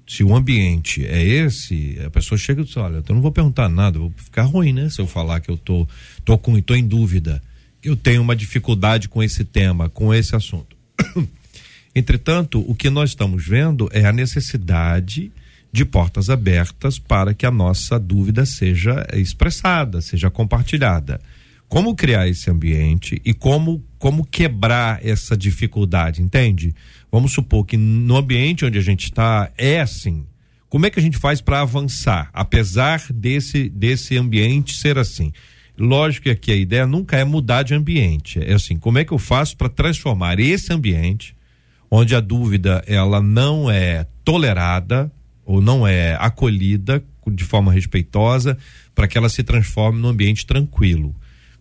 Se 0.08 0.24
o 0.24 0.36
ambiente 0.36 1.06
é 1.06 1.24
esse, 1.24 2.00
a 2.04 2.10
pessoa 2.10 2.36
chega 2.36 2.62
e 2.62 2.66
diz, 2.66 2.76
olha, 2.78 3.04
eu 3.08 3.16
não 3.16 3.22
vou 3.22 3.32
perguntar 3.32 3.70
nada, 3.70 4.00
vou 4.00 4.12
ficar 4.18 4.42
ruim, 4.42 4.74
né? 4.74 4.90
Se 4.90 5.00
eu 5.00 5.06
falar 5.06 5.42
que 5.42 5.52
eu 5.52 5.58
tô, 5.58 5.88
tô, 6.26 6.36
com, 6.36 6.60
tô 6.62 6.74
em 6.74 6.86
dúvida, 6.86 7.44
que 7.80 7.90
eu 7.90 7.96
tenho 7.96 8.24
uma 8.24 8.36
dificuldade 8.36 9.08
com 9.08 9.22
esse 9.22 9.44
tema, 9.44 9.88
com 9.88 10.12
esse 10.12 10.36
assunto. 10.36 10.76
Entretanto, 11.94 12.66
o 12.68 12.74
que 12.74 12.90
nós 12.90 13.12
estamos 13.12 13.46
vendo 13.46 13.88
é 13.94 14.04
a 14.06 14.12
necessidade 14.12 15.32
de 15.72 15.86
portas 15.86 16.30
abertas 16.30 16.98
para 16.98 17.34
que 17.34 17.46
a 17.46 17.52
nossa 17.52 18.00
dúvida 18.00 18.46
seja 18.46 19.06
expressada, 19.14 20.02
seja 20.02 20.30
compartilhada. 20.30 21.20
Como 21.68 21.96
criar 21.96 22.28
esse 22.28 22.50
ambiente 22.50 23.22
e 23.24 23.34
como 23.34 23.84
como 24.00 24.26
quebrar 24.26 25.06
essa 25.06 25.38
dificuldade, 25.38 26.22
entende? 26.22 26.74
Vamos 27.12 27.34
supor 27.34 27.66
que 27.66 27.78
no 27.78 28.18
ambiente 28.18 28.66
onde 28.66 28.78
a 28.80 28.82
gente 28.82 29.06
está 29.06 29.52
é 29.58 29.80
assim. 29.80 30.26
Como 30.68 30.86
é 30.86 30.90
que 30.90 31.00
a 31.00 31.02
gente 31.02 31.18
faz 31.18 31.42
para 31.42 31.62
avançar, 31.62 32.30
apesar 32.34 33.02
desse 33.14 33.70
desse 33.70 34.18
ambiente 34.18 34.76
ser 34.76 34.98
assim? 34.98 35.32
Lógico 35.78 36.24
que 36.24 36.30
aqui 36.30 36.52
a 36.52 36.56
ideia 36.56 36.88
nunca 36.88 37.18
é 37.18 37.24
mudar 37.24 37.64
de 37.64 37.74
ambiente. 37.74 38.40
É 38.44 38.54
assim, 38.54 38.78
como 38.78 38.98
é 38.98 39.06
que 39.06 39.14
eu 39.14 39.20
faço 39.20 39.56
para 39.56 39.70
transformar 39.70 40.40
esse 40.40 40.74
ambiente 40.74 41.36
onde 41.90 42.16
a 42.16 42.20
dúvida 42.20 42.84
ela 42.86 43.22
não 43.22 43.70
é 43.70 44.06
tolerada, 44.24 45.12
ou 45.50 45.64
não 45.64 45.88
é 45.88 46.16
acolhida 46.20 47.04
de 47.26 47.44
forma 47.44 47.74
respeitosa 47.74 48.56
para 48.94 49.08
que 49.08 49.18
ela 49.18 49.28
se 49.28 49.42
transforme 49.42 50.00
num 50.00 50.10
ambiente 50.10 50.46
tranquilo, 50.46 51.16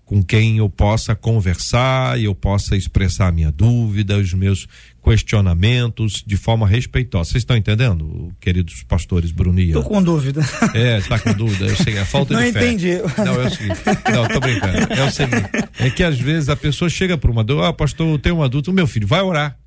com 0.04 0.22
quem 0.22 0.58
eu 0.58 0.68
possa 0.68 1.14
conversar 1.14 2.20
e 2.20 2.24
eu 2.24 2.34
possa 2.34 2.76
expressar 2.76 3.28
a 3.28 3.32
minha 3.32 3.50
dúvida, 3.50 4.18
os 4.18 4.34
meus 4.34 4.68
questionamentos 5.02 6.22
de 6.26 6.36
forma 6.36 6.68
respeitosa. 6.68 7.30
Vocês 7.30 7.40
estão 7.40 7.56
entendendo, 7.56 8.30
queridos 8.38 8.82
pastores 8.82 9.32
Brunia? 9.32 9.68
Estou 9.68 9.82
com 9.82 10.02
dúvida. 10.02 10.42
É, 10.74 10.98
está 10.98 11.18
com 11.18 11.32
dúvida. 11.32 11.64
Eu 11.64 11.76
sei, 11.76 11.96
é 11.96 12.04
falta 12.04 12.34
não 12.34 12.42
de 12.42 12.52
fé. 12.52 12.60
Não 12.60 12.66
entendi. 12.66 12.92
Não, 13.16 13.42
é 13.42 13.46
o 13.46 13.50
seguinte. 13.50 13.80
Não, 14.12 14.28
tô 14.28 14.38
brincando. 14.38 14.92
É 14.92 15.02
o 15.02 15.10
seguinte. 15.10 15.48
É 15.78 15.88
que 15.88 16.02
às 16.04 16.18
vezes 16.18 16.50
a 16.50 16.56
pessoa 16.56 16.90
chega 16.90 17.16
para 17.16 17.30
uma 17.30 17.42
dúvida, 17.42 17.68
ah, 17.68 17.72
pastor, 17.72 18.06
eu 18.06 18.18
tenho 18.18 18.36
uma 18.36 18.50
dúvida, 18.50 18.70
meu 18.70 18.86
filho, 18.86 19.06
vai 19.06 19.22
orar. 19.22 19.58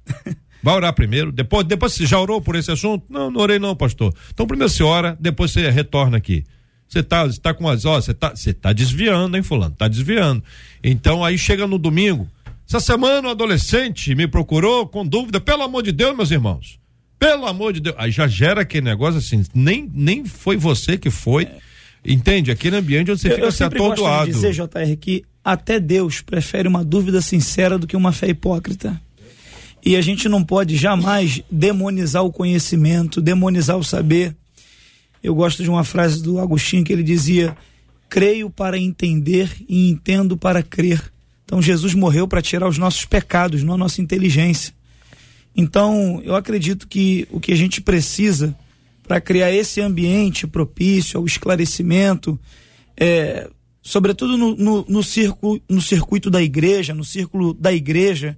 Vai 0.63 0.75
orar 0.75 0.93
primeiro, 0.93 1.31
depois, 1.31 1.65
depois 1.65 1.93
você 1.93 2.05
já 2.05 2.19
orou 2.19 2.39
por 2.41 2.55
esse 2.55 2.71
assunto? 2.71 3.03
Não, 3.09 3.31
não 3.31 3.41
orei 3.41 3.57
não, 3.57 3.75
pastor. 3.75 4.13
Então 4.31 4.45
primeiro 4.45 4.71
você 4.71 4.83
ora, 4.83 5.17
depois 5.19 5.51
você 5.51 5.69
retorna 5.69 6.17
aqui. 6.17 6.43
Você 6.87 7.01
tá, 7.01 7.25
você 7.25 7.39
tá 7.39 7.53
com 7.53 7.67
as, 7.67 7.85
ó, 7.85 7.99
você 7.99 8.13
tá, 8.13 8.35
você 8.35 8.53
tá 8.53 8.73
desviando, 8.73 9.37
hein, 9.37 9.43
fulano? 9.43 9.73
Tá 9.75 9.87
desviando. 9.87 10.43
Então 10.83 11.23
aí 11.23 11.37
chega 11.37 11.65
no 11.65 11.77
domingo, 11.77 12.27
essa 12.67 12.79
semana 12.79 13.27
um 13.27 13.31
adolescente 13.31 14.13
me 14.13 14.27
procurou 14.27 14.87
com 14.87 15.05
dúvida, 15.05 15.39
pelo 15.39 15.63
amor 15.63 15.83
de 15.83 15.91
Deus, 15.91 16.15
meus 16.15 16.31
irmãos. 16.31 16.79
Pelo 17.17 17.45
amor 17.45 17.73
de 17.73 17.79
Deus. 17.79 17.95
Aí 17.97 18.11
já 18.11 18.27
gera 18.27 18.61
aquele 18.61 18.85
negócio 18.85 19.19
assim, 19.19 19.43
nem, 19.53 19.89
nem 19.93 20.25
foi 20.25 20.57
você 20.57 20.97
que 20.97 21.09
foi. 21.09 21.43
É. 21.43 21.57
Entende? 22.03 22.49
Aquele 22.49 22.75
ambiente 22.75 23.11
onde 23.11 23.21
você 23.21 23.27
eu, 23.27 23.35
fica 23.35 23.47
eu 23.47 23.51
se 23.51 23.63
atordoado. 23.63 24.29
Eu 24.29 24.33
dizer, 24.33 24.53
JR, 24.53 24.97
que 24.99 25.23
até 25.43 25.79
Deus 25.79 26.21
prefere 26.21 26.67
uma 26.67 26.83
dúvida 26.83 27.21
sincera 27.21 27.77
do 27.77 27.85
que 27.85 27.95
uma 27.95 28.11
fé 28.11 28.27
hipócrita. 28.29 28.99
E 29.83 29.95
a 29.95 30.01
gente 30.01 30.29
não 30.29 30.43
pode 30.43 30.77
jamais 30.77 31.41
demonizar 31.49 32.23
o 32.23 32.31
conhecimento, 32.31 33.21
demonizar 33.21 33.77
o 33.77 33.83
saber. 33.83 34.35
Eu 35.23 35.33
gosto 35.33 35.63
de 35.63 35.69
uma 35.69 35.83
frase 35.83 36.21
do 36.21 36.39
Agostinho 36.39 36.83
que 36.83 36.93
ele 36.93 37.03
dizia: 37.03 37.55
creio 38.09 38.49
para 38.49 38.77
entender 38.77 39.49
e 39.67 39.89
entendo 39.89 40.37
para 40.37 40.61
crer. 40.61 41.11
Então 41.45 41.61
Jesus 41.61 41.93
morreu 41.93 42.27
para 42.27 42.41
tirar 42.41 42.67
os 42.67 42.77
nossos 42.77 43.05
pecados, 43.05 43.63
não 43.63 43.73
a 43.73 43.77
nossa 43.77 44.01
inteligência. 44.01 44.73
Então 45.55 46.21
eu 46.23 46.35
acredito 46.35 46.87
que 46.87 47.27
o 47.31 47.39
que 47.39 47.51
a 47.51 47.57
gente 47.57 47.81
precisa 47.81 48.55
para 49.03 49.19
criar 49.19 49.51
esse 49.51 49.81
ambiente 49.81 50.47
propício 50.47 51.19
ao 51.19 51.25
esclarecimento, 51.25 52.39
é, 52.95 53.49
sobretudo 53.81 54.37
no, 54.37 54.55
no, 54.55 54.85
no, 54.87 55.03
círculo, 55.03 55.61
no 55.67 55.81
circuito 55.81 56.29
da 56.29 56.41
igreja, 56.41 56.93
no 56.93 57.03
círculo 57.03 57.53
da 57.53 57.73
igreja, 57.73 58.37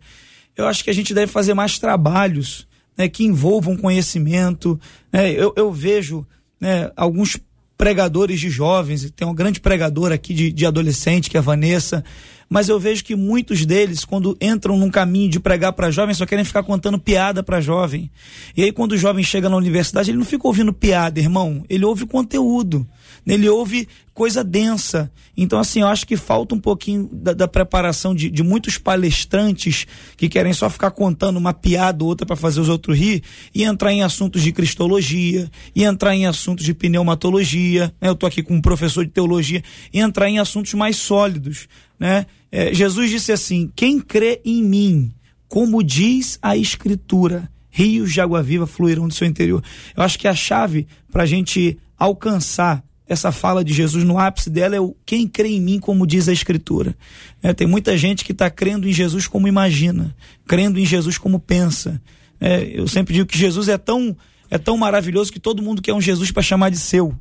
eu 0.56 0.68
acho 0.68 0.84
que 0.84 0.90
a 0.90 0.94
gente 0.94 1.14
deve 1.14 1.32
fazer 1.32 1.54
mais 1.54 1.80
trabalhos 1.80 2.68
né, 2.98 3.08
que 3.08 3.24
envolvam 3.24 3.76
conhecimento. 3.76 4.80
Né? 5.12 5.32
Eu, 5.32 5.54
eu 5.56 5.72
vejo 5.72 6.26
né, 6.60 6.92
alguns 6.96 7.38
pregadores 7.78 8.40
de 8.40 8.50
jovens, 8.50 9.12
tem 9.16 9.28
uma 9.28 9.34
grande 9.34 9.60
pregadora 9.60 10.16
aqui 10.16 10.34
de, 10.34 10.52
de 10.52 10.66
adolescente, 10.66 11.30
que 11.30 11.36
é 11.36 11.40
a 11.40 11.44
Vanessa, 11.44 12.04
mas 12.48 12.70
eu 12.70 12.80
vejo 12.80 13.04
que 13.04 13.16
muitos 13.16 13.66
deles, 13.66 14.06
quando 14.06 14.38
entram 14.40 14.78
num 14.78 14.92
caminho 14.92 15.30
de 15.30 15.40
pregar 15.40 15.74
para 15.74 15.90
jovem, 15.90 16.14
só 16.14 16.26
querem 16.26 16.46
ficar 16.46 16.62
contando 16.64 17.00
piada 17.00 17.42
para 17.42 17.60
jovem. 17.60 18.12
E 18.56 18.64
aí, 18.64 18.72
quando 18.72 18.92
o 18.92 18.98
jovem 18.98 19.24
chega 19.24 19.50
na 19.50 19.58
universidade, 19.58 20.12
ele 20.12 20.20
não 20.20 20.26
fica 20.26 20.48
ouvindo 20.48 20.72
piada, 20.72 21.20
irmão, 21.20 21.66
ele 21.68 21.84
ouve 21.84 22.06
conteúdo 22.06 22.88
ele 23.26 23.48
ouve 23.48 23.88
coisa 24.14 24.44
densa. 24.44 25.12
Então, 25.36 25.60
assim, 25.60 25.82
eu 25.82 25.88
acho 25.88 26.06
que 26.06 26.18
falta 26.18 26.54
um 26.54 26.60
pouquinho 26.60 27.10
da, 27.12 27.34
da 27.34 27.48
preparação 27.48 28.14
de, 28.14 28.30
de, 28.30 28.44
muitos 28.44 28.78
palestrantes 28.78 29.88
que 30.18 30.30
querem 30.30 30.54
só 30.54 30.70
ficar 30.70 30.92
contando 30.92 31.38
uma 31.38 31.54
piada 31.54 32.04
ou 32.04 32.10
outra 32.10 32.26
para 32.26 32.36
fazer 32.36 32.60
os 32.60 32.70
outros 32.70 32.98
rir 32.98 33.24
e 33.56 33.64
entrar 33.64 33.92
em 33.92 34.04
assuntos 34.04 34.42
de 34.42 34.52
cristologia, 34.52 35.50
e 35.76 35.84
entrar 35.84 36.16
em 36.16 36.26
assuntos 36.26 36.66
de 36.66 36.74
pneumatologia. 36.74 37.94
Né? 38.00 38.10
Eu 38.10 38.14
estou 38.14 38.28
aqui 38.28 38.44
com 38.44 38.56
um 38.56 38.62
professor 38.62 39.06
de 39.06 39.12
teologia, 39.12 39.64
e 39.92 40.00
entrar 40.00 40.30
em 40.30 40.40
assuntos 40.40 40.74
mais 40.74 40.98
sólidos. 40.98 41.68
Né? 42.00 42.26
É, 42.52 42.74
Jesus 42.74 43.10
disse 43.10 43.32
assim: 43.32 43.72
quem 43.76 44.00
crê 44.00 44.42
em 44.46 44.62
mim, 44.62 45.12
como 45.48 45.84
diz 45.84 46.38
a 46.42 46.58
Escritura, 46.58 47.50
rios 47.70 48.14
de 48.14 48.22
água 48.22 48.44
viva 48.44 48.68
fluirão 48.68 49.08
do 49.08 49.14
seu 49.14 49.28
interior. 49.28 49.64
Eu 49.98 50.04
acho 50.04 50.20
que 50.20 50.28
a 50.28 50.36
chave 50.36 50.88
para 51.12 51.24
a 51.24 51.26
gente 51.26 51.80
alcançar 51.98 52.84
essa 53.14 53.32
fala 53.32 53.64
de 53.64 53.74
Jesus 53.74 54.04
no 54.04 54.20
ápice 54.20 54.50
dela 54.50 54.76
é 54.76 54.80
o 54.80 54.96
quem 55.06 55.28
crê 55.28 55.50
em 55.50 55.62
mim, 55.62 55.80
como 55.80 56.06
diz 56.06 56.28
a 56.28 56.34
Escritura. 56.34 56.96
É, 57.42 57.54
tem 57.54 57.66
muita 57.66 57.98
gente 57.98 58.26
que 58.26 58.32
está 58.32 58.50
crendo 58.50 58.88
em 58.88 58.94
Jesus 58.94 59.28
como 59.28 59.48
imagina, 59.48 60.16
crendo 60.48 60.80
em 60.80 60.86
Jesus 60.86 61.18
como 61.18 61.40
pensa. 61.40 62.02
É, 62.40 62.64
eu 62.74 62.88
sempre 62.88 63.14
digo 63.14 63.28
que 63.28 63.38
Jesus 63.38 63.70
é 63.70 63.78
tão, 63.78 64.16
é 64.50 64.58
tão 64.58 64.78
maravilhoso 64.78 65.32
que 65.32 65.40
todo 65.40 65.62
mundo 65.62 65.82
quer 65.82 65.94
um 65.94 66.02
Jesus 66.02 66.32
para 66.32 66.44
chamar 66.44 66.70
de 66.70 66.78
seu. 66.78 67.16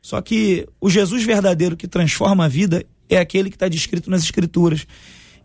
Só 0.00 0.20
que 0.20 0.66
o 0.80 0.88
Jesus 0.88 1.24
verdadeiro 1.24 1.76
que 1.76 1.88
transforma 1.88 2.44
a 2.44 2.48
vida 2.48 2.84
é 3.08 3.18
aquele 3.18 3.50
que 3.50 3.56
está 3.56 3.68
descrito 3.68 4.10
nas 4.10 4.22
Escrituras. 4.22 4.86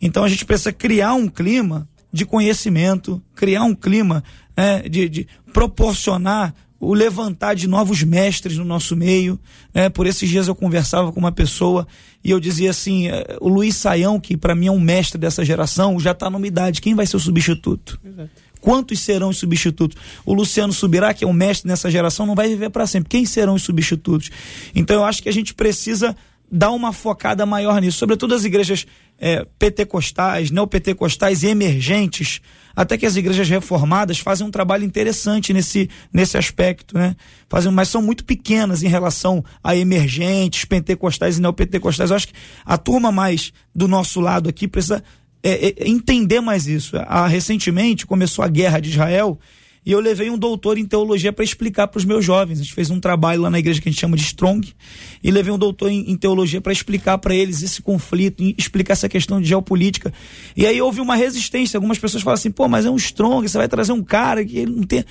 Então 0.01 0.23
a 0.23 0.29
gente 0.29 0.45
precisa 0.45 0.71
criar 0.71 1.13
um 1.13 1.27
clima 1.27 1.87
de 2.11 2.25
conhecimento, 2.25 3.21
criar 3.33 3.63
um 3.63 3.73
clima 3.73 4.23
né, 4.55 4.81
de, 4.83 5.09
de 5.09 5.27
proporcionar 5.51 6.53
o 6.83 6.93
levantar 6.93 7.55
de 7.55 7.67
novos 7.67 8.03
mestres 8.03 8.57
no 8.57 8.65
nosso 8.65 8.95
meio. 8.95 9.39
Né? 9.73 9.89
Por 9.89 10.05
esses 10.05 10.29
dias 10.29 10.47
eu 10.47 10.55
conversava 10.55 11.11
com 11.11 11.19
uma 11.19 11.31
pessoa 11.31 11.87
e 12.23 12.31
eu 12.31 12.39
dizia 12.39 12.69
assim: 12.69 13.07
eh, 13.07 13.37
o 13.39 13.47
Luiz 13.47 13.75
Saião, 13.75 14.19
que 14.19 14.35
para 14.35 14.53
mim 14.53 14.67
é 14.67 14.71
um 14.71 14.79
mestre 14.79 15.17
dessa 15.17 15.43
geração, 15.45 15.99
já 15.99 16.11
está 16.11 16.29
numa 16.29 16.47
idade, 16.47 16.81
quem 16.81 16.95
vai 16.95 17.05
ser 17.05 17.15
o 17.15 17.19
substituto? 17.19 17.99
Exato. 18.03 18.29
Quantos 18.59 19.01
serão 19.01 19.27
os 19.27 19.37
substitutos? 19.37 19.97
O 20.25 20.33
Luciano 20.33 20.71
Subirá, 20.71 21.13
que 21.13 21.25
é 21.25 21.27
um 21.27 21.33
mestre 21.33 21.67
nessa 21.67 21.91
geração, 21.91 22.25
não 22.25 22.33
vai 22.33 22.47
viver 22.47 22.69
para 22.69 22.87
sempre. 22.87 23.09
Quem 23.09 23.25
serão 23.25 23.55
os 23.55 23.63
substitutos? 23.63 24.31
Então 24.73 24.95
eu 24.95 25.03
acho 25.03 25.21
que 25.21 25.27
a 25.27 25.33
gente 25.33 25.53
precisa 25.53 26.15
dar 26.55 26.69
uma 26.69 26.93
focada 26.93 27.47
maior 27.47 27.81
nisso, 27.81 27.97
sobretudo 27.97 28.35
as 28.35 28.45
igrejas 28.45 28.85
é, 29.17 29.43
pentecostais, 29.57 30.51
neopentecostais 30.51 31.41
e 31.41 31.47
emergentes, 31.47 32.41
até 32.75 32.95
que 32.95 33.07
as 33.07 33.15
igrejas 33.15 33.49
reformadas 33.49 34.19
fazem 34.19 34.45
um 34.45 34.51
trabalho 34.51 34.83
interessante 34.83 35.51
nesse, 35.51 35.89
nesse 36.13 36.37
aspecto, 36.37 36.95
né? 36.95 37.15
Fazem, 37.49 37.71
mas 37.71 37.89
são 37.89 38.03
muito 38.03 38.23
pequenas 38.23 38.83
em 38.83 38.87
relação 38.87 39.43
a 39.63 39.75
emergentes, 39.75 40.63
pentecostais 40.63 41.39
e 41.39 41.41
neopentecostais. 41.41 42.11
Eu 42.11 42.15
acho 42.15 42.27
que 42.27 42.35
a 42.63 42.77
turma 42.77 43.11
mais 43.11 43.51
do 43.73 43.87
nosso 43.87 44.21
lado 44.21 44.47
aqui 44.47 44.67
precisa 44.67 45.03
é, 45.41 45.69
é, 45.69 45.87
entender 45.89 46.39
mais 46.39 46.67
isso. 46.67 46.95
Recentemente 47.27 48.05
começou 48.05 48.45
a 48.45 48.47
guerra 48.47 48.79
de 48.79 48.91
Israel 48.91 49.39
e 49.85 49.91
eu 49.91 49.99
levei 49.99 50.29
um 50.29 50.37
doutor 50.37 50.77
em 50.77 50.85
teologia 50.85 51.33
para 51.33 51.43
explicar 51.43 51.87
para 51.87 51.97
os 51.97 52.05
meus 52.05 52.23
jovens. 52.23 52.59
A 52.59 52.63
gente 52.63 52.73
fez 52.73 52.89
um 52.89 52.99
trabalho 52.99 53.41
lá 53.41 53.49
na 53.49 53.59
igreja 53.59 53.81
que 53.81 53.89
a 53.89 53.91
gente 53.91 53.99
chama 53.99 54.15
de 54.15 54.23
Strong 54.23 54.73
e 55.21 55.31
levei 55.31 55.51
um 55.51 55.57
doutor 55.57 55.91
em, 55.91 56.09
em 56.09 56.15
teologia 56.15 56.61
para 56.61 56.71
explicar 56.71 57.17
para 57.17 57.35
eles 57.35 57.61
esse 57.61 57.81
conflito, 57.81 58.41
explicar 58.57 58.93
essa 58.93 59.09
questão 59.09 59.41
de 59.41 59.47
geopolítica. 59.47 60.13
E 60.55 60.65
aí 60.65 60.81
houve 60.81 61.01
uma 61.01 61.15
resistência. 61.15 61.77
Algumas 61.77 61.99
pessoas 61.99 62.23
falam 62.23 62.35
assim: 62.35 62.51
pô, 62.51 62.67
mas 62.67 62.85
é 62.85 62.89
um 62.89 62.95
Strong, 62.95 63.47
você 63.47 63.57
vai 63.57 63.67
trazer 63.67 63.91
um 63.91 64.03
cara 64.03 64.45
que 64.45 64.57
ele 64.57 64.71
não 64.71 64.83
tem. 64.83 65.03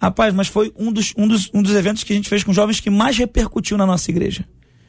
Rapaz, 0.00 0.34
mas 0.34 0.48
foi 0.48 0.72
um 0.76 0.92
dos, 0.92 1.12
um, 1.16 1.28
dos, 1.28 1.50
um 1.54 1.62
dos 1.62 1.74
eventos 1.74 2.02
que 2.04 2.12
a 2.12 2.16
gente 2.16 2.28
fez 2.28 2.42
com 2.42 2.52
jovens 2.52 2.80
que 2.80 2.90
mais 2.90 3.16
repercutiu 3.16 3.76
na 3.76 3.86
nossa 3.86 4.10
igreja. 4.10 4.44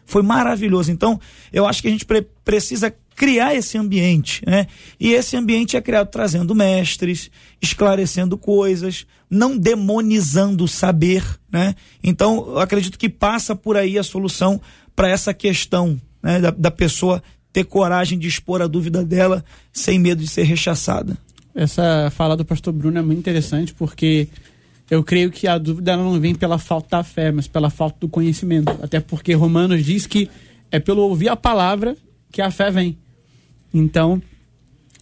Foi 0.06 0.22
maravilhoso. 0.22 0.92
Então, 0.92 1.20
eu 1.52 1.66
acho 1.66 1.82
que 1.82 1.88
a 1.88 1.92
gente 1.92 2.06
pre 2.06 2.26
precisa 2.44 2.94
criar 3.16 3.56
esse 3.56 3.78
ambiente, 3.78 4.42
né? 4.46 4.68
E 5.00 5.14
esse 5.14 5.36
ambiente 5.38 5.78
é 5.78 5.82
criado 5.82 6.10
trazendo 6.10 6.56
mestres, 6.56 7.30
esclarecendo 7.62 8.38
coisas, 8.38 9.06
não 9.30 9.58
demonizando 9.58 10.64
o 10.64 10.68
saber, 10.68 11.24
né? 11.52 11.76
Então, 12.04 12.46
eu 12.48 12.60
acredito 12.60 12.98
que 12.98 13.10
passa 13.10 13.56
por 13.56 13.78
aí 13.78 13.98
a 13.98 14.04
solução 14.04 14.60
para 14.96 15.10
essa 15.10 15.34
questão, 15.34 16.00
né? 16.22 16.40
Da, 16.40 16.52
da 16.52 16.72
pessoa 16.72 17.22
ter 17.52 17.64
coragem 17.64 18.18
de 18.18 18.28
expor 18.28 18.62
a 18.62 18.68
dúvida 18.68 19.06
dela 19.06 19.46
sem 19.72 20.00
medo 20.00 20.22
de 20.22 20.28
ser 20.28 20.44
rechaçada. 20.44 21.18
Essa 21.54 22.12
fala 22.16 22.36
do 22.36 22.44
pastor 22.44 22.74
Bruno 22.74 22.98
é 22.98 23.02
muito 23.02 23.20
interessante 23.20 23.74
porque 23.74 24.28
eu 24.90 25.04
creio 25.04 25.32
que 25.32 25.48
a 25.48 25.58
dúvida 25.58 25.96
não 25.96 26.20
vem 26.20 26.34
pela 26.34 26.58
falta 26.58 26.98
da 26.98 27.04
fé, 27.04 27.32
mas 27.32 27.48
pela 27.48 27.70
falta 27.70 27.98
do 28.00 28.10
conhecimento. 28.10 28.72
Até 28.82 29.00
porque 29.00 29.34
Romanos 29.34 29.86
diz 29.86 30.08
que 30.08 30.30
é 30.72 30.80
pelo 30.80 31.04
ouvir 31.04 31.30
a 31.30 31.36
palavra 31.36 31.96
que 32.32 32.42
a 32.42 32.50
fé 32.50 32.72
vem. 32.72 32.98
Então, 33.74 34.22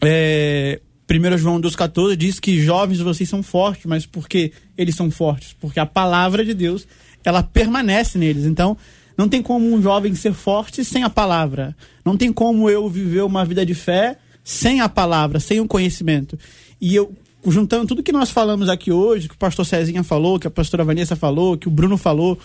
é, 0.02 0.80
1 1.10 1.38
João 1.38 1.60
2,14 1.60 2.16
diz 2.16 2.40
que 2.40 2.62
jovens 2.62 3.00
vocês 3.00 3.30
são 3.30 3.44
fortes, 3.44 3.86
mas 3.86 4.06
por 4.06 4.30
que 4.30 4.54
eles 4.78 4.96
são 4.96 5.12
fortes? 5.12 5.54
Porque 5.60 5.80
a 5.80 5.86
palavra 5.86 6.46
de 6.46 6.54
Deus, 6.54 6.88
ela 7.24 7.44
permanece 7.44 8.18
neles. 8.18 8.46
Então, 8.46 8.78
não 9.18 9.28
tem 9.28 9.42
como 9.42 9.72
um 9.72 9.82
jovem 9.82 10.16
ser 10.16 10.34
forte 10.34 10.86
sem 10.86 11.04
a 11.04 11.10
palavra. 11.10 11.76
Não 12.06 12.16
tem 12.16 12.32
como 12.32 12.70
eu 12.70 12.90
viver 12.90 13.22
uma 13.24 13.44
vida 13.44 13.66
de 13.66 13.74
fé 13.74 14.18
sem 14.44 14.82
a 14.82 14.90
palavra, 14.90 15.40
sem 15.40 15.60
o 15.60 15.68
conhecimento. 15.68 16.40
E 16.80 16.96
eu, 16.96 17.14
juntando 17.46 17.88
tudo 17.88 18.04
que 18.04 18.12
nós 18.12 18.32
falamos 18.32 18.70
aqui 18.70 18.92
hoje, 18.92 19.28
que 19.28 19.36
o 19.36 19.38
pastor 19.38 19.66
Cezinha 19.66 20.04
falou, 20.04 20.40
que 20.40 20.48
a 20.48 20.52
pastora 20.52 20.84
Vanessa 20.84 21.16
falou, 21.16 21.58
que 21.58 21.68
o 21.68 21.72
Bruno 21.72 21.98
falou, 21.98 22.40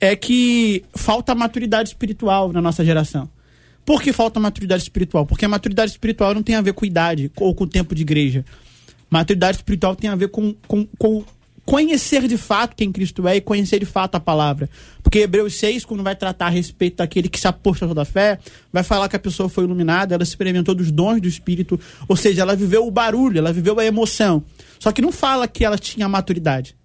é 0.00 0.16
que 0.16 0.84
falta 0.94 1.34
maturidade 1.34 1.90
espiritual 1.90 2.52
na 2.52 2.62
nossa 2.62 2.84
geração. 2.84 3.28
Por 3.84 4.00
que 4.00 4.12
falta 4.12 4.38
maturidade 4.38 4.82
espiritual? 4.82 5.26
Porque 5.26 5.44
a 5.44 5.48
maturidade 5.48 5.90
espiritual 5.90 6.34
não 6.34 6.42
tem 6.42 6.54
a 6.54 6.60
ver 6.60 6.72
com 6.72 6.84
idade 6.84 7.30
ou 7.36 7.54
com 7.54 7.64
o 7.64 7.66
tempo 7.66 7.94
de 7.94 8.02
igreja. 8.02 8.44
Maturidade 9.10 9.58
espiritual 9.58 9.96
tem 9.96 10.08
a 10.08 10.16
ver 10.16 10.28
com, 10.28 10.54
com, 10.66 10.86
com 10.98 11.24
conhecer 11.64 12.26
de 12.26 12.36
fato 12.36 12.74
quem 12.74 12.90
Cristo 12.90 13.26
é 13.26 13.36
e 13.36 13.40
conhecer 13.40 13.78
de 13.78 13.86
fato 13.86 14.14
a 14.14 14.20
palavra. 14.20 14.68
Porque 15.02 15.20
Hebreus 15.20 15.54
6, 15.54 15.84
quando 15.84 16.02
vai 16.02 16.14
tratar 16.14 16.46
a 16.46 16.50
respeito 16.50 16.96
daquele 16.96 17.28
que 17.28 17.38
se 17.38 17.46
apostou 17.46 17.94
da 17.94 18.04
fé, 18.04 18.38
vai 18.72 18.82
falar 18.82 19.08
que 19.08 19.16
a 19.16 19.18
pessoa 19.18 19.48
foi 19.48 19.64
iluminada, 19.64 20.14
ela 20.14 20.22
experimentou 20.22 20.74
dos 20.74 20.90
dons 20.90 21.20
do 21.20 21.28
Espírito, 21.28 21.78
ou 22.08 22.16
seja, 22.16 22.42
ela 22.42 22.56
viveu 22.56 22.86
o 22.86 22.90
barulho, 22.90 23.38
ela 23.38 23.52
viveu 23.52 23.78
a 23.78 23.84
emoção. 23.84 24.42
Só 24.78 24.92
que 24.92 25.02
não 25.02 25.12
fala 25.12 25.46
que 25.46 25.64
ela 25.64 25.78
tinha 25.78 26.08
maturidade. 26.08 26.76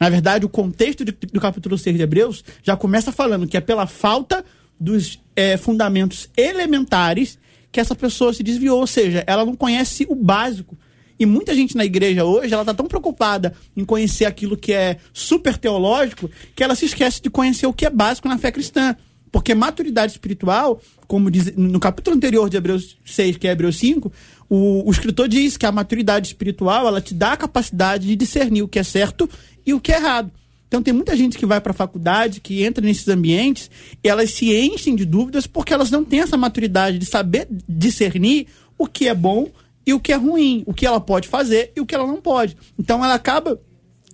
Na 0.00 0.08
verdade, 0.08 0.46
o 0.46 0.48
contexto 0.48 1.04
de, 1.04 1.12
do 1.12 1.40
capítulo 1.40 1.76
6 1.76 1.96
de 1.96 2.02
Hebreus 2.02 2.44
já 2.62 2.76
começa 2.76 3.10
falando 3.10 3.46
que 3.46 3.56
é 3.56 3.60
pela 3.60 3.86
falta 3.86 4.44
dos 4.78 5.20
é, 5.34 5.56
fundamentos 5.56 6.28
elementares 6.36 7.38
que 7.70 7.80
essa 7.80 7.94
pessoa 7.94 8.32
se 8.32 8.42
desviou, 8.42 8.80
ou 8.80 8.86
seja, 8.86 9.24
ela 9.26 9.44
não 9.44 9.54
conhece 9.54 10.06
o 10.08 10.14
básico. 10.14 10.76
E 11.18 11.26
muita 11.26 11.54
gente 11.54 11.76
na 11.76 11.84
igreja 11.84 12.24
hoje, 12.24 12.52
ela 12.52 12.62
está 12.62 12.72
tão 12.72 12.86
preocupada 12.86 13.52
em 13.76 13.84
conhecer 13.84 14.24
aquilo 14.24 14.56
que 14.56 14.72
é 14.72 14.98
super 15.12 15.58
teológico, 15.58 16.30
que 16.54 16.62
ela 16.62 16.74
se 16.74 16.86
esquece 16.86 17.20
de 17.20 17.28
conhecer 17.28 17.66
o 17.66 17.72
que 17.72 17.84
é 17.84 17.90
básico 17.90 18.28
na 18.28 18.38
fé 18.38 18.52
cristã. 18.52 18.96
Porque 19.30 19.54
maturidade 19.54 20.12
espiritual, 20.12 20.80
como 21.06 21.30
diz 21.30 21.54
no 21.54 21.78
capítulo 21.78 22.16
anterior 22.16 22.48
de 22.48 22.56
Hebreus 22.56 22.96
6, 23.04 23.36
que 23.36 23.48
é 23.48 23.50
Hebreus 23.50 23.76
5, 23.78 24.10
o, 24.48 24.88
o 24.88 24.90
escritor 24.90 25.28
diz 25.28 25.56
que 25.56 25.66
a 25.66 25.72
maturidade 25.72 26.28
espiritual, 26.28 26.86
ela 26.86 27.00
te 27.00 27.12
dá 27.12 27.32
a 27.32 27.36
capacidade 27.36 28.06
de 28.06 28.16
discernir 28.16 28.62
o 28.62 28.68
que 28.68 28.78
é 28.78 28.82
certo 28.82 29.28
e 29.66 29.74
o 29.74 29.80
que 29.80 29.92
é 29.92 29.96
errado. 29.96 30.32
Então 30.68 30.82
tem 30.82 30.92
muita 30.92 31.16
gente 31.16 31.38
que 31.38 31.46
vai 31.46 31.60
para 31.60 31.72
a 31.72 31.74
faculdade, 31.74 32.40
que 32.40 32.62
entra 32.62 32.84
nesses 32.84 33.08
ambientes, 33.08 33.70
e 34.04 34.08
elas 34.08 34.30
se 34.30 34.54
enchem 34.54 34.94
de 34.94 35.06
dúvidas 35.06 35.46
porque 35.46 35.72
elas 35.72 35.90
não 35.90 36.04
têm 36.04 36.20
essa 36.20 36.36
maturidade 36.36 36.98
de 36.98 37.06
saber 37.06 37.48
discernir 37.66 38.46
o 38.76 38.86
que 38.86 39.08
é 39.08 39.14
bom 39.14 39.48
e 39.86 39.94
o 39.94 39.98
que 39.98 40.12
é 40.12 40.16
ruim, 40.16 40.62
o 40.66 40.74
que 40.74 40.86
ela 40.86 41.00
pode 41.00 41.26
fazer 41.26 41.72
e 41.74 41.80
o 41.80 41.86
que 41.86 41.94
ela 41.94 42.06
não 42.06 42.20
pode. 42.20 42.56
Então 42.78 43.02
ela 43.02 43.14
acaba 43.14 43.58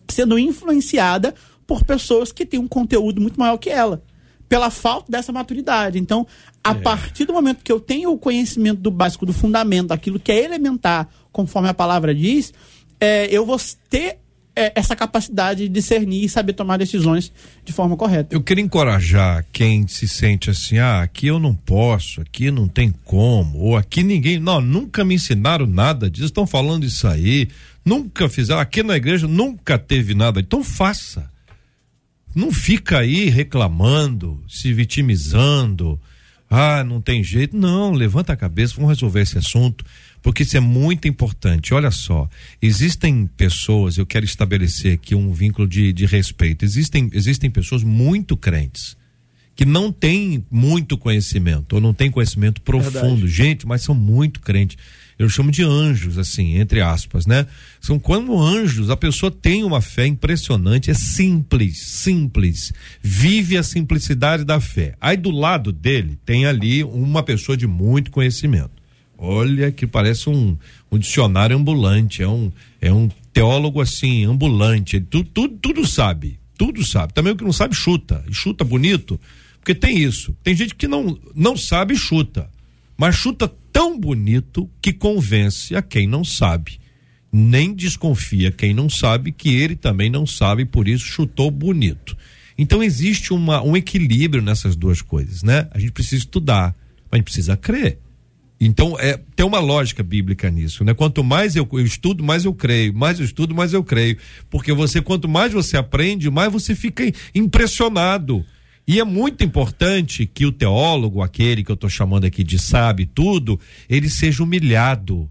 sendo 0.09 0.39
influenciada 0.39 1.35
por 1.67 1.85
pessoas 1.85 2.31
que 2.31 2.47
têm 2.47 2.61
um 2.61 2.69
conteúdo 2.69 3.21
muito 3.21 3.39
maior 3.39 3.57
que 3.57 3.71
ela, 3.71 4.03
pela 4.49 4.71
falta 4.71 5.11
dessa 5.11 5.33
maturidade. 5.33 5.99
Então, 5.99 6.27
a 6.63 6.71
é. 6.71 6.75
partir 6.75 7.25
do 7.25 7.33
momento 7.33 7.65
que 7.65 7.73
eu 7.73 7.81
tenho 7.81 8.13
o 8.13 8.19
conhecimento 8.19 8.81
do 8.81 8.91
básico, 8.91 9.27
do 9.27 9.33
fundamento, 9.33 9.91
aquilo 9.91 10.21
que 10.21 10.31
é 10.31 10.45
elementar, 10.45 11.09
conforme 11.33 11.69
a 11.69 11.75
palavra 11.75 12.15
diz, 12.15 12.53
é, 13.01 13.27
eu 13.27 13.45
vou 13.45 13.59
ter 13.89 14.19
é, 14.57 14.73
essa 14.75 14.95
capacidade 14.95 15.65
de 15.65 15.69
discernir 15.69 16.25
e 16.25 16.29
saber 16.29 16.53
tomar 16.53 16.77
decisões 16.77 17.33
de 17.65 17.73
forma 17.73 17.97
correta. 17.97 18.35
Eu 18.35 18.43
queria 18.43 18.65
encorajar 18.65 19.45
quem 19.53 19.87
se 19.87 20.07
sente 20.07 20.51
assim, 20.51 20.79
ah, 20.79 21.03
aqui 21.03 21.27
eu 21.27 21.39
não 21.39 21.55
posso, 21.55 22.21
aqui 22.21 22.51
não 22.51 22.69
tem 22.69 22.95
como, 23.05 23.59
ou 23.59 23.77
aqui 23.77 24.03
ninguém, 24.03 24.39
não, 24.39 24.61
nunca 24.61 25.05
me 25.05 25.15
ensinaram 25.15 25.67
nada 25.67 26.09
disso, 26.09 26.27
estão 26.27 26.47
falando 26.47 26.85
isso 26.85 27.07
aí, 27.09 27.49
nunca 27.85 28.29
fizeram, 28.29 28.61
aqui 28.61 28.83
na 28.83 28.97
igreja 28.97 29.27
nunca 29.27 29.79
teve 29.79 30.15
nada, 30.15 30.41
então 30.41 30.63
faça. 30.63 31.33
Não 32.35 32.53
fica 32.53 32.99
aí 32.99 33.29
reclamando, 33.29 34.43
se 34.49 34.73
vitimizando, 34.73 36.01
ah, 36.51 36.83
não 36.85 37.01
tem 37.01 37.23
jeito, 37.23 37.57
não, 37.57 37.93
levanta 37.93 38.33
a 38.33 38.37
cabeça, 38.37 38.75
vamos 38.75 38.91
resolver 38.91 39.21
esse 39.21 39.39
assunto 39.39 39.85
porque 40.25 40.43
isso 40.43 40.57
é 40.57 40.61
muito 40.61 41.07
importante. 41.07 41.75
Olha 41.75 41.91
só, 41.91 42.27
existem 42.63 43.27
pessoas, 43.27 43.99
eu 43.99 44.07
quero 44.07 44.25
estabelecer 44.25 44.95
aqui 44.95 45.15
um 45.15 45.31
vínculo 45.31 45.69
de, 45.69 45.93
de 45.93 46.07
respeito. 46.07 46.65
Existem, 46.65 47.11
existem 47.13 47.51
pessoas 47.51 47.85
muito 47.85 48.35
crentes 48.35 48.97
que 49.55 49.67
não 49.67 49.93
têm 49.93 50.43
muito 50.51 50.97
conhecimento 50.97 51.75
ou 51.75 51.81
não 51.81 51.93
têm 51.93 52.11
conhecimento 52.11 52.63
profundo. 52.63 53.17
Verdade. 53.17 53.29
Gente, 53.29 53.67
mas 53.67 53.83
são 53.83 53.95
muito 53.95 54.41
crentes. 54.41 54.79
Eu 55.19 55.29
chamo 55.29 55.51
de 55.51 55.63
anjos, 55.63 56.17
assim, 56.17 56.57
entre 56.57 56.81
aspas, 56.81 57.27
né? 57.27 57.47
São 57.79 57.99
como 57.99 58.41
anjos, 58.41 58.89
a 58.89 58.97
pessoa 58.97 59.31
tem 59.31 59.63
uma 59.63 59.83
fé 59.83 60.07
impressionante, 60.07 60.91
é 60.91 60.95
simples, 60.95 61.83
simples. 61.83 62.73
Vive 63.03 63.59
a 63.59 63.63
simplicidade 63.63 64.43
da 64.43 64.59
fé. 64.59 64.95
Aí 64.99 65.19
do 65.19 65.31
lado 65.31 65.71
dele 65.71 66.19
tem 66.25 66.47
ali 66.47 66.83
uma 66.83 67.23
pessoa 67.23 67.59
de 67.59 67.67
muito 67.67 68.11
conhecimento. 68.11 68.84
Olha 69.25 69.73
que 69.73 69.87
parece 69.87 70.29
um, 70.29 70.57
um 70.93 70.99
dicionário 70.99 71.57
ambulante, 71.57 72.23
é 72.23 72.29
um, 72.29 72.53
é 72.81 72.93
um 72.93 73.09
teólogo 73.33 73.81
assim, 73.81 74.25
ambulante, 74.25 75.01
tudo, 75.01 75.29
tudo, 75.33 75.59
tudo 75.61 75.87
sabe, 75.87 76.39
tudo 76.59 76.85
sabe. 76.85 77.15
Também 77.15 77.33
o 77.33 77.37
que 77.37 77.43
não 77.43 77.53
sabe 77.53 77.75
chuta, 77.75 78.23
e 78.29 78.35
chuta 78.35 78.65
bonito, 78.65 79.19
porque 79.59 79.75
tem 79.75 79.99
isso. 79.99 80.37
Tem 80.43 80.55
gente 80.55 80.75
que 80.75 80.87
não, 80.87 81.19
não 81.35 81.57
sabe 81.57 81.97
chuta, 81.97 82.51
mas 82.99 83.17
chuta 83.17 83.51
tão 83.73 83.99
bonito 83.99 84.71
que 84.81 84.93
convence 84.93 85.75
a 85.75 85.81
quem 85.81 86.07
não 86.07 86.23
sabe. 86.23 86.79
Nem 87.33 87.75
desconfia 87.75 88.53
quem 88.53 88.73
não 88.75 88.89
sabe 88.89 89.33
que 89.33 89.49
ele 89.55 89.75
também 89.75 90.11
não 90.11 90.27
sabe, 90.27 90.65
por 90.65 90.87
isso 90.87 91.07
chutou 91.07 91.51
bonito. 91.51 92.17
Então 92.57 92.83
existe 92.83 93.33
uma, 93.33 93.61
um 93.63 93.77
equilíbrio 93.77 94.43
nessas 94.43 94.77
duas 94.77 95.03
coisas, 95.03 95.43
né? 95.43 95.67
A 95.73 95.79
gente 95.81 95.93
precisa 95.93 96.23
estudar, 96.23 96.77
mas 97.11 97.13
a 97.13 97.17
gente 97.17 97.25
precisa 97.25 97.57
crer. 97.57 97.99
Então, 98.67 98.99
é, 98.99 99.21
tem 99.37 99.45
uma 99.45 99.59
lógica 99.59 100.03
bíblica 100.03 100.51
nisso, 100.51 100.85
né? 100.85 100.95
Quanto 100.95 101.23
mais 101.23 101.55
eu, 101.55 101.69
eu, 101.71 101.85
estudo, 101.85 102.25
mais 102.25 102.47
eu 102.47 102.55
creio. 102.55 102.95
Mais 102.95 103.19
eu 103.19 103.25
estudo, 103.27 103.55
mais 103.55 103.75
eu 103.75 103.85
creio. 103.85 104.17
Porque 104.49 104.73
você, 104.73 105.03
quanto 105.03 105.29
mais 105.29 105.53
você 105.53 105.77
aprende, 105.77 106.31
mais 106.31 106.51
você 106.51 106.75
fica 106.75 107.05
impressionado. 107.35 108.43
E 108.89 108.99
é 108.99 109.05
muito 109.05 109.45
importante 109.45 110.25
que 110.25 110.47
o 110.47 110.53
teólogo, 110.53 111.21
aquele 111.21 111.63
que 111.63 111.71
eu 111.71 111.75
estou 111.75 111.91
chamando 111.91 112.25
aqui 112.25 112.43
de 112.43 112.59
sabe 112.59 113.05
tudo, 113.05 113.61
ele 113.87 114.09
seja 114.09 114.43
humilhado. 114.43 115.29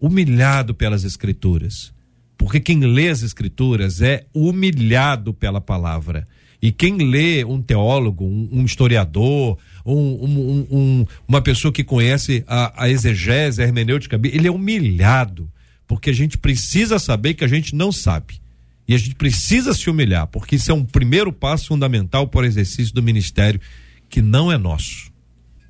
Humilhado 0.00 0.72
pelas 0.72 1.04
escrituras. 1.04 1.92
Porque 2.38 2.58
quem 2.58 2.80
lê 2.80 3.10
as 3.10 3.22
escrituras 3.22 4.00
é 4.00 4.24
humilhado 4.32 5.34
pela 5.34 5.60
palavra. 5.60 6.26
E 6.62 6.72
quem 6.72 6.96
lê 6.96 7.44
um 7.44 7.60
teólogo, 7.60 8.24
um, 8.24 8.48
um 8.50 8.64
historiador, 8.64 9.58
um, 9.94 10.24
um, 10.24 10.66
um, 10.70 11.06
uma 11.26 11.40
pessoa 11.40 11.72
que 11.72 11.84
conhece 11.84 12.44
a, 12.46 12.84
a 12.84 12.90
exegese, 12.90 13.62
a 13.62 13.64
hermenêutica, 13.64 14.20
ele 14.24 14.46
é 14.46 14.50
humilhado, 14.50 15.50
porque 15.86 16.10
a 16.10 16.14
gente 16.14 16.38
precisa 16.38 16.98
saber 16.98 17.34
que 17.34 17.44
a 17.44 17.48
gente 17.48 17.74
não 17.74 17.90
sabe. 17.90 18.40
E 18.86 18.94
a 18.94 18.98
gente 18.98 19.14
precisa 19.14 19.72
se 19.72 19.88
humilhar, 19.88 20.26
porque 20.26 20.56
isso 20.56 20.70
é 20.70 20.74
um 20.74 20.84
primeiro 20.84 21.32
passo 21.32 21.68
fundamental 21.68 22.26
para 22.26 22.40
o 22.40 22.44
exercício 22.44 22.92
do 22.94 23.02
ministério 23.02 23.60
que 24.08 24.20
não 24.20 24.50
é 24.50 24.58
nosso. 24.58 25.10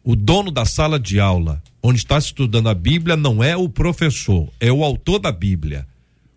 O 0.03 0.17
dono 0.17 0.51
da 0.51 0.65
sala 0.65 0.99
de 0.99 1.21
aula, 1.21 1.63
onde 1.83 1.99
está 1.99 2.17
estudando 2.17 2.71
a 2.71 2.75
Bíblia, 2.75 3.17
não 3.17 3.45
é 3.45 3.55
o 3.57 3.69
professor, 3.69 4.49
é 4.59 4.73
o 4.73 4.83
autor 4.83 5.19
da 5.19 5.31
Bíblia. 5.31 5.87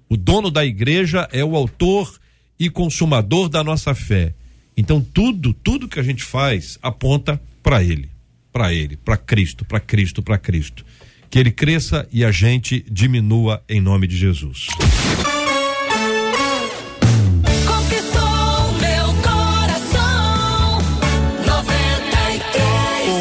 O 0.09 0.17
dono 0.17 0.51
da 0.51 0.65
igreja 0.65 1.27
é 1.31 1.43
o 1.43 1.55
autor 1.55 2.19
e 2.59 2.69
consumador 2.69 3.47
da 3.47 3.63
nossa 3.63 3.95
fé. 3.95 4.34
Então 4.75 5.01
tudo, 5.01 5.53
tudo 5.53 5.88
que 5.88 5.99
a 5.99 6.03
gente 6.03 6.23
faz 6.23 6.77
aponta 6.81 7.41
para 7.64 7.82
ele, 7.82 8.09
para 8.51 8.74
ele, 8.74 8.97
para 8.97 9.18
Cristo, 9.18 9.66
para 9.66 9.80
Cristo, 9.80 10.22
para 10.22 10.38
Cristo. 10.38 10.86
Que 11.30 11.39
ele 11.39 11.49
cresça 11.51 12.07
e 12.11 12.24
a 12.24 12.32
gente 12.32 12.86
diminua 12.91 13.64
em 13.68 13.82
nome 13.82 14.05
de 14.05 14.16
Jesus. 14.16 14.68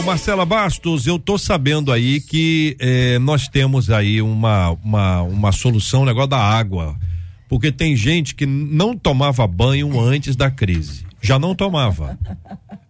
Marcela 0.05 0.45
Bastos, 0.45 1.07
eu 1.07 1.18
tô 1.18 1.38
sabendo 1.38 1.90
aí 1.90 2.20
que 2.20 2.76
eh, 2.78 3.18
nós 3.20 3.49
temos 3.49 3.88
aí 3.88 4.20
uma, 4.20 4.72
uma, 4.84 5.22
uma 5.22 5.53
solução, 5.53 6.03
um 6.03 6.05
negócio 6.05 6.28
da 6.28 6.38
água. 6.38 6.99
Porque 7.49 7.72
tem 7.72 7.97
gente 7.97 8.34
que 8.34 8.45
não 8.45 8.95
tomava 8.95 9.47
banho 9.47 9.99
antes 9.99 10.36
da 10.36 10.51
crise. 10.51 11.07
Já 11.22 11.38
não 11.38 11.55
tomava. 11.55 12.18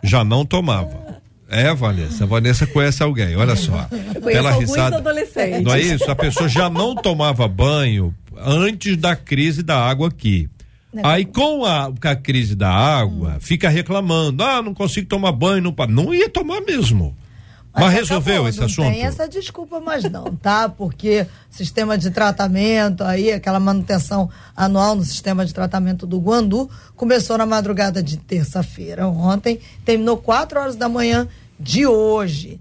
Já 0.03 0.25
não 0.25 0.45
tomava. 0.45 1.22
É, 1.53 1.75
Vanessa. 1.75 2.25
A 2.25 2.27
Vanessa 2.27 2.67
conhece 2.67 3.03
alguém, 3.03 3.37
olha 3.37 3.55
só. 3.55 3.87
Eu 4.15 4.23
conheço 4.23 4.49
alguns 4.49 4.71
risada. 4.71 4.97
adolescentes. 4.97 5.63
Não 5.63 5.75
é 5.75 5.81
isso? 5.81 6.11
A 6.11 6.17
pessoa 6.17 6.49
já 6.49 6.71
não 6.71 6.95
tomava 6.95 7.47
banho 7.47 8.15
antes 8.39 8.97
da 8.97 9.15
crise 9.15 9.63
da 9.63 9.79
água 9.79 10.09
aqui. 10.09 10.49
Não. 10.93 11.07
Aí 11.07 11.27
com 11.27 11.65
a, 11.65 11.93
com 11.93 12.09
a 12.09 12.17
crise 12.17 12.55
da 12.55 12.71
água, 12.71 13.35
hum. 13.37 13.41
fica 13.41 13.69
reclamando, 13.69 14.43
ah, 14.43 14.63
não 14.63 14.73
consigo 14.73 15.07
tomar 15.07 15.33
banho, 15.33 15.63
não, 15.63 15.87
não 15.89 16.15
ia 16.15 16.29
tomar 16.29 16.63
mesmo. 16.63 17.15
Mas, 17.75 17.85
Mas 17.85 17.95
resolveu 17.95 18.35
acabou, 18.35 18.49
esse 18.49 18.59
não 18.59 18.67
assunto? 18.67 18.85
Não 18.85 18.93
tem 18.93 19.03
essa 19.03 19.27
desculpa 19.27 19.81
mais 19.81 20.05
não, 20.05 20.25
tá? 20.37 20.69
Porque 20.69 21.27
sistema 21.49 21.97
de 21.97 22.11
tratamento 22.11 23.03
aí, 23.03 23.33
aquela 23.33 23.59
manutenção 23.59 24.29
anual 24.55 24.95
no 24.95 25.03
sistema 25.03 25.47
de 25.47 25.55
tratamento 25.55 26.07
do 26.07 26.19
Guandu, 26.19 26.69
começou 26.95 27.39
na 27.39 27.47
madrugada 27.47 28.03
de 28.03 28.19
terça-feira, 28.19 29.09
ontem, 29.09 29.59
terminou 29.87 30.19
4 30.19 30.61
horas 30.61 30.77
da 30.77 30.87
manhã 30.87 31.27
de 31.63 31.87
hoje. 31.87 32.61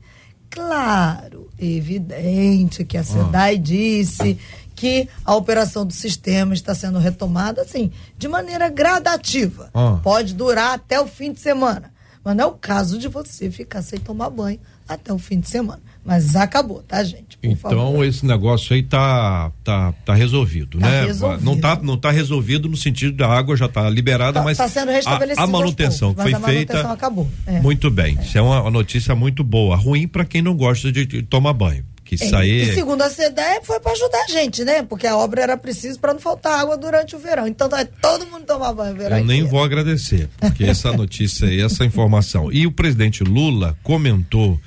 Claro, 0.50 1.50
evidente 1.58 2.84
que 2.84 2.98
a 2.98 3.04
SEDAI 3.04 3.56
ah. 3.56 3.58
disse 3.58 4.38
que 4.76 5.08
a 5.24 5.36
operação 5.36 5.86
do 5.86 5.94
sistema 5.94 6.54
está 6.54 6.76
sendo 6.76 7.00
retomada, 7.00 7.62
assim, 7.62 7.92
de 8.18 8.28
maneira 8.28 8.70
gradativa. 8.70 9.70
Ah. 9.74 10.00
Pode 10.04 10.34
durar 10.34 10.74
até 10.74 11.00
o 11.00 11.08
fim 11.08 11.32
de 11.32 11.40
semana. 11.40 11.94
Mas 12.24 12.36
não 12.36 12.44
é 12.44 12.48
o 12.48 12.54
caso 12.54 12.98
de 12.98 13.08
você 13.08 13.50
ficar 13.50 13.82
sem 13.82 14.00
tomar 14.00 14.30
banho 14.30 14.60
até 14.88 15.12
o 15.12 15.18
fim 15.18 15.40
de 15.40 15.50
semana. 15.50 15.82
Mas 16.04 16.36
acabou, 16.36 16.82
tá, 16.82 17.04
gente? 17.04 17.38
então 17.44 17.92
favor. 17.92 18.06
esse 18.06 18.26
negócio 18.26 18.76
aí 18.76 18.82
tá 18.82 19.52
tá, 19.64 19.94
tá 20.04 20.14
resolvido, 20.16 20.80
tá 20.80 20.90
né? 20.90 21.06
Resolvido. 21.06 21.44
Não 21.44 21.60
tá 21.60 21.80
não 21.82 21.98
tá 21.98 22.12
resolvido 22.12 22.68
no 22.68 22.76
sentido 22.76 23.16
da 23.16 23.28
água 23.28 23.56
já 23.56 23.68
tá 23.68 23.88
liberada, 23.88 24.40
tá, 24.40 24.44
mas 24.44 24.58
tá 24.58 24.68
sendo 24.68 24.92
restabelecido 24.92 25.42
a, 25.42 25.44
a 25.44 25.48
manutenção 25.48 26.14
poucos, 26.14 26.32
foi 26.32 26.42
a 26.42 26.44
feita. 26.44 26.74
Manutenção 26.74 26.92
acabou. 26.92 27.30
É. 27.46 27.60
Muito 27.60 27.92
bem. 27.92 28.18
É. 28.20 28.24
Isso 28.24 28.38
é 28.38 28.42
uma, 28.42 28.62
uma, 28.62 28.72
notícia 28.72 29.14
muito 29.14 29.44
boa. 29.44 29.76
Ruim 29.76 30.08
para 30.08 30.26
quem 30.26 30.42
não 30.42 30.56
gosta 30.56 30.92
de, 30.92 31.06
de 31.06 31.22
tomar 31.22 31.54
banho. 31.54 31.86
Que 32.04 32.16
isso 32.16 32.36
é. 32.36 32.40
aí... 32.40 32.62
E 32.64 32.74
segundo 32.74 33.02
a 33.04 33.10
CDE, 33.10 33.64
foi 33.64 33.80
para 33.80 33.92
ajudar 33.94 34.26
a 34.28 34.32
gente, 34.32 34.66
né? 34.66 34.84
Porque 34.84 35.08
a 35.08 35.16
obra 35.16 35.44
era 35.44 35.56
precisa 35.56 35.98
para 35.98 36.14
não 36.14 36.20
faltar 36.20 36.60
água 36.60 36.76
durante 36.76 37.16
o 37.16 37.20
verão. 37.20 37.48
Então 37.48 37.70
vai 37.70 37.86
todo 37.86 38.26
mundo 38.26 38.44
tomar 38.44 38.74
banho 38.74 38.96
verão. 38.96 39.20
Eu 39.20 39.26
nem 39.26 39.44
vou 39.44 39.64
agradecer, 39.64 40.28
porque 40.38 40.64
essa 40.66 40.92
notícia 40.92 41.46
e 41.46 41.62
essa 41.62 41.86
informação. 41.86 42.52
E 42.52 42.68
o 42.68 42.72
presidente 42.72 43.24
Lula 43.24 43.78
comentou 43.82 44.60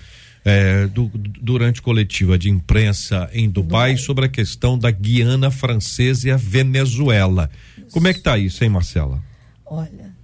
é, 0.45 0.87
do, 0.87 1.11
durante 1.15 1.81
coletiva 1.81 2.37
de 2.39 2.51
imprensa 2.51 3.31
em 3.33 3.49
Dubai, 3.49 3.93
Dubai, 3.93 3.97
sobre 3.97 4.27
a 4.27 4.29
questão 4.29 4.79
da 4.79 4.91
Guiana 4.91 5.51
Francesa 5.51 6.29
e 6.29 6.31
a 6.31 6.37
Venezuela. 6.37 7.51
Isso. 7.79 7.87
Como 7.91 8.07
é 8.07 8.13
que 8.13 8.21
tá 8.21 8.37
isso, 8.37 8.63
hein, 8.63 8.71
Marcela? 8.71 9.23
Olha, 9.65 10.15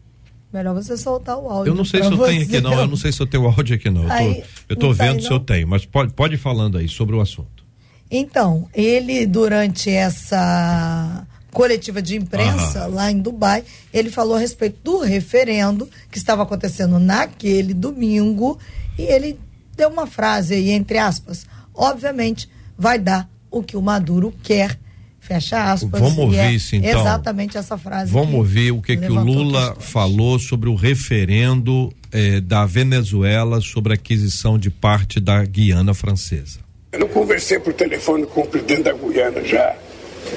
melhor 0.52 0.74
você 0.74 0.96
soltar 0.96 1.38
o 1.38 1.48
áudio. 1.48 1.70
Eu 1.70 1.74
não 1.74 1.84
sei 1.84 2.02
se 2.02 2.10
eu 2.10 2.16
você. 2.16 2.32
tenho 2.32 2.42
aqui, 2.42 2.60
não. 2.60 2.72
Eu 2.74 2.86
não 2.86 2.96
sei 2.96 3.12
se 3.12 3.20
eu 3.20 3.26
tenho 3.26 3.46
áudio 3.46 3.74
aqui, 3.74 3.88
não. 3.88 4.10
Aí, 4.10 4.40
eu 4.40 4.44
eu 4.70 4.76
tô 4.76 4.92
vendo 4.92 5.22
tá 5.22 5.28
se 5.28 5.30
eu 5.32 5.40
tenho, 5.40 5.66
mas 5.66 5.86
pode, 5.86 6.12
pode 6.12 6.34
ir 6.34 6.38
falando 6.38 6.76
aí 6.76 6.88
sobre 6.88 7.16
o 7.16 7.20
assunto. 7.20 7.64
Então, 8.10 8.68
ele, 8.74 9.24
durante 9.24 9.88
essa 9.88 11.26
coletiva 11.52 12.02
de 12.02 12.16
imprensa 12.16 12.86
lá 12.86 13.10
em 13.10 13.20
Dubai, 13.20 13.64
ele 13.92 14.10
falou 14.10 14.36
a 14.36 14.38
respeito 14.38 14.78
do 14.84 15.00
referendo 15.00 15.88
que 16.10 16.18
estava 16.18 16.42
acontecendo 16.42 16.98
naquele 16.98 17.72
domingo 17.72 18.58
e 18.98 19.02
ele 19.02 19.38
deu 19.80 19.88
uma 19.88 20.06
frase 20.06 20.54
aí, 20.54 20.70
entre 20.70 20.98
aspas, 20.98 21.46
obviamente 21.74 22.48
vai 22.76 22.98
dar 22.98 23.28
o 23.50 23.62
que 23.62 23.76
o 23.76 23.82
Maduro 23.82 24.32
quer. 24.42 24.78
Fecha 25.18 25.72
aspas. 25.72 26.00
Vamos 26.00 26.18
ouvir 26.18 26.38
é 26.38 26.52
isso 26.52 26.76
então. 26.76 27.00
Exatamente 27.00 27.56
essa 27.56 27.78
frase. 27.78 28.10
Vamos 28.10 28.34
ouvir 28.34 28.72
o 28.72 28.82
que, 28.82 28.96
que 28.96 29.10
o 29.10 29.22
Lula 29.22 29.76
falou 29.78 30.38
sobre 30.38 30.68
o 30.68 30.74
referendo 30.74 31.92
eh, 32.10 32.40
da 32.40 32.66
Venezuela 32.66 33.60
sobre 33.60 33.92
a 33.92 33.94
aquisição 33.94 34.58
de 34.58 34.70
parte 34.70 35.20
da 35.20 35.44
Guiana 35.44 35.94
Francesa. 35.94 36.60
Eu 36.92 37.00
não 37.00 37.08
conversei 37.08 37.58
por 37.58 37.72
telefone 37.72 38.26
com 38.26 38.40
o 38.40 38.46
presidente 38.46 38.82
da 38.82 38.92
Guiana 38.92 39.42
já 39.44 39.76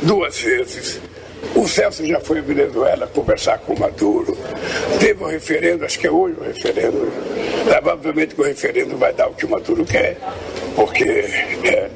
duas 0.03 0.39
vezes. 0.39 1.01
O 1.55 1.67
Celso 1.67 2.05
já 2.05 2.19
foi 2.19 2.39
à 2.39 2.41
Venezuela 2.41 3.07
conversar 3.07 3.59
com 3.59 3.73
o 3.73 3.79
Maduro. 3.79 4.37
Teve 4.99 5.23
um 5.23 5.27
referendo, 5.27 5.85
acho 5.85 5.99
que 5.99 6.07
é 6.07 6.11
hoje 6.11 6.35
o 6.39 6.43
referendo. 6.43 7.11
Provavelmente 7.65 8.35
que 8.35 8.41
o 8.41 8.43
referendo 8.43 8.97
vai 8.97 9.13
dar 9.13 9.27
o 9.27 9.33
que 9.33 9.45
o 9.45 9.49
Maduro 9.49 9.85
quer, 9.85 10.17
porque. 10.75 11.03
É, 11.03 11.91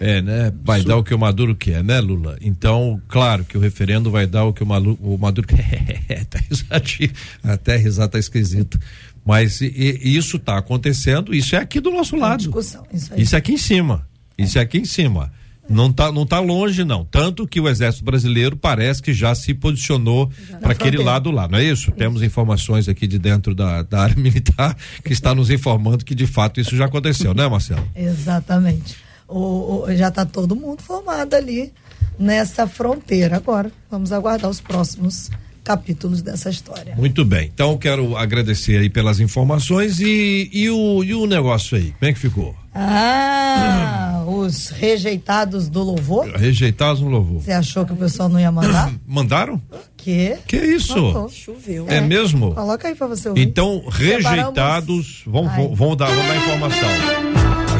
é 0.00 0.22
né? 0.22 0.52
Vai 0.62 0.82
dar 0.82 0.96
o 0.96 1.04
que 1.04 1.14
o 1.14 1.18
Maduro 1.18 1.54
quer, 1.54 1.82
né, 1.82 2.00
Lula? 2.00 2.36
Então, 2.40 3.00
claro 3.08 3.44
que 3.44 3.56
o 3.56 3.60
referendo 3.60 4.10
vai 4.10 4.26
dar 4.26 4.44
o 4.44 4.52
que 4.52 4.62
o, 4.62 4.66
Malu, 4.66 4.98
o 5.00 5.16
Maduro 5.16 5.46
quer. 5.46 6.24
tá 6.28 6.38
risadinho. 6.50 7.12
Até 7.42 7.76
risar 7.76 8.08
tá 8.08 8.18
esquisito. 8.18 8.78
Mas 9.24 9.60
e, 9.60 10.00
e 10.02 10.16
isso 10.16 10.36
está 10.36 10.58
acontecendo, 10.58 11.34
isso 11.34 11.56
é 11.56 11.58
aqui 11.58 11.80
do 11.80 11.90
nosso 11.90 12.14
lado. 12.16 12.38
Discussão, 12.38 12.86
isso, 12.92 13.10
isso 13.16 13.34
é 13.34 13.38
aqui 13.38 13.52
em 13.52 13.58
cima. 13.58 14.06
Isso 14.38 14.58
é 14.58 14.60
aqui 14.60 14.78
em 14.78 14.84
cima. 14.84 15.32
Não 15.68 15.90
está 15.90 16.12
não 16.12 16.26
tá 16.26 16.38
longe, 16.38 16.84
não. 16.84 17.04
Tanto 17.04 17.46
que 17.46 17.60
o 17.60 17.68
Exército 17.68 18.04
Brasileiro 18.04 18.56
parece 18.56 19.02
que 19.02 19.12
já 19.12 19.34
se 19.34 19.52
posicionou 19.52 20.30
para 20.60 20.72
aquele 20.72 20.98
lado 20.98 21.30
lá, 21.30 21.48
não 21.48 21.58
é 21.58 21.64
isso? 21.64 21.90
Temos 21.92 22.22
informações 22.22 22.88
aqui 22.88 23.06
de 23.06 23.18
dentro 23.18 23.54
da, 23.54 23.82
da 23.82 24.00
área 24.00 24.16
militar 24.20 24.76
que 25.04 25.12
está 25.12 25.34
nos 25.34 25.50
informando 25.50 26.04
que 26.04 26.14
de 26.14 26.26
fato 26.26 26.60
isso 26.60 26.76
já 26.76 26.86
aconteceu, 26.86 27.34
né, 27.34 27.48
Marcelo? 27.48 27.86
Exatamente. 27.94 28.96
O, 29.28 29.84
o 29.84 29.96
já 29.96 30.08
está 30.08 30.24
todo 30.24 30.54
mundo 30.54 30.82
formado 30.82 31.34
ali 31.34 31.72
nessa 32.18 32.66
fronteira. 32.66 33.36
Agora, 33.36 33.70
vamos 33.90 34.12
aguardar 34.12 34.50
os 34.50 34.60
próximos 34.60 35.30
capítulos 35.66 36.22
dessa 36.22 36.48
história. 36.48 36.94
Muito 36.94 37.24
bem. 37.24 37.50
Então 37.52 37.76
quero 37.76 38.16
agradecer 38.16 38.78
aí 38.78 38.88
pelas 38.88 39.18
informações 39.18 39.98
e, 39.98 40.48
e, 40.52 40.70
o, 40.70 41.02
e 41.02 41.12
o 41.12 41.26
negócio 41.26 41.76
aí, 41.76 41.92
como 41.98 42.08
é 42.08 42.12
que 42.12 42.20
ficou? 42.20 42.54
Ah, 42.72 44.15
os 44.26 44.68
rejeitados 44.68 45.68
do 45.68 45.82
louvor? 45.82 46.26
Rejeitados 46.28 47.00
no 47.00 47.08
louvor. 47.08 47.42
Você 47.42 47.52
achou 47.52 47.84
que 47.84 47.92
o 47.92 47.96
pessoal 47.96 48.28
não 48.28 48.40
ia 48.40 48.50
mandar? 48.50 48.92
Mandaram? 49.06 49.60
Que? 49.96 50.36
Que 50.46 50.56
isso? 50.56 51.28
Choveu. 51.30 51.86
É, 51.88 51.96
é, 51.96 52.00
mesmo? 52.00 52.54
Coloca 52.54 52.88
aí 52.88 52.94
pra 52.94 53.06
você 53.06 53.28
ouvir. 53.28 53.42
Então, 53.42 53.82
rejeitados, 53.88 55.22
vão, 55.26 55.48
vão, 55.48 55.74
vão, 55.74 55.96
dar, 55.96 56.06
vão 56.06 56.26
dar 56.26 56.36
informação 56.36 57.26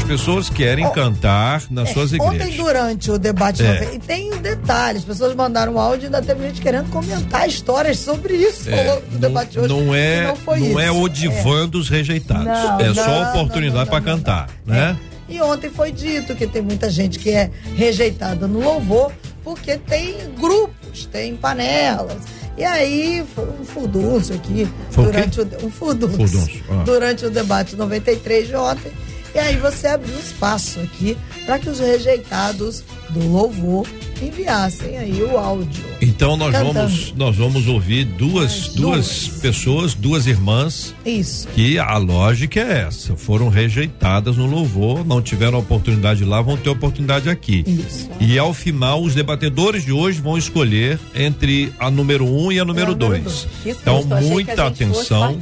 pessoas 0.07 0.49
querem 0.49 0.87
oh, 0.87 0.91
cantar 0.91 1.65
nas 1.71 1.91
é, 1.91 1.93
suas 1.93 2.13
igrejas. 2.13 2.47
Ontem, 2.47 2.57
durante 2.57 3.11
o 3.11 3.19
debate, 3.19 3.63
é. 3.63 3.95
e 3.95 3.99
tem 3.99 4.33
um 4.33 4.41
detalhe: 4.41 4.99
as 4.99 5.05
pessoas 5.05 5.35
mandaram 5.35 5.79
áudio 5.79 6.05
e 6.05 6.07
ainda 6.07 6.23
teve 6.23 6.47
gente 6.47 6.61
querendo 6.61 6.89
comentar 6.91 7.49
histórias 7.49 7.99
sobre 7.99 8.35
isso 8.35 8.71
é, 8.71 9.01
no 9.11 9.19
debate 9.19 9.59
hoje. 9.59 9.69
Não 9.69 9.95
é, 9.95 10.33
não, 10.47 10.69
não 10.69 10.81
é 10.81 10.91
o 10.91 11.09
divã 11.09 11.65
é. 11.65 11.67
dos 11.67 11.89
rejeitados. 11.89 12.45
Não, 12.45 12.81
é 12.81 12.95
só 12.95 13.31
oportunidade 13.31 13.91
para 13.91 14.01
cantar, 14.01 14.49
né? 14.65 14.97
E 15.29 15.41
ontem 15.41 15.70
foi 15.70 15.91
dito 15.91 16.35
que 16.35 16.47
tem 16.47 16.62
muita 16.62 16.91
gente 16.91 17.18
que 17.18 17.31
é 17.31 17.51
rejeitada 17.74 18.47
no 18.47 18.61
louvor 18.61 19.12
porque 19.43 19.77
tem 19.77 20.16
grupos, 20.39 21.07
tem 21.07 21.37
panelas. 21.37 22.22
E 22.57 22.64
aí 22.64 23.24
foi 23.35 23.45
um 23.45 23.64
furdunço 23.64 24.33
aqui 24.33 24.66
Foi 24.91 25.05
o 25.05 25.07
durante 25.07 25.41
o, 25.41 25.45
um 25.66 25.70
furdunço, 25.70 26.16
Furdunço, 26.16 26.64
ah. 26.70 26.83
durante 26.85 27.27
o 27.27 27.31
debate 27.31 27.77
93 27.77 28.49
de 28.49 28.57
ontem. 28.57 28.93
E 29.35 29.39
aí 29.39 29.57
você 29.57 29.89
abriu 29.89 30.18
espaço 30.18 30.81
aqui 30.81 31.16
para 31.45 31.59
que 31.59 31.68
os 31.68 31.79
rejeitados 31.79 32.83
do 33.11 33.29
louvor 33.29 33.87
enviassem 34.23 34.97
aí 34.97 35.23
o 35.23 35.37
áudio. 35.37 35.85
Então 36.01 36.37
nós 36.37 36.53
Cantando. 36.53 36.75
vamos 36.75 37.12
nós 37.17 37.37
vamos 37.37 37.67
ouvir 37.67 38.05
duas 38.05 38.69
duas 38.69 39.29
pessoas, 39.29 39.95
duas 39.95 40.27
irmãs 40.27 40.95
Isso. 41.05 41.49
que 41.49 41.79
a 41.79 41.97
lógica 41.97 42.61
é 42.61 42.87
essa, 42.87 43.17
foram 43.17 43.49
rejeitadas 43.49 44.37
no 44.37 44.47
louvor, 44.47 45.05
não 45.05 45.21
tiveram 45.21 45.59
oportunidade 45.59 46.25
lá, 46.25 46.41
vão 46.41 46.57
ter 46.57 46.71
oportunidade 46.71 47.29
aqui. 47.29 47.64
Isso. 47.67 48.09
E 48.21 48.39
ao 48.39 48.55
final, 48.55 49.03
os 49.03 49.14
debatedores 49.14 49.85
de 49.85 49.93
hoje 49.93 50.21
vão 50.21 50.39
escolher 50.39 50.99
entre 51.14 51.73
a 51.79 51.91
número 51.91 52.25
um 52.25 52.53
e 52.53 52.59
a 52.59 52.64
número 52.64 52.93
a 52.93 52.95
número 52.95 52.95
dois. 52.95 53.47
Que 53.62 53.71
Então, 53.71 54.05
muita 54.05 54.67
atenção. 54.67 55.39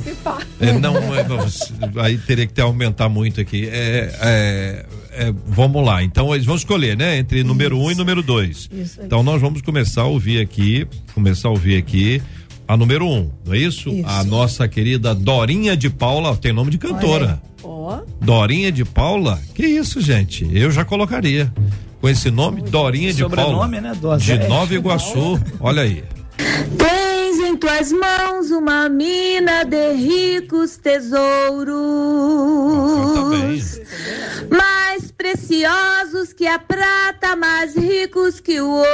É, 0.60 0.72
não, 0.72 0.96
é, 1.14 1.24
não, 1.26 2.02
aí 2.02 2.16
teria 2.18 2.46
que 2.46 2.52
ter 2.52 2.62
aumentar 2.62 3.08
muito 3.08 3.40
aqui. 3.40 3.68
É, 3.70 4.16
é, 4.20 4.86
é, 5.16 5.32
vamos 5.46 5.84
lá. 5.84 6.02
Então 6.02 6.34
eles 6.34 6.46
vão 6.46 6.56
escolher, 6.56 6.96
né? 6.96 7.18
Entre 7.18 7.42
número 7.42 7.78
um 7.78 7.90
e 7.90 7.94
número 7.94 8.22
dois. 8.22 8.68
Isso 8.72 9.00
aí. 9.00 9.06
Então 9.06 9.22
nós 9.22 9.40
vamos 9.40 9.62
começar 9.62 10.02
a 10.02 10.06
ouvir 10.06 10.40
aqui, 10.40 10.86
começar 11.14 11.48
a 11.48 11.50
ouvir 11.50 11.76
aqui 11.76 12.22
a 12.66 12.76
número 12.76 13.06
um, 13.06 13.30
não 13.44 13.52
é 13.52 13.58
isso? 13.58 13.90
Isso. 13.90 14.08
A 14.08 14.24
nossa 14.24 14.66
querida 14.66 15.14
Dorinha 15.14 15.76
de 15.76 15.90
Paula, 15.90 16.34
tem 16.36 16.52
nome 16.52 16.70
de 16.70 16.78
cantora. 16.78 17.40
Ó, 17.62 18.00
Dorinha 18.20 18.72
de 18.72 18.84
Paula? 18.84 19.38
Que 19.54 19.66
isso, 19.66 20.00
gente? 20.00 20.48
Eu 20.52 20.70
já 20.70 20.84
colocaria. 20.84 21.52
Com 22.00 22.08
esse 22.08 22.30
nome, 22.30 22.62
Dorinha 22.62 23.12
de 23.14 23.26
Paula. 23.28 23.66
Né? 23.66 23.92
Do 23.94 24.16
De 24.18 24.32
Azete. 24.32 24.48
Nova 24.48 24.74
Iguaçu. 24.74 25.40
Olha 25.58 25.82
aí. 25.82 26.04
Tens 26.76 27.38
em 27.38 27.56
tuas 27.56 27.92
mãos 27.92 28.50
uma 28.50 28.88
mina 28.90 29.64
de 29.64 29.94
ricos 29.94 30.76
tesouros, 30.76 31.74
mais 34.50 34.93
preciosos 35.24 36.34
que 36.34 36.46
a 36.46 36.58
prata, 36.58 37.34
mais 37.34 37.74
ricos 37.74 38.40
que 38.40 38.60
o 38.60 38.84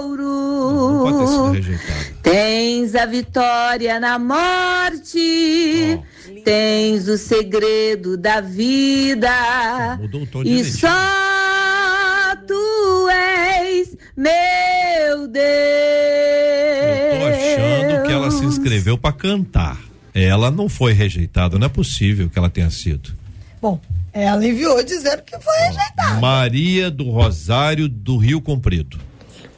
ouro. 0.00 1.52
rejeitado. 1.52 2.14
Tens 2.20 2.96
a 2.96 3.06
vitória 3.06 4.00
na 4.00 4.18
morte, 4.18 6.00
tens 6.44 7.06
o 7.06 7.16
segredo 7.16 8.16
da 8.16 8.40
vida. 8.40 9.30
E 10.44 10.64
só 10.64 10.88
tu 12.44 13.08
és 13.10 13.96
meu 14.16 15.28
Deus. 15.28 15.44
Eu 17.12 17.20
tô 17.20 17.26
achando 17.28 18.06
que 18.06 18.12
ela 18.12 18.28
se 18.32 18.44
inscreveu 18.44 18.98
pra 18.98 19.12
cantar. 19.12 19.78
Ela 20.12 20.50
não 20.50 20.68
foi 20.68 20.92
rejeitada, 20.92 21.60
não 21.60 21.66
é 21.66 21.70
possível 21.70 22.28
que 22.28 22.36
ela 22.36 22.50
tenha 22.50 22.70
sido. 22.70 23.14
Bom, 23.62 23.80
ela 24.14 24.46
enviou 24.46 24.82
dizendo 24.82 25.22
que 25.22 25.38
foi 25.38 25.54
rejeitada. 25.58 26.20
Maria 26.20 26.90
do 26.90 27.10
Rosário 27.10 27.88
do 27.88 28.16
Rio 28.16 28.40
Comprido. 28.40 28.98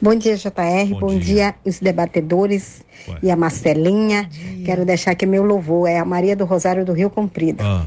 Bom 0.01 0.15
dia, 0.15 0.35
JR. 0.35 0.51
Bom 0.89 0.99
Bom, 0.99 1.07
dia. 1.09 1.19
dia. 1.19 1.55
os 1.65 1.79
debatedores 1.79 2.83
Ué. 3.07 3.17
e 3.23 3.31
a 3.31 3.35
Marcelinha. 3.35 4.29
Quero 4.65 4.85
deixar 4.85 5.11
aqui 5.11 5.25
meu 5.25 5.43
louvor. 5.43 5.87
É 5.87 5.97
a 5.99 6.05
Maria 6.05 6.35
do 6.35 6.45
Rosário 6.45 6.83
do 6.83 6.93
Rio 6.93 7.09
Comprido. 7.09 7.63
Ah, 7.63 7.85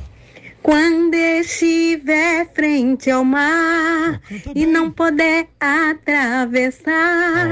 Quando 0.63 1.15
estiver 1.15 2.47
frente 2.53 3.11
ao 3.11 3.25
mar 3.25 3.91
canta 4.01 4.53
e 4.55 4.67
não 4.67 4.91
puder 4.91 5.49
atravessar, 5.59 6.91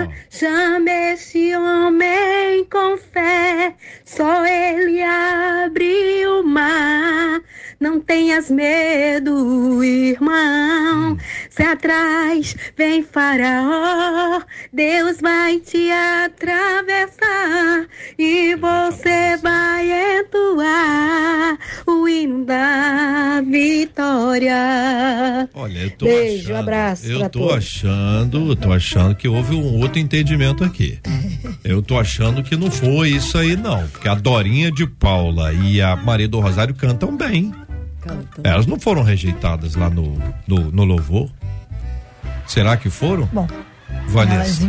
Ó. 0.08 0.12
chame 0.30 0.90
este 1.12 1.54
homem 1.56 2.64
com 2.66 2.96
fé, 2.96 3.74
só 4.04 4.44
ele 4.46 5.02
abre 5.02 6.26
o 6.26 6.42
mar. 6.42 7.40
Não 7.80 8.00
tenhas 8.00 8.50
medo, 8.50 9.84
irmão. 9.84 11.16
Se 11.48 11.62
atrás 11.62 12.56
vem 12.76 13.04
Faraó, 13.04 14.42
Deus 14.72 15.20
vai 15.20 15.60
te 15.60 15.88
atravessar 15.92 17.86
e 18.18 18.56
você 18.56 19.36
vai 19.40 20.18
entoar 20.20 21.56
o 21.86 22.08
hino 22.08 22.44
da 22.44 22.97
vitória. 23.46 25.48
olha, 25.54 25.78
eu 25.78 25.90
tô 25.90 26.06
Beijo, 26.06 26.44
achando, 26.44 26.56
abraço 26.56 27.06
Eu 27.06 27.20
tô 27.20 27.28
todos. 27.40 27.54
achando, 27.56 28.56
tô 28.56 28.72
achando 28.72 29.14
que 29.14 29.28
houve 29.28 29.54
um 29.54 29.80
outro 29.80 29.98
entendimento 29.98 30.64
aqui. 30.64 30.98
Eu 31.64 31.82
tô 31.82 31.98
achando 31.98 32.42
que 32.42 32.56
não 32.56 32.70
foi 32.70 33.10
isso 33.10 33.36
aí 33.36 33.56
não, 33.56 33.86
porque 33.88 34.08
a 34.08 34.14
Dorinha 34.14 34.70
de 34.70 34.86
Paula 34.86 35.52
e 35.52 35.82
a 35.82 35.96
Maria 35.96 36.28
do 36.28 36.40
Rosário 36.40 36.74
cantam 36.74 37.16
bem. 37.16 37.52
canta. 38.00 38.40
Elas 38.42 38.66
não 38.66 38.78
foram 38.78 39.02
rejeitadas 39.02 39.74
lá 39.74 39.90
no, 39.90 40.16
no, 40.46 40.70
no 40.70 40.84
louvor. 40.84 41.28
Será 42.46 42.76
que 42.76 42.88
foram? 42.88 43.28
Bom, 43.32 43.46
Vanessa. 44.08 44.66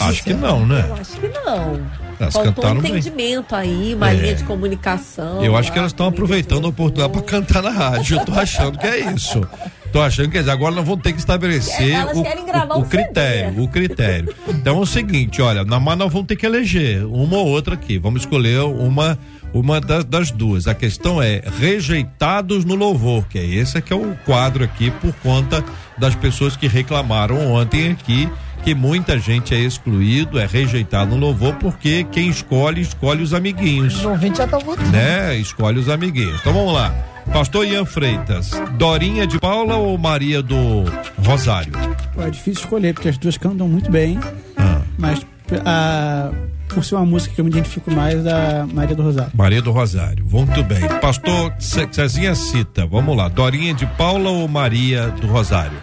Acho 0.00 0.22
que 0.22 0.34
não, 0.34 0.66
né? 0.66 0.84
Eu 0.88 0.94
acho 0.94 1.12
que 1.18 1.28
não. 1.28 1.80
Elas 2.18 2.32
Faltou 2.34 2.66
um 2.70 2.80
bem. 2.80 2.92
entendimento 2.92 3.54
aí, 3.54 3.94
uma 3.94 4.10
É. 4.10 4.14
linha 4.14 4.34
de 4.34 4.44
comunicação. 4.44 5.44
Eu 5.44 5.56
acho 5.56 5.70
que 5.72 5.78
elas 5.78 5.92
estão 5.92 6.06
aproveitando 6.08 6.64
a 6.64 6.68
oportunidade 6.68 7.12
para 7.12 7.22
cantar 7.22 7.62
na 7.62 7.70
rádio. 7.70 8.18
Eu 8.18 8.24
tô 8.24 8.32
achando 8.32 8.78
que 8.78 8.86
é 8.86 9.12
isso. 9.12 9.46
Tô 9.92 10.00
achando 10.02 10.30
que 10.30 10.38
é 10.38 10.40
isso. 10.40 10.50
Agora 10.50 10.74
nós 10.74 10.84
vamos 10.86 11.02
ter 11.02 11.12
que 11.12 11.18
estabelecer 11.18 11.90
Elas 11.90 12.16
o, 12.16 12.20
o, 12.20 12.80
o 12.80 12.84
critério, 12.86 13.62
o 13.62 13.68
critério. 13.68 14.34
Então 14.48 14.78
é 14.78 14.80
o 14.80 14.86
seguinte, 14.86 15.40
olha, 15.42 15.64
na 15.64 15.78
mas 15.78 15.96
nós 15.98 16.12
vamos 16.12 16.26
ter 16.26 16.36
que 16.36 16.44
eleger 16.46 17.04
uma 17.06 17.36
ou 17.36 17.46
outra 17.46 17.74
aqui. 17.74 17.98
Vamos 17.98 18.22
escolher 18.22 18.60
uma 18.60 19.18
uma 19.54 19.80
da- 19.80 20.02
das 20.02 20.30
duas. 20.30 20.66
A 20.66 20.74
questão 20.74 21.22
é 21.22 21.40
rejeitados 21.58 22.64
no 22.64 22.74
louvor, 22.74 23.24
que 23.28 23.38
é 23.38 23.44
esse 23.44 23.80
que 23.80 23.92
é 23.92 23.96
o 23.96 24.14
quadro 24.26 24.64
aqui 24.64 24.90
por 24.90 25.12
conta 25.22 25.64
das 25.96 26.14
pessoas 26.14 26.56
que 26.56 26.66
reclamaram 26.66 27.52
ontem 27.52 27.90
aqui 27.92 28.28
que 28.66 28.74
muita 28.74 29.16
gente 29.16 29.54
é 29.54 29.60
excluído, 29.60 30.40
é 30.40 30.44
rejeitado 30.46 31.10
no 31.14 31.16
louvor 31.18 31.54
porque 31.54 32.02
quem 32.10 32.28
escolhe 32.28 32.80
escolhe 32.80 33.22
os 33.22 33.32
amiguinhos 33.32 33.94
Os 33.94 34.04
ouvintes 34.04 34.38
já 34.38 34.44
estão 34.44 34.58
votando. 34.58 34.88
né? 34.90 35.36
Escolhe 35.36 35.78
os 35.78 35.88
amiguinhos. 35.88 36.40
Então 36.40 36.52
vamos 36.52 36.74
lá. 36.74 36.92
Pastor 37.32 37.64
Ian 37.64 37.84
Freitas, 37.84 38.50
Dorinha 38.76 39.24
de 39.24 39.38
Paula 39.38 39.76
ou 39.76 39.96
Maria 39.96 40.42
do 40.42 40.82
Rosário? 41.24 41.72
É 42.18 42.28
difícil 42.28 42.64
escolher, 42.64 42.92
porque 42.92 43.08
as 43.08 43.16
duas 43.18 43.36
cantam 43.38 43.68
muito 43.68 43.88
bem, 43.88 44.18
Ah, 44.56 44.80
mas 44.98 45.24
a, 45.64 46.32
por 46.68 46.84
ser 46.84 46.96
uma 46.96 47.06
música 47.06 47.34
que 47.36 47.40
eu 47.40 47.44
me 47.44 47.50
identifico 47.52 47.90
mais, 47.92 48.20
da 48.24 48.66
Maria 48.72 48.96
do 48.96 49.02
Rosário. 49.04 49.30
Maria 49.32 49.62
do 49.62 49.70
Rosário, 49.70 50.26
muito 50.28 50.60
bem. 50.64 50.80
Pastor 51.00 51.52
Ce- 51.60 51.86
Cezinha 51.92 52.34
Cita, 52.34 52.84
vamos 52.84 53.16
lá. 53.16 53.28
Dorinha 53.28 53.72
de 53.74 53.86
Paula 53.86 54.28
ou 54.30 54.48
Maria 54.48 55.08
do 55.20 55.28
Rosário? 55.28 55.78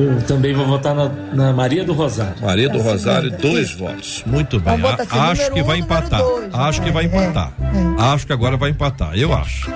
Eu 0.00 0.22
também 0.22 0.54
vou 0.54 0.64
votar 0.64 0.94
na, 0.94 1.08
na 1.32 1.52
Maria 1.52 1.84
do 1.84 1.92
Rosário. 1.92 2.34
Maria 2.40 2.68
do 2.68 2.78
Tá 2.78 2.84
Rosário, 2.84 3.30
segunda. 3.30 3.48
dois 3.48 3.68
Isso. 3.70 3.78
votos. 3.78 4.22
Muito 4.24 4.60
bem. 4.60 4.78
Botar 4.78 5.02
assim, 5.02 5.18
A- 5.18 5.30
acho 5.30 5.50
que 5.52 5.60
um, 5.60 5.64
vai 5.64 5.80
número 5.80 5.98
empatar. 5.98 6.20
dois, 6.20 6.54
acho 6.54 6.82
que 6.82 6.90
vai 6.92 7.04
é, 7.04 7.06
empatar. 7.08 7.52
Acho 7.98 8.26
que 8.26 8.32
agora 8.32 8.56
vai 8.56 8.70
empatar. 8.70 9.18
Eu 9.18 9.32
acho. 9.34 9.68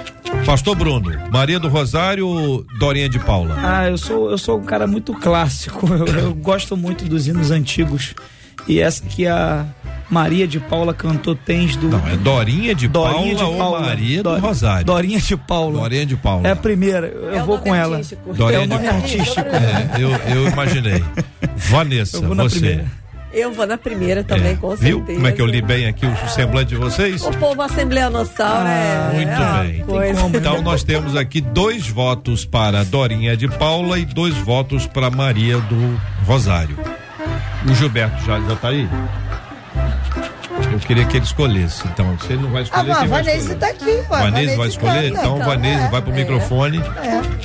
Pastor 0.47 0.77
Bruno, 0.77 1.11
Maria 1.31 1.59
do 1.59 1.69
Rosário 1.69 2.27
ou 2.29 2.65
Dorinha 2.79 3.09
de 3.09 3.19
Paula? 3.19 3.57
Ah, 3.59 3.89
eu 3.89 3.99
sou, 3.99 4.31
eu 4.31 4.39
sou 4.39 4.59
um 4.59 4.63
cara 4.65 4.87
muito 4.87 5.13
clássico. 5.13 5.87
Eu, 5.93 6.07
eu 6.07 6.35
gosto 6.35 6.77
muito 6.77 7.05
dos 7.05 7.27
hinos 7.27 7.51
antigos. 7.51 8.15
E 8.69 8.79
essa 8.81 9.03
que 9.05 9.27
a 9.27 9.65
Maria 10.09 10.47
de 10.47 10.61
Paula 10.61 10.93
cantou 10.95 11.35
Tens 11.35 11.75
do. 11.77 11.89
Não, 11.89 12.07
é 12.09 12.17
Dorinha 12.17 12.75
de 12.75 12.87
Dorinha 12.87 13.15
Paula 13.15 13.35
de 13.35 13.43
ou 13.45 13.57
Paula. 13.59 13.81
Maria 13.81 14.23
do 14.23 14.35
Do- 14.35 14.39
Rosário? 14.41 14.85
Dorinha 14.85 15.19
de 15.21 15.37
Paula. 15.37 15.81
Dorinha 15.81 16.07
de 16.07 16.17
Paula. 16.17 16.49
É 16.49 16.51
a 16.53 16.57
primeira. 16.57 17.07
Eu 17.09 17.35
É 17.35 17.43
vou 17.43 17.59
com 17.59 17.75
ela. 17.75 17.97
artístico. 17.97 18.33
Dorinha 18.35 18.59
é 18.59 18.63
o 18.63 18.63
de 18.63 18.69
nome 18.69 18.85
Paula. 18.87 19.03
artístico. 19.03 19.41
É, 19.49 20.03
eu, 20.03 20.11
eu 20.37 20.49
imaginei. 20.49 21.05
Vanessa, 21.57 22.17
Eu 22.19 22.23
vou 22.23 22.35
na 22.35 22.43
você. 22.45 22.59
primeira. 22.61 23.03
Eu 23.35 23.51
vou 23.51 23.67
na 23.67 23.79
primeira 23.79 24.23
também, 24.23 24.53
É, 24.53 24.57
com 24.57 24.77
Viu 24.77 24.99
certeza. 24.99 25.15
como 25.15 25.27
é 25.27 25.33
que 25.33 25.41
eu 25.41 25.47
li 25.47 25.63
bem 25.63 25.87
aqui 25.87 26.05
o 26.05 26.29
semblante 26.29 26.69
de 26.69 26.77
vocês? 26.77 27.23
O 27.25 27.31
povo 27.39 27.63
assembleanossauro 27.63 28.69
é. 28.69 29.11
Muito 29.15 29.31
é 29.31 29.37
uma 29.39 29.63
bem. 29.63 29.81
Coisa. 29.85 30.27
Então 30.37 30.61
nós 30.61 30.85
temos 30.85 31.17
aqui 31.17 31.41
dois 31.41 31.89
votos 31.89 32.45
para 32.45 32.85
Dorinha 32.85 33.35
de 33.35 33.49
Paula 33.49 33.99
e 33.99 34.05
dois 34.05 34.37
votos 34.37 34.87
para 34.87 35.11
Maria 35.11 35.59
do 35.61 35.99
Rosário. 36.27 36.77
O 37.69 37.75
Gilberto 37.75 38.25
já, 38.25 38.41
já 38.41 38.57
tá 38.57 38.69
aí? 38.69 38.89
Eu 40.73 40.79
queria 40.79 41.05
que 41.05 41.17
ele 41.17 41.25
escolhesse. 41.25 41.87
Então, 41.89 42.17
se 42.19 42.33
ele 42.33 42.43
não 42.43 42.51
vai 42.51 42.63
Ah, 42.63 42.65
escolher, 42.65 42.89
mas 42.89 42.97
a 42.97 43.01
quem 43.01 43.09
vai 43.09 43.23
Vanessa 43.23 43.39
escolher? 43.39 43.59
tá 43.59 43.67
aqui, 43.69 43.85
ué. 43.85 44.03
Vanessa 44.31 44.57
vai 44.57 44.69
escolher? 44.69 45.13
canta. 45.13 45.21
Então, 45.21 45.39
Vanessa 45.39 45.85
É, 45.85 45.89
vai 45.91 46.03
pro 46.03 46.13
é. 46.13 46.17
microfone. 46.17 46.83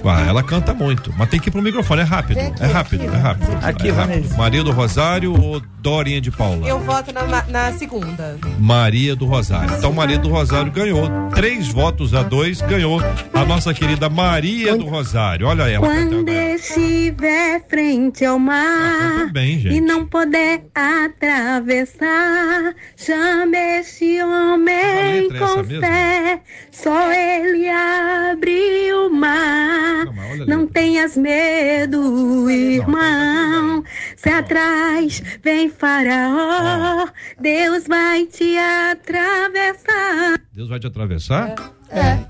Ah, 0.05 0.25
ela 0.28 0.43
canta 0.43 0.73
muito, 0.73 1.13
mas 1.17 1.30
tem 1.30 1.39
que 1.39 1.49
ir 1.49 1.51
pro 1.51 1.61
microfone, 1.61 2.01
é 2.01 2.05
rápido. 2.05 2.36
Vem 2.38 2.47
aqui, 2.47 2.63
é 2.63 2.67
rápido, 2.67 3.03
aqui, 3.03 3.15
é 3.15 3.19
rápido. 3.19 3.51
Aqui, 3.61 3.88
é 3.89 3.91
rápido. 3.91 4.15
Vanessa. 4.21 4.38
Maria 4.38 4.63
do 4.63 4.71
Rosário 4.71 5.41
ou 5.41 5.59
Dorinha 5.80 6.21
de 6.21 6.32
Paula? 6.32 6.65
Eu 6.67 6.80
voto 6.80 7.11
na, 7.13 7.23
na 7.47 7.73
segunda. 7.73 8.38
Maria 8.57 9.15
do 9.15 9.25
Rosário. 9.25 9.75
Então, 9.78 9.91
Maria 9.91 10.17
do 10.17 10.30
Rosário 10.30 10.71
ganhou. 10.71 11.09
Três 11.36 11.67
votos 11.67 12.13
a 12.13 12.23
dois, 12.23 12.61
ganhou 12.61 13.01
a 13.34 13.45
nossa 13.45 13.73
querida 13.73 14.09
Maria 14.09 14.78
do 14.78 14.86
Rosário. 14.86 15.47
Olha 15.47 15.63
ela 15.63 15.86
Quando 15.88 16.28
estiver 16.30 17.61
frente 17.67 18.23
ao 18.23 18.39
mar 18.39 19.19
Tudo 19.21 19.34
bem, 19.34 19.59
gente. 19.59 19.75
e 19.75 19.82
não 19.82 20.05
puder 20.05 20.63
atravessar, 20.73 22.73
chame 23.18 23.57
este 23.80 24.22
homem 24.22 25.28
é 25.34 25.39
com 25.39 25.63
mesmo? 25.63 25.82
fé. 25.82 26.41
Só 26.72 27.11
ele 27.11 27.68
abre 27.70 28.93
o 28.93 29.09
mar. 29.09 30.05
Não, 30.05 30.45
Não 30.45 30.68
tenhas 30.68 31.18
medo, 31.18 32.49
irmão. 32.49 33.84
Se 34.15 34.30
atrás 34.30 35.22
vem 35.43 35.70
Faraó, 35.70 37.07
Deus 37.39 37.88
vai 37.88 38.26
te 38.26 38.55
atravessar. 38.57 40.39
Deus 40.53 40.70
vai 40.70 40.80
te 40.80 40.88
atravessar? 40.88 41.49
É. 41.49 41.76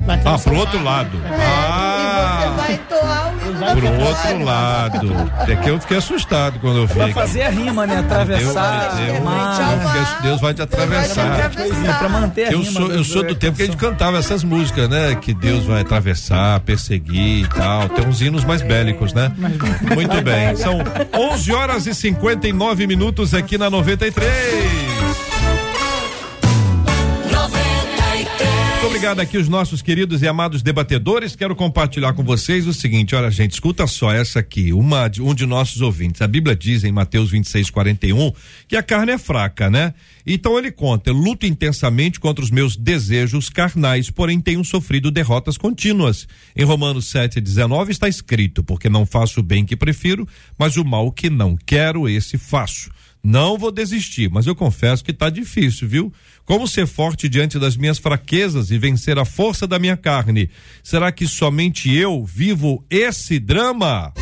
Vai 0.05 0.21
Ah, 0.25 0.37
pro 0.37 0.55
outro 0.55 0.81
lado. 0.83 1.17
E 1.17 1.41
Ah, 1.41 2.39
você 2.39 2.61
vai 2.61 2.73
entoar 2.73 3.27
o 3.27 3.49
hino 3.49 3.59
pro 3.59 3.75
vitória. 3.81 4.05
outro 4.07 4.43
lado. 4.45 5.31
É 5.51 5.55
que 5.55 5.69
eu 5.69 5.79
fiquei 5.81 5.97
assustado 5.97 6.59
quando 6.59 6.77
eu 6.77 6.87
vi. 6.87 6.93
Pra 6.93 7.07
fazer 7.09 7.41
a 7.43 7.49
rima, 7.49 7.85
né? 7.87 7.99
Atravessar. 7.99 8.95
Deus, 8.95 9.17
Deus. 9.19 9.93
Deus, 9.93 10.21
Deus 10.21 10.41
vai 10.41 10.53
te 10.53 10.61
atravessar. 10.61 11.49
Pra 11.99 12.09
manter 12.09 12.45
a 12.45 12.51
Eu 12.51 12.59
rima. 12.61 12.71
sou, 12.71 12.91
eu 12.91 13.03
sou 13.03 13.23
do 13.27 13.35
tempo 13.35 13.57
que 13.57 13.63
a 13.63 13.65
gente 13.65 13.77
cantava 13.77 14.17
essas 14.17 14.43
músicas, 14.43 14.87
né? 14.89 15.15
Que 15.15 15.33
Deus 15.33 15.65
vai 15.65 15.81
atravessar, 15.81 16.59
perseguir 16.61 17.43
e 17.43 17.47
tal. 17.47 17.89
Tem 17.89 18.05
uns 18.07 18.21
hinos 18.21 18.45
mais 18.45 18.61
bélicos, 18.61 19.13
né? 19.13 19.31
Muito 19.93 20.21
bem. 20.21 20.55
São 20.55 20.77
11 21.13 21.51
horas 21.53 21.85
e 21.87 21.93
59 21.95 22.87
minutos 22.87 23.33
aqui 23.33 23.57
na 23.57 23.69
93. 23.69 25.06
Obrigado 28.97 29.19
aqui 29.19 29.37
os 29.37 29.47
nossos 29.47 29.83
queridos 29.83 30.23
e 30.23 30.27
amados 30.27 30.63
debatedores. 30.63 31.35
Quero 31.35 31.55
compartilhar 31.55 32.13
com 32.13 32.23
vocês 32.23 32.65
o 32.65 32.73
seguinte, 32.73 33.13
olha 33.13 33.29
gente, 33.29 33.51
escuta 33.51 33.85
só 33.85 34.11
essa 34.11 34.39
aqui, 34.39 34.73
uma 34.73 35.05
um 35.19 35.35
de 35.35 35.45
nossos 35.45 35.81
ouvintes. 35.81 36.19
A 36.19 36.27
Bíblia 36.27 36.55
diz 36.55 36.83
em 36.83 36.91
Mateus 36.91 37.29
26, 37.29 37.69
41 37.69 38.31
que 38.67 38.75
a 38.75 38.81
carne 38.81 39.11
é 39.11 39.19
fraca, 39.19 39.69
né? 39.69 39.93
Então 40.25 40.57
ele 40.57 40.71
conta, 40.71 41.11
luto 41.11 41.45
intensamente 41.45 42.19
contra 42.19 42.43
os 42.43 42.49
meus 42.49 42.75
desejos 42.75 43.51
carnais, 43.51 44.09
porém 44.09 44.41
tenho 44.41 44.65
sofrido 44.65 45.11
derrotas 45.11 45.59
contínuas. 45.59 46.27
Em 46.55 46.63
Romanos 46.63 47.05
7, 47.11 47.39
19 47.39 47.91
está 47.91 48.09
escrito, 48.09 48.63
porque 48.63 48.89
não 48.89 49.05
faço 49.05 49.41
o 49.41 49.43
bem 49.43 49.63
que 49.63 49.75
prefiro, 49.75 50.27
mas 50.57 50.75
o 50.75 50.83
mal 50.83 51.11
que 51.11 51.29
não 51.29 51.55
quero, 51.55 52.09
esse 52.09 52.35
faço. 52.35 52.89
Não 53.23 53.57
vou 53.57 53.71
desistir, 53.71 54.29
mas 54.31 54.47
eu 54.47 54.55
confesso 54.55 55.03
que 55.03 55.11
tá 55.11 55.29
difícil, 55.29 55.87
viu? 55.87 56.13
Como 56.47 56.65
ser 56.65 56.87
forte 56.87 57.27
diante 57.27 57.59
das 57.59 57.75
minhas 57.75 57.97
fraquezas 57.97 58.71
e 58.71 58.77
vencer 58.77 59.19
a 59.19 59.25
força 59.25 59.67
da 59.67 59.77
minha 59.77 59.97
carne? 59.97 60.49
Será 60.81 61.11
que 61.11 61.27
somente 61.27 61.93
eu 61.93 62.23
vivo 62.23 62.85
esse 62.89 63.37
drama? 63.37 64.13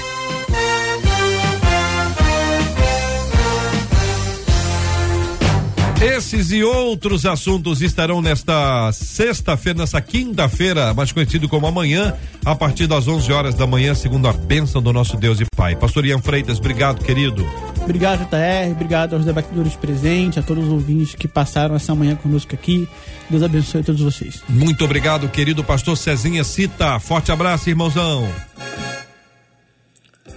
Esses 6.02 6.52
e 6.52 6.64
outros 6.64 7.28
assuntos 7.28 7.84
estarão 7.84 8.24
nesta 8.24 8.92
sexta-feira, 8.92 9.80
nessa 9.80 10.02
quinta-feira, 10.02 10.96
mais 10.96 11.12
conhecido 11.12 11.48
como 11.48 11.68
amanhã, 11.68 12.16
a 12.44 12.56
partir 12.56 12.88
das 12.88 13.08
11 13.08 13.32
horas 13.32 13.56
da 13.56 13.68
manhã, 13.68 13.94
segundo 13.94 14.28
a 14.28 14.34
bênção 14.34 14.82
do 14.82 14.92
nosso 14.92 15.16
Deus 15.16 15.40
e 15.40 15.46
Pai. 15.56 15.76
Pastor 15.76 16.06
Ian 16.08 16.22
Freitas, 16.22 16.58
obrigado, 16.58 17.04
querido. 17.04 17.46
Obrigado, 17.86 18.28
JR. 18.28 18.72
Obrigado 18.72 19.14
aos 19.14 19.24
debatedores 19.24 19.76
presentes, 19.76 20.40
a 20.40 20.42
todos 20.42 20.66
os 20.66 20.72
ouvintes 20.72 21.14
que 21.14 21.28
passaram 21.28 21.76
essa 21.76 21.94
manhã 21.94 22.16
conosco 22.16 22.54
aqui. 22.56 22.88
Deus 23.30 23.44
abençoe 23.44 23.82
a 23.82 23.84
todos 23.84 24.02
vocês. 24.02 24.42
Muito 24.50 24.84
obrigado, 24.84 25.30
querido 25.30 25.64
pastor 25.64 25.96
Cezinha 25.96 26.44
Cita. 26.44 27.00
Forte 27.00 27.32
abraço, 27.32 27.70
irmãozão. 27.70 28.28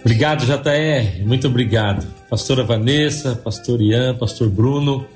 Obrigado, 0.03 0.45
JR. 0.45 1.25
Muito 1.25 1.49
obrigado. 1.49 2.07
Pastora 2.29 2.63
Vanessa, 2.63 3.35
pastor 3.35 3.81
Ian, 3.81 4.15
pastor 4.15 4.51
Bruno. 4.51 5.07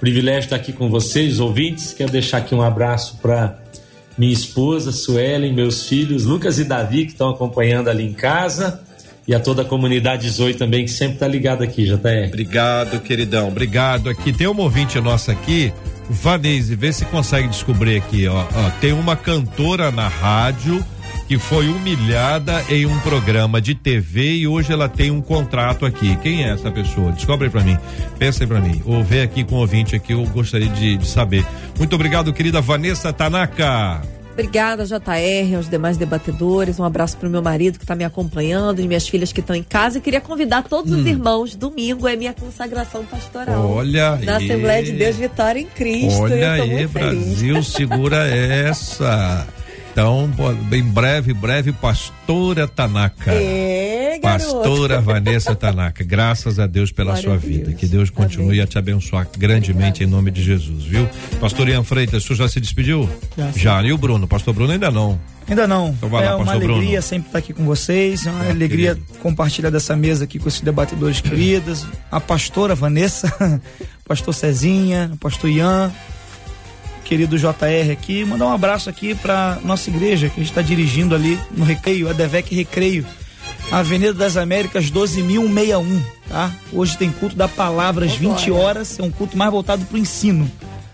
Privilégio 0.00 0.40
estar 0.40 0.56
aqui 0.56 0.72
com 0.72 0.90
vocês, 0.90 1.38
ouvintes. 1.38 1.94
Quero 1.94 2.10
deixar 2.10 2.38
aqui 2.38 2.54
um 2.54 2.62
abraço 2.62 3.18
para 3.22 3.60
minha 4.18 4.32
esposa, 4.32 4.90
Suelen, 4.90 5.52
meus 5.52 5.88
filhos, 5.88 6.24
Lucas 6.24 6.58
e 6.58 6.64
Davi, 6.64 7.06
que 7.06 7.12
estão 7.12 7.30
acompanhando 7.30 7.88
ali 7.88 8.04
em 8.04 8.12
casa. 8.12 8.84
E 9.26 9.34
a 9.34 9.40
toda 9.40 9.62
a 9.62 9.64
comunidade 9.64 10.28
Zoe 10.30 10.54
também, 10.54 10.84
que 10.84 10.90
sempre 10.90 11.14
está 11.14 11.26
ligada 11.26 11.64
aqui, 11.64 11.84
JR. 11.84 12.28
Obrigado, 12.28 13.00
queridão. 13.00 13.48
Obrigado 13.48 14.08
aqui. 14.08 14.32
Tem 14.32 14.46
uma 14.46 14.62
ouvinte 14.62 15.00
nossa 15.00 15.32
aqui, 15.32 15.72
Vanese, 16.08 16.76
vê 16.76 16.92
se 16.92 17.04
consegue 17.06 17.48
descobrir 17.48 17.96
aqui, 17.96 18.28
ó. 18.28 18.40
ó. 18.40 18.70
Tem 18.80 18.92
uma 18.92 19.16
cantora 19.16 19.90
na 19.90 20.06
rádio 20.06 20.84
que 21.26 21.38
foi 21.38 21.68
humilhada 21.68 22.64
em 22.68 22.86
um 22.86 22.98
programa 23.00 23.60
de 23.60 23.74
TV 23.74 24.36
e 24.36 24.46
hoje 24.46 24.72
ela 24.72 24.88
tem 24.88 25.10
um 25.10 25.20
contrato 25.20 25.84
aqui. 25.84 26.16
Quem 26.22 26.44
é 26.44 26.50
essa 26.50 26.70
pessoa? 26.70 27.10
Descobre 27.10 27.50
pra 27.50 27.62
mim. 27.62 27.76
Pensa 28.18 28.46
pra 28.46 28.60
mim. 28.60 28.80
Ou 28.84 29.02
vê 29.02 29.22
aqui 29.22 29.42
com 29.42 29.56
o 29.56 29.58
ouvinte 29.58 29.96
aqui, 29.96 30.12
eu 30.12 30.24
gostaria 30.26 30.68
de, 30.68 30.96
de 30.96 31.06
saber. 31.06 31.44
Muito 31.76 31.94
obrigado, 31.94 32.32
querida 32.32 32.60
Vanessa 32.60 33.12
Tanaka. 33.12 34.02
Obrigada, 34.36 34.84
JR, 34.84 35.56
aos 35.56 35.66
demais 35.66 35.96
debatedores. 35.96 36.78
Um 36.78 36.84
abraço 36.84 37.16
pro 37.16 37.30
meu 37.30 37.40
marido 37.40 37.78
que 37.78 37.84
está 37.84 37.96
me 37.96 38.04
acompanhando, 38.04 38.82
e 38.82 38.86
minhas 38.86 39.08
filhas 39.08 39.32
que 39.32 39.40
estão 39.40 39.56
em 39.56 39.62
casa. 39.62 39.96
E 39.96 40.00
queria 40.02 40.20
convidar 40.20 40.62
todos 40.62 40.92
os 40.92 41.06
irmãos. 41.06 41.54
Domingo 41.56 42.06
é 42.06 42.16
minha 42.16 42.34
consagração 42.34 43.02
pastoral. 43.06 43.66
Olha 43.66 44.10
Na 44.18 44.36
aí. 44.36 44.44
Assembleia 44.44 44.84
de 44.84 44.92
Deus 44.92 45.16
Vitória 45.16 45.60
em 45.60 45.64
Cristo. 45.64 46.20
Olha 46.20 46.52
aí. 46.52 46.86
Brasil, 46.86 47.62
segura 47.62 48.26
essa. 48.28 49.46
Então, 49.96 50.30
bem 50.68 50.82
breve, 50.82 51.32
breve, 51.32 51.72
pastora 51.72 52.68
Tanaka. 52.68 53.32
É, 53.32 54.18
garoto. 54.22 54.44
Pastora 54.52 55.00
Vanessa 55.00 55.54
Tanaka, 55.54 56.04
graças 56.04 56.58
a 56.58 56.66
Deus 56.66 56.92
pela 56.92 57.12
Glória 57.12 57.22
sua 57.30 57.38
vida. 57.38 57.68
Deus. 57.68 57.80
Que 57.80 57.86
Deus 57.86 58.10
continue 58.10 58.48
Amém. 58.56 58.60
a 58.60 58.66
te 58.66 58.76
abençoar 58.76 59.26
grandemente 59.38 60.04
em 60.04 60.06
nome 60.06 60.30
de 60.30 60.42
Jesus, 60.42 60.84
viu? 60.84 61.08
Pastor 61.40 61.66
Ian 61.70 61.82
Freitas, 61.82 62.22
o 62.24 62.26
senhor 62.26 62.36
já 62.40 62.48
se 62.48 62.60
despediu? 62.60 63.08
Já. 63.38 63.50
Já. 63.52 63.82
E 63.84 63.90
o 63.94 63.96
Bruno? 63.96 64.28
Pastor 64.28 64.52
Bruno 64.52 64.70
ainda 64.70 64.90
não. 64.90 65.18
Ainda 65.48 65.66
não. 65.66 65.88
Então 65.88 66.10
vai 66.10 66.26
lá, 66.26 66.32
é 66.32 66.34
uma 66.34 66.44
pastor 66.44 66.62
alegria 66.64 66.86
Bruno. 66.88 67.02
sempre 67.02 67.28
estar 67.28 67.38
aqui 67.38 67.54
com 67.54 67.64
vocês. 67.64 68.26
É 68.26 68.30
uma 68.30 68.44
Ah, 68.44 68.50
alegria 68.50 68.94
querido. 68.96 69.18
compartilhar 69.22 69.70
dessa 69.70 69.96
mesa 69.96 70.24
aqui 70.24 70.38
com 70.38 70.46
esses 70.46 70.60
debatedores 70.60 71.22
queridos. 71.22 71.86
A 72.10 72.20
pastora 72.20 72.74
Vanessa, 72.74 73.32
pastor 74.06 74.34
Cezinha, 74.34 75.10
pastor 75.18 75.48
Ian, 75.48 75.90
querido 77.06 77.38
JR 77.38 77.90
aqui. 77.92 78.24
Mandar 78.24 78.46
um 78.46 78.52
abraço 78.52 78.90
aqui 78.90 79.14
para 79.14 79.58
nossa 79.64 79.88
igreja 79.88 80.28
que 80.28 80.40
a 80.40 80.42
gente 80.42 80.50
está 80.50 80.62
dirigindo 80.62 81.14
ali 81.14 81.38
no 81.56 81.64
Recreio, 81.64 82.08
a 82.08 82.12
Devec 82.12 82.54
Recreio. 82.54 83.06
Avenida 83.70 84.12
das 84.12 84.36
Américas 84.36 84.90
12.161, 84.90 86.00
tá? 86.28 86.52
Hoje 86.72 86.96
tem 86.96 87.10
culto 87.10 87.34
da 87.36 87.48
palavra 87.48 88.04
às 88.06 88.14
20 88.14 88.50
horas, 88.50 88.98
é 88.98 89.02
um 89.02 89.10
culto 89.10 89.36
mais 89.36 89.50
voltado 89.50 89.84
para 89.84 89.96
o 89.96 89.98
ensino. 89.98 90.50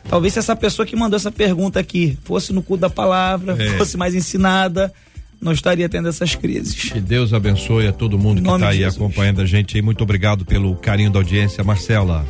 Talvez 0.08 0.32
se 0.34 0.38
essa 0.38 0.56
pessoa 0.56 0.84
que 0.86 0.96
mandou 0.96 1.16
essa 1.16 1.30
pergunta 1.30 1.78
aqui 1.80 2.16
fosse 2.24 2.52
no 2.52 2.62
culto 2.62 2.80
da 2.82 2.90
palavra, 2.90 3.56
É. 3.58 3.76
fosse 3.76 3.96
mais 3.96 4.14
ensinada, 4.14 4.92
não 5.40 5.52
estaria 5.52 5.88
tendo 5.88 6.08
essas 6.08 6.34
crises. 6.34 6.90
Que 6.92 7.00
Deus 7.00 7.32
abençoe 7.34 7.86
a 7.88 7.92
todo 7.92 8.18
mundo 8.18 8.40
Em 8.40 8.42
que 8.42 8.50
está 8.50 8.68
aí 8.68 8.78
Jesus. 8.78 8.96
acompanhando 8.96 9.40
a 9.42 9.46
gente 9.46 9.76
aí. 9.76 9.82
Muito 9.82 10.02
obrigado 10.02 10.44
pelo 10.44 10.74
carinho 10.76 11.10
da 11.10 11.18
audiência, 11.18 11.62
Marcela. 11.64 12.26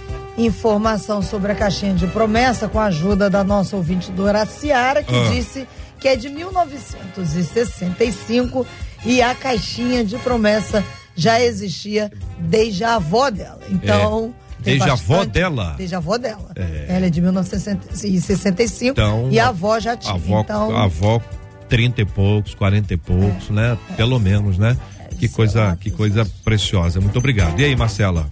Informação 0.47 1.23
sobre 1.23 1.53
a 1.53 1.55
caixinha 1.55 1.95
de 1.95 2.07
promessa 2.09 2.69
com 2.69 2.79
a 2.81 2.85
ajuda 2.87 3.31
da 3.31 3.45
nossa 3.45 3.77
ouvinte 3.77 4.11
Dora 4.11 4.45
Ciara, 4.45 5.03
que 5.03 5.15
Ah. 5.15 5.31
disse 5.31 5.67
que 6.01 6.09
é 6.09 6.17
de 6.17 6.29
1965 6.29 8.67
e 9.05 9.23
a 9.23 9.35
caixinha 9.35 10.05
de 10.05 10.17
promessa 10.19 10.85
já 11.15 11.41
existia 11.41 12.11
desde 12.39 12.83
a 12.83 12.95
avó 12.97 13.31
dela. 13.31 13.61
Então. 13.71 14.35
tem 14.63 14.75
Desde 14.79 14.91
a 14.91 14.93
avó 14.93 15.25
dela? 15.25 15.75
Desde 15.77 15.95
a 15.95 15.99
avó 15.99 16.17
dela. 16.19 16.51
É. 16.57 16.87
Ela 16.89 17.07
é 17.07 17.11
de 17.11 17.21
1965 17.21 18.93
Então, 18.93 19.29
e 19.31 19.39
a 19.41 19.49
avó 19.49 19.79
já 19.81 19.97
tinha. 19.97 20.13
A 20.13 20.17
avó, 20.17 20.41
então, 20.41 20.77
a 20.77 20.85
avó 20.85 21.21
30 21.69 22.03
e 22.03 22.05
poucos, 22.05 22.55
40 22.55 22.95
e 22.95 22.97
poucos, 22.97 23.51
né? 23.51 23.77
Pelo 23.97 24.19
menos, 24.19 24.59
né? 24.59 24.77
que 25.19 25.29
sei 25.29 25.37
coisa, 25.37 25.65
lá, 25.65 25.77
que 25.77 25.91
coisa 25.91 26.27
preciosa. 26.45 27.01
Muito 27.01 27.17
obrigado. 27.17 27.59
E 27.61 27.65
aí, 27.65 27.77
Marcela? 27.77 28.27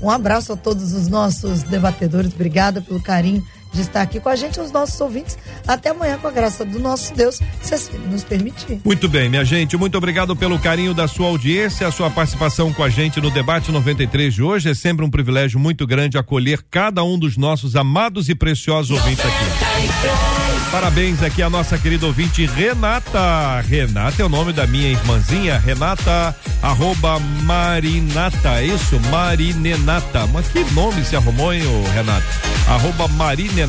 Um 0.00 0.10
abraço 0.10 0.52
a 0.52 0.56
todos 0.56 0.92
os 0.92 1.08
nossos 1.08 1.62
debatedores. 1.62 2.32
Obrigada 2.32 2.80
pelo 2.80 3.00
carinho 3.00 3.44
de 3.72 3.82
estar 3.82 4.02
aqui 4.02 4.20
com 4.20 4.28
a 4.28 4.36
gente, 4.36 4.60
os 4.60 4.72
nossos 4.72 5.00
ouvintes. 5.00 5.36
Até 5.66 5.90
amanhã, 5.90 6.18
com 6.18 6.28
a 6.28 6.30
graça 6.30 6.64
do 6.64 6.78
nosso 6.78 7.14
Deus, 7.14 7.40
se 7.60 7.74
assim 7.74 7.98
nos 8.10 8.24
permitir. 8.24 8.80
Muito 8.84 9.08
bem, 9.08 9.28
minha 9.28 9.44
gente, 9.44 9.76
muito 9.76 9.98
obrigado 9.98 10.34
pelo 10.34 10.58
carinho 10.58 10.94
da 10.94 11.06
sua 11.06 11.26
audiência, 11.26 11.86
a 11.86 11.90
sua 11.90 12.10
participação 12.10 12.72
com 12.72 12.82
a 12.82 12.88
gente 12.88 13.20
no 13.20 13.30
debate 13.30 13.70
93 13.70 14.34
de 14.34 14.42
hoje. 14.42 14.70
É 14.70 14.74
sempre 14.74 15.04
um 15.04 15.10
privilégio 15.10 15.58
muito 15.58 15.86
grande 15.86 16.16
acolher 16.16 16.64
cada 16.70 17.04
um 17.04 17.18
dos 17.18 17.36
nossos 17.36 17.76
amados 17.76 18.28
e 18.28 18.34
preciosos 18.34 18.90
ouvintes 18.90 19.24
aqui. 19.24 20.70
Parabéns 20.70 21.22
aqui 21.22 21.42
a 21.42 21.50
nossa 21.50 21.78
querida 21.78 22.06
ouvinte 22.06 22.44
Renata. 22.46 23.60
Renata 23.60 24.22
é 24.22 24.24
o 24.24 24.28
nome 24.28 24.52
da 24.52 24.66
minha 24.66 24.88
irmãzinha, 24.88 25.58
Renata 25.58 26.34
arroba 26.62 27.18
Marinata, 27.44 28.60
é 28.60 28.66
isso? 28.66 28.98
Marinenata. 29.10 30.26
Mas 30.32 30.48
que 30.48 30.64
nome 30.72 31.04
se 31.04 31.14
arrumou, 31.14 31.52
hein, 31.52 31.62
ô 31.66 31.88
Renato? 31.92 32.26
Arroba 32.68 33.06
Marinenata 33.08 33.65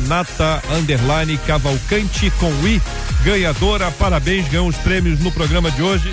underline 0.78 1.38
Cavalcante 1.46 2.30
com 2.38 2.52
I, 2.66 2.80
ganhadora. 3.24 3.90
Parabéns, 3.90 4.48
ganhou 4.48 4.68
os 4.68 4.76
prêmios 4.76 5.20
no 5.20 5.30
programa 5.32 5.70
de 5.70 5.82
hoje. 5.82 6.12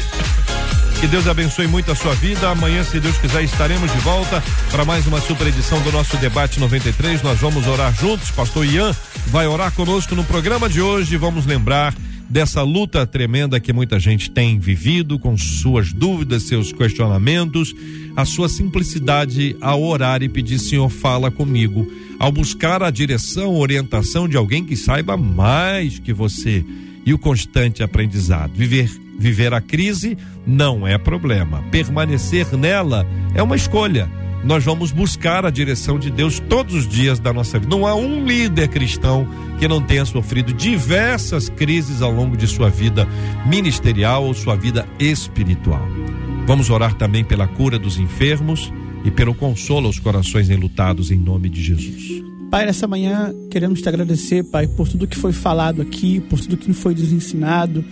Que 0.99 1.07
Deus 1.07 1.27
abençoe 1.27 1.67
muito 1.67 1.91
a 1.91 1.95
sua 1.95 2.15
vida. 2.15 2.49
Amanhã, 2.49 2.83
se 2.83 2.99
Deus 2.99 3.17
quiser, 3.17 3.43
estaremos 3.43 3.91
de 3.91 3.97
volta 3.99 4.43
para 4.71 4.85
mais 4.85 5.05
uma 5.05 5.21
super 5.21 5.45
edição 5.47 5.79
do 5.81 5.91
nosso 5.91 6.17
debate 6.17 6.59
93. 6.59 7.21
Nós 7.21 7.39
vamos 7.39 7.67
orar 7.67 7.93
juntos. 7.93 8.31
Pastor 8.31 8.65
Ian 8.65 8.95
vai 9.27 9.45
orar 9.45 9.71
conosco 9.71 10.15
no 10.15 10.23
programa 10.23 10.69
de 10.69 10.81
hoje. 10.81 11.17
Vamos 11.17 11.45
lembrar 11.45 11.93
dessa 12.29 12.61
luta 12.61 13.05
tremenda 13.05 13.59
que 13.59 13.73
muita 13.73 13.99
gente 13.99 14.29
tem 14.29 14.59
vivido, 14.59 15.19
com 15.19 15.37
suas 15.37 15.93
dúvidas, 15.93 16.43
seus 16.43 16.71
questionamentos, 16.71 17.73
a 18.15 18.25
sua 18.25 18.49
simplicidade 18.49 19.55
ao 19.61 19.81
orar 19.83 20.23
e 20.23 20.29
pedir, 20.29 20.59
Senhor, 20.59 20.89
fala 20.89 21.29
comigo, 21.29 21.89
ao 22.19 22.31
buscar 22.31 22.81
a 22.81 22.89
direção, 22.89 23.55
orientação 23.55 24.27
de 24.27 24.37
alguém 24.37 24.63
que 24.63 24.75
saiba 24.75 25.15
mais 25.17 25.99
que 25.99 26.13
você 26.13 26.65
e 27.05 27.13
o 27.13 27.19
constante 27.19 27.83
aprendizado. 27.83 28.51
Viver 28.55 28.89
viver 29.17 29.53
a 29.53 29.61
crise 29.61 30.17
não 30.45 30.85
é 30.85 30.97
problema. 30.97 31.63
Permanecer 31.71 32.55
nela 32.57 33.07
é 33.33 33.41
uma 33.41 33.55
escolha. 33.55 34.09
Nós 34.45 34.63
vamos 34.63 34.91
buscar 34.91 35.43
a 35.43 35.49
direção 35.49 35.97
de 35.97 36.11
Deus 36.11 36.39
todos 36.39 36.75
os 36.75 36.87
dias 36.87 37.19
da 37.19 37.33
nossa 37.33 37.57
vida. 37.57 37.75
Não 37.75 37.87
há 37.87 37.95
um 37.95 38.23
líder 38.23 38.67
cristão 38.67 39.27
que 39.57 39.67
não 39.67 39.81
tenha 39.81 40.05
sofrido 40.05 40.53
diversas 40.53 41.49
crises 41.49 42.03
ao 42.03 42.11
longo 42.11 42.37
de 42.37 42.45
sua 42.45 42.69
vida 42.69 43.07
ministerial 43.47 44.23
ou 44.23 44.35
sua 44.35 44.55
vida 44.55 44.87
espiritual. 44.99 45.81
Vamos 46.45 46.69
orar 46.69 46.93
também 46.93 47.23
pela 47.23 47.47
cura 47.47 47.79
dos 47.79 47.97
enfermos 47.97 48.71
e 49.03 49.09
pelo 49.09 49.33
consolo 49.33 49.87
aos 49.87 49.97
corações 49.97 50.47
enlutados 50.47 51.09
em 51.09 51.17
nome 51.17 51.49
de 51.49 51.63
Jesus. 51.63 52.23
Pai, 52.51 52.67
nessa 52.67 52.87
manhã 52.87 53.33
queremos 53.49 53.81
te 53.81 53.89
agradecer, 53.89 54.43
Pai, 54.43 54.67
por 54.67 54.87
tudo 54.87 55.07
que 55.07 55.17
foi 55.17 55.33
falado 55.33 55.81
aqui, 55.81 56.19
por 56.19 56.39
tudo 56.39 56.55
que 56.55 56.71
foi 56.71 56.93
nos 56.93 57.11
ensinado. 57.11 57.83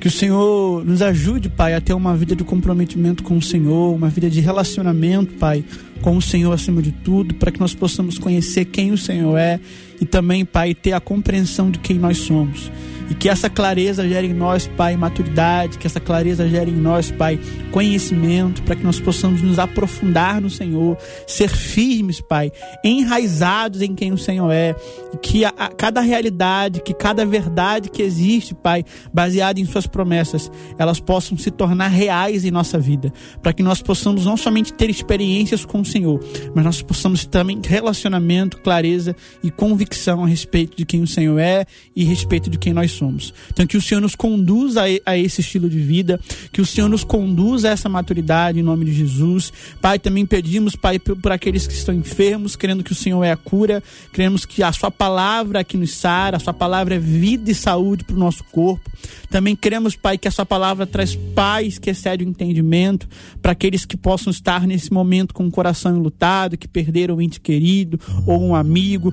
Que 0.00 0.08
o 0.08 0.10
Senhor 0.10 0.84
nos 0.84 1.02
ajude, 1.02 1.48
Pai, 1.48 1.74
a 1.74 1.80
ter 1.80 1.94
uma 1.94 2.14
vida 2.16 2.36
de 2.36 2.44
comprometimento 2.44 3.24
com 3.24 3.36
o 3.36 3.42
Senhor, 3.42 3.94
uma 3.94 4.08
vida 4.08 4.30
de 4.30 4.40
relacionamento, 4.40 5.34
Pai, 5.34 5.64
com 6.02 6.16
o 6.16 6.22
Senhor 6.22 6.52
acima 6.52 6.82
de 6.82 6.92
tudo, 6.92 7.34
para 7.34 7.50
que 7.50 7.60
nós 7.60 7.74
possamos 7.74 8.18
conhecer 8.18 8.66
quem 8.66 8.92
o 8.92 8.98
Senhor 8.98 9.36
é 9.36 9.60
e 10.00 10.04
também, 10.04 10.44
Pai, 10.44 10.74
ter 10.74 10.92
a 10.92 11.00
compreensão 11.00 11.70
de 11.70 11.78
quem 11.78 11.98
nós 11.98 12.18
somos. 12.18 12.70
E 13.08 13.14
que 13.14 13.28
essa 13.28 13.48
clareza 13.48 14.06
gere 14.08 14.26
em 14.26 14.34
nós, 14.34 14.66
Pai, 14.66 14.96
maturidade, 14.96 15.78
que 15.78 15.86
essa 15.86 16.00
clareza 16.00 16.48
gere 16.48 16.72
em 16.72 16.76
nós, 16.76 17.10
Pai, 17.10 17.38
conhecimento, 17.70 18.62
para 18.62 18.74
que 18.74 18.82
nós 18.82 18.98
possamos 18.98 19.42
nos 19.42 19.60
aprofundar 19.60 20.40
no 20.40 20.50
Senhor, 20.50 20.98
ser 21.26 21.48
firmes, 21.48 22.20
Pai, 22.20 22.50
enraizados 22.82 23.80
em 23.80 23.94
quem 23.94 24.12
o 24.12 24.18
Senhor 24.18 24.50
é. 24.50 24.74
E 25.14 25.18
que 25.18 25.44
a, 25.44 25.50
a, 25.56 25.68
cada 25.68 26.00
realidade, 26.00 26.82
que 26.82 26.92
cada 26.92 27.24
verdade 27.24 27.90
que 27.90 28.02
existe, 28.02 28.54
Pai, 28.54 28.84
baseada 29.12 29.60
em 29.60 29.64
Suas 29.64 29.86
promessas, 29.86 30.50
elas 30.76 30.98
possam 30.98 31.38
se 31.38 31.50
tornar 31.52 31.88
reais 31.88 32.44
em 32.44 32.50
nossa 32.50 32.76
vida. 32.76 33.12
Para 33.40 33.52
que 33.52 33.62
nós 33.62 33.80
possamos 33.80 34.24
não 34.24 34.36
somente 34.36 34.72
ter 34.72 34.90
experiências 34.90 35.64
com 35.64 35.84
Senhor, 35.86 36.20
mas 36.54 36.64
nós 36.64 36.82
possamos 36.82 37.24
também 37.24 37.60
relacionamento, 37.64 38.58
clareza 38.58 39.16
e 39.42 39.50
convicção 39.50 40.24
a 40.24 40.26
respeito 40.26 40.76
de 40.76 40.84
quem 40.84 41.02
o 41.02 41.06
Senhor 41.06 41.38
é 41.38 41.66
e 41.94 42.04
a 42.04 42.08
respeito 42.08 42.50
de 42.50 42.58
quem 42.58 42.72
nós 42.72 42.92
somos. 42.92 43.32
Então, 43.50 43.66
que 43.66 43.76
o 43.76 43.82
Senhor 43.82 44.00
nos 44.00 44.14
conduza 44.14 44.82
a, 45.04 45.16
esse 45.16 45.40
estilo 45.40 45.68
de 45.68 45.78
vida, 45.78 46.20
que 46.52 46.60
o 46.60 46.66
Senhor 46.66 46.88
nos 46.88 47.04
conduza 47.04 47.68
a 47.68 47.72
essa 47.72 47.88
maturidade 47.88 48.58
em 48.58 48.62
nome 48.62 48.84
de 48.84 48.92
Jesus. 48.92 49.52
Pai, 49.80 49.98
também 49.98 50.26
pedimos, 50.26 50.76
Pai, 50.76 50.98
por, 50.98 51.32
aqueles 51.32 51.66
que 51.66 51.74
estão 51.74 51.94
enfermos, 51.94 52.56
crendo 52.56 52.84
que 52.84 52.92
o 52.92 52.94
Senhor 52.94 53.22
é 53.24 53.32
a 53.32 53.36
cura, 53.36 53.82
cremos 54.12 54.44
que 54.44 54.62
a 54.62 54.72
Sua 54.72 54.90
palavra 54.90 55.60
aqui 55.60 55.76
nos 55.76 55.94
sara, 55.94 56.36
a 56.36 56.40
Sua 56.40 56.54
palavra 56.54 56.96
é 56.96 56.98
vida 56.98 57.50
e 57.50 57.54
saúde 57.54 58.04
para 58.04 58.16
o 58.16 58.18
nosso 58.18 58.44
corpo. 58.44 58.90
Também 59.30 59.54
cremos, 59.54 59.96
Pai, 59.96 60.18
que 60.18 60.28
a 60.28 60.30
Sua 60.30 60.46
palavra 60.46 60.86
traz 60.86 61.14
paz 61.14 61.78
que 61.78 61.90
excede 61.90 62.24
o 62.24 62.28
entendimento 62.28 63.08
para 63.40 63.52
aqueles 63.52 63.84
que 63.84 63.96
possam 63.96 64.30
estar 64.30 64.66
nesse 64.66 64.92
momento 64.92 65.34
com 65.34 65.46
o 65.46 65.50
coração 65.76 65.96
enlutado, 65.96 66.56
que 66.56 66.66
perderam 66.66 67.16
um 67.16 67.20
ente 67.20 67.38
querido 67.38 68.00
ou 68.26 68.42
um 68.42 68.54
amigo. 68.54 69.12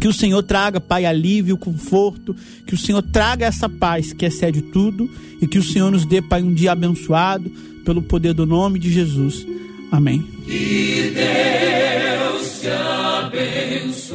Que 0.00 0.08
o 0.08 0.12
Senhor 0.12 0.42
traga, 0.42 0.80
Pai, 0.80 1.04
alívio, 1.04 1.58
conforto. 1.58 2.34
Que 2.66 2.74
o 2.74 2.78
Senhor 2.78 3.02
traga 3.02 3.46
essa 3.46 3.68
paz 3.68 4.12
que 4.12 4.24
excede 4.24 4.62
tudo. 4.62 5.08
E 5.40 5.46
que 5.46 5.58
o 5.58 5.62
Senhor 5.62 5.90
nos 5.90 6.04
dê, 6.04 6.20
Pai, 6.22 6.42
um 6.42 6.52
dia 6.52 6.72
abençoado 6.72 7.48
pelo 7.84 8.02
poder 8.02 8.34
do 8.34 8.44
nome 8.46 8.80
de 8.80 8.90
Jesus. 8.90 9.46
Amém. 9.92 10.26
Que 10.46 11.12
Deus 11.14 12.60
te 12.60 12.68
abençoe. 12.68 14.14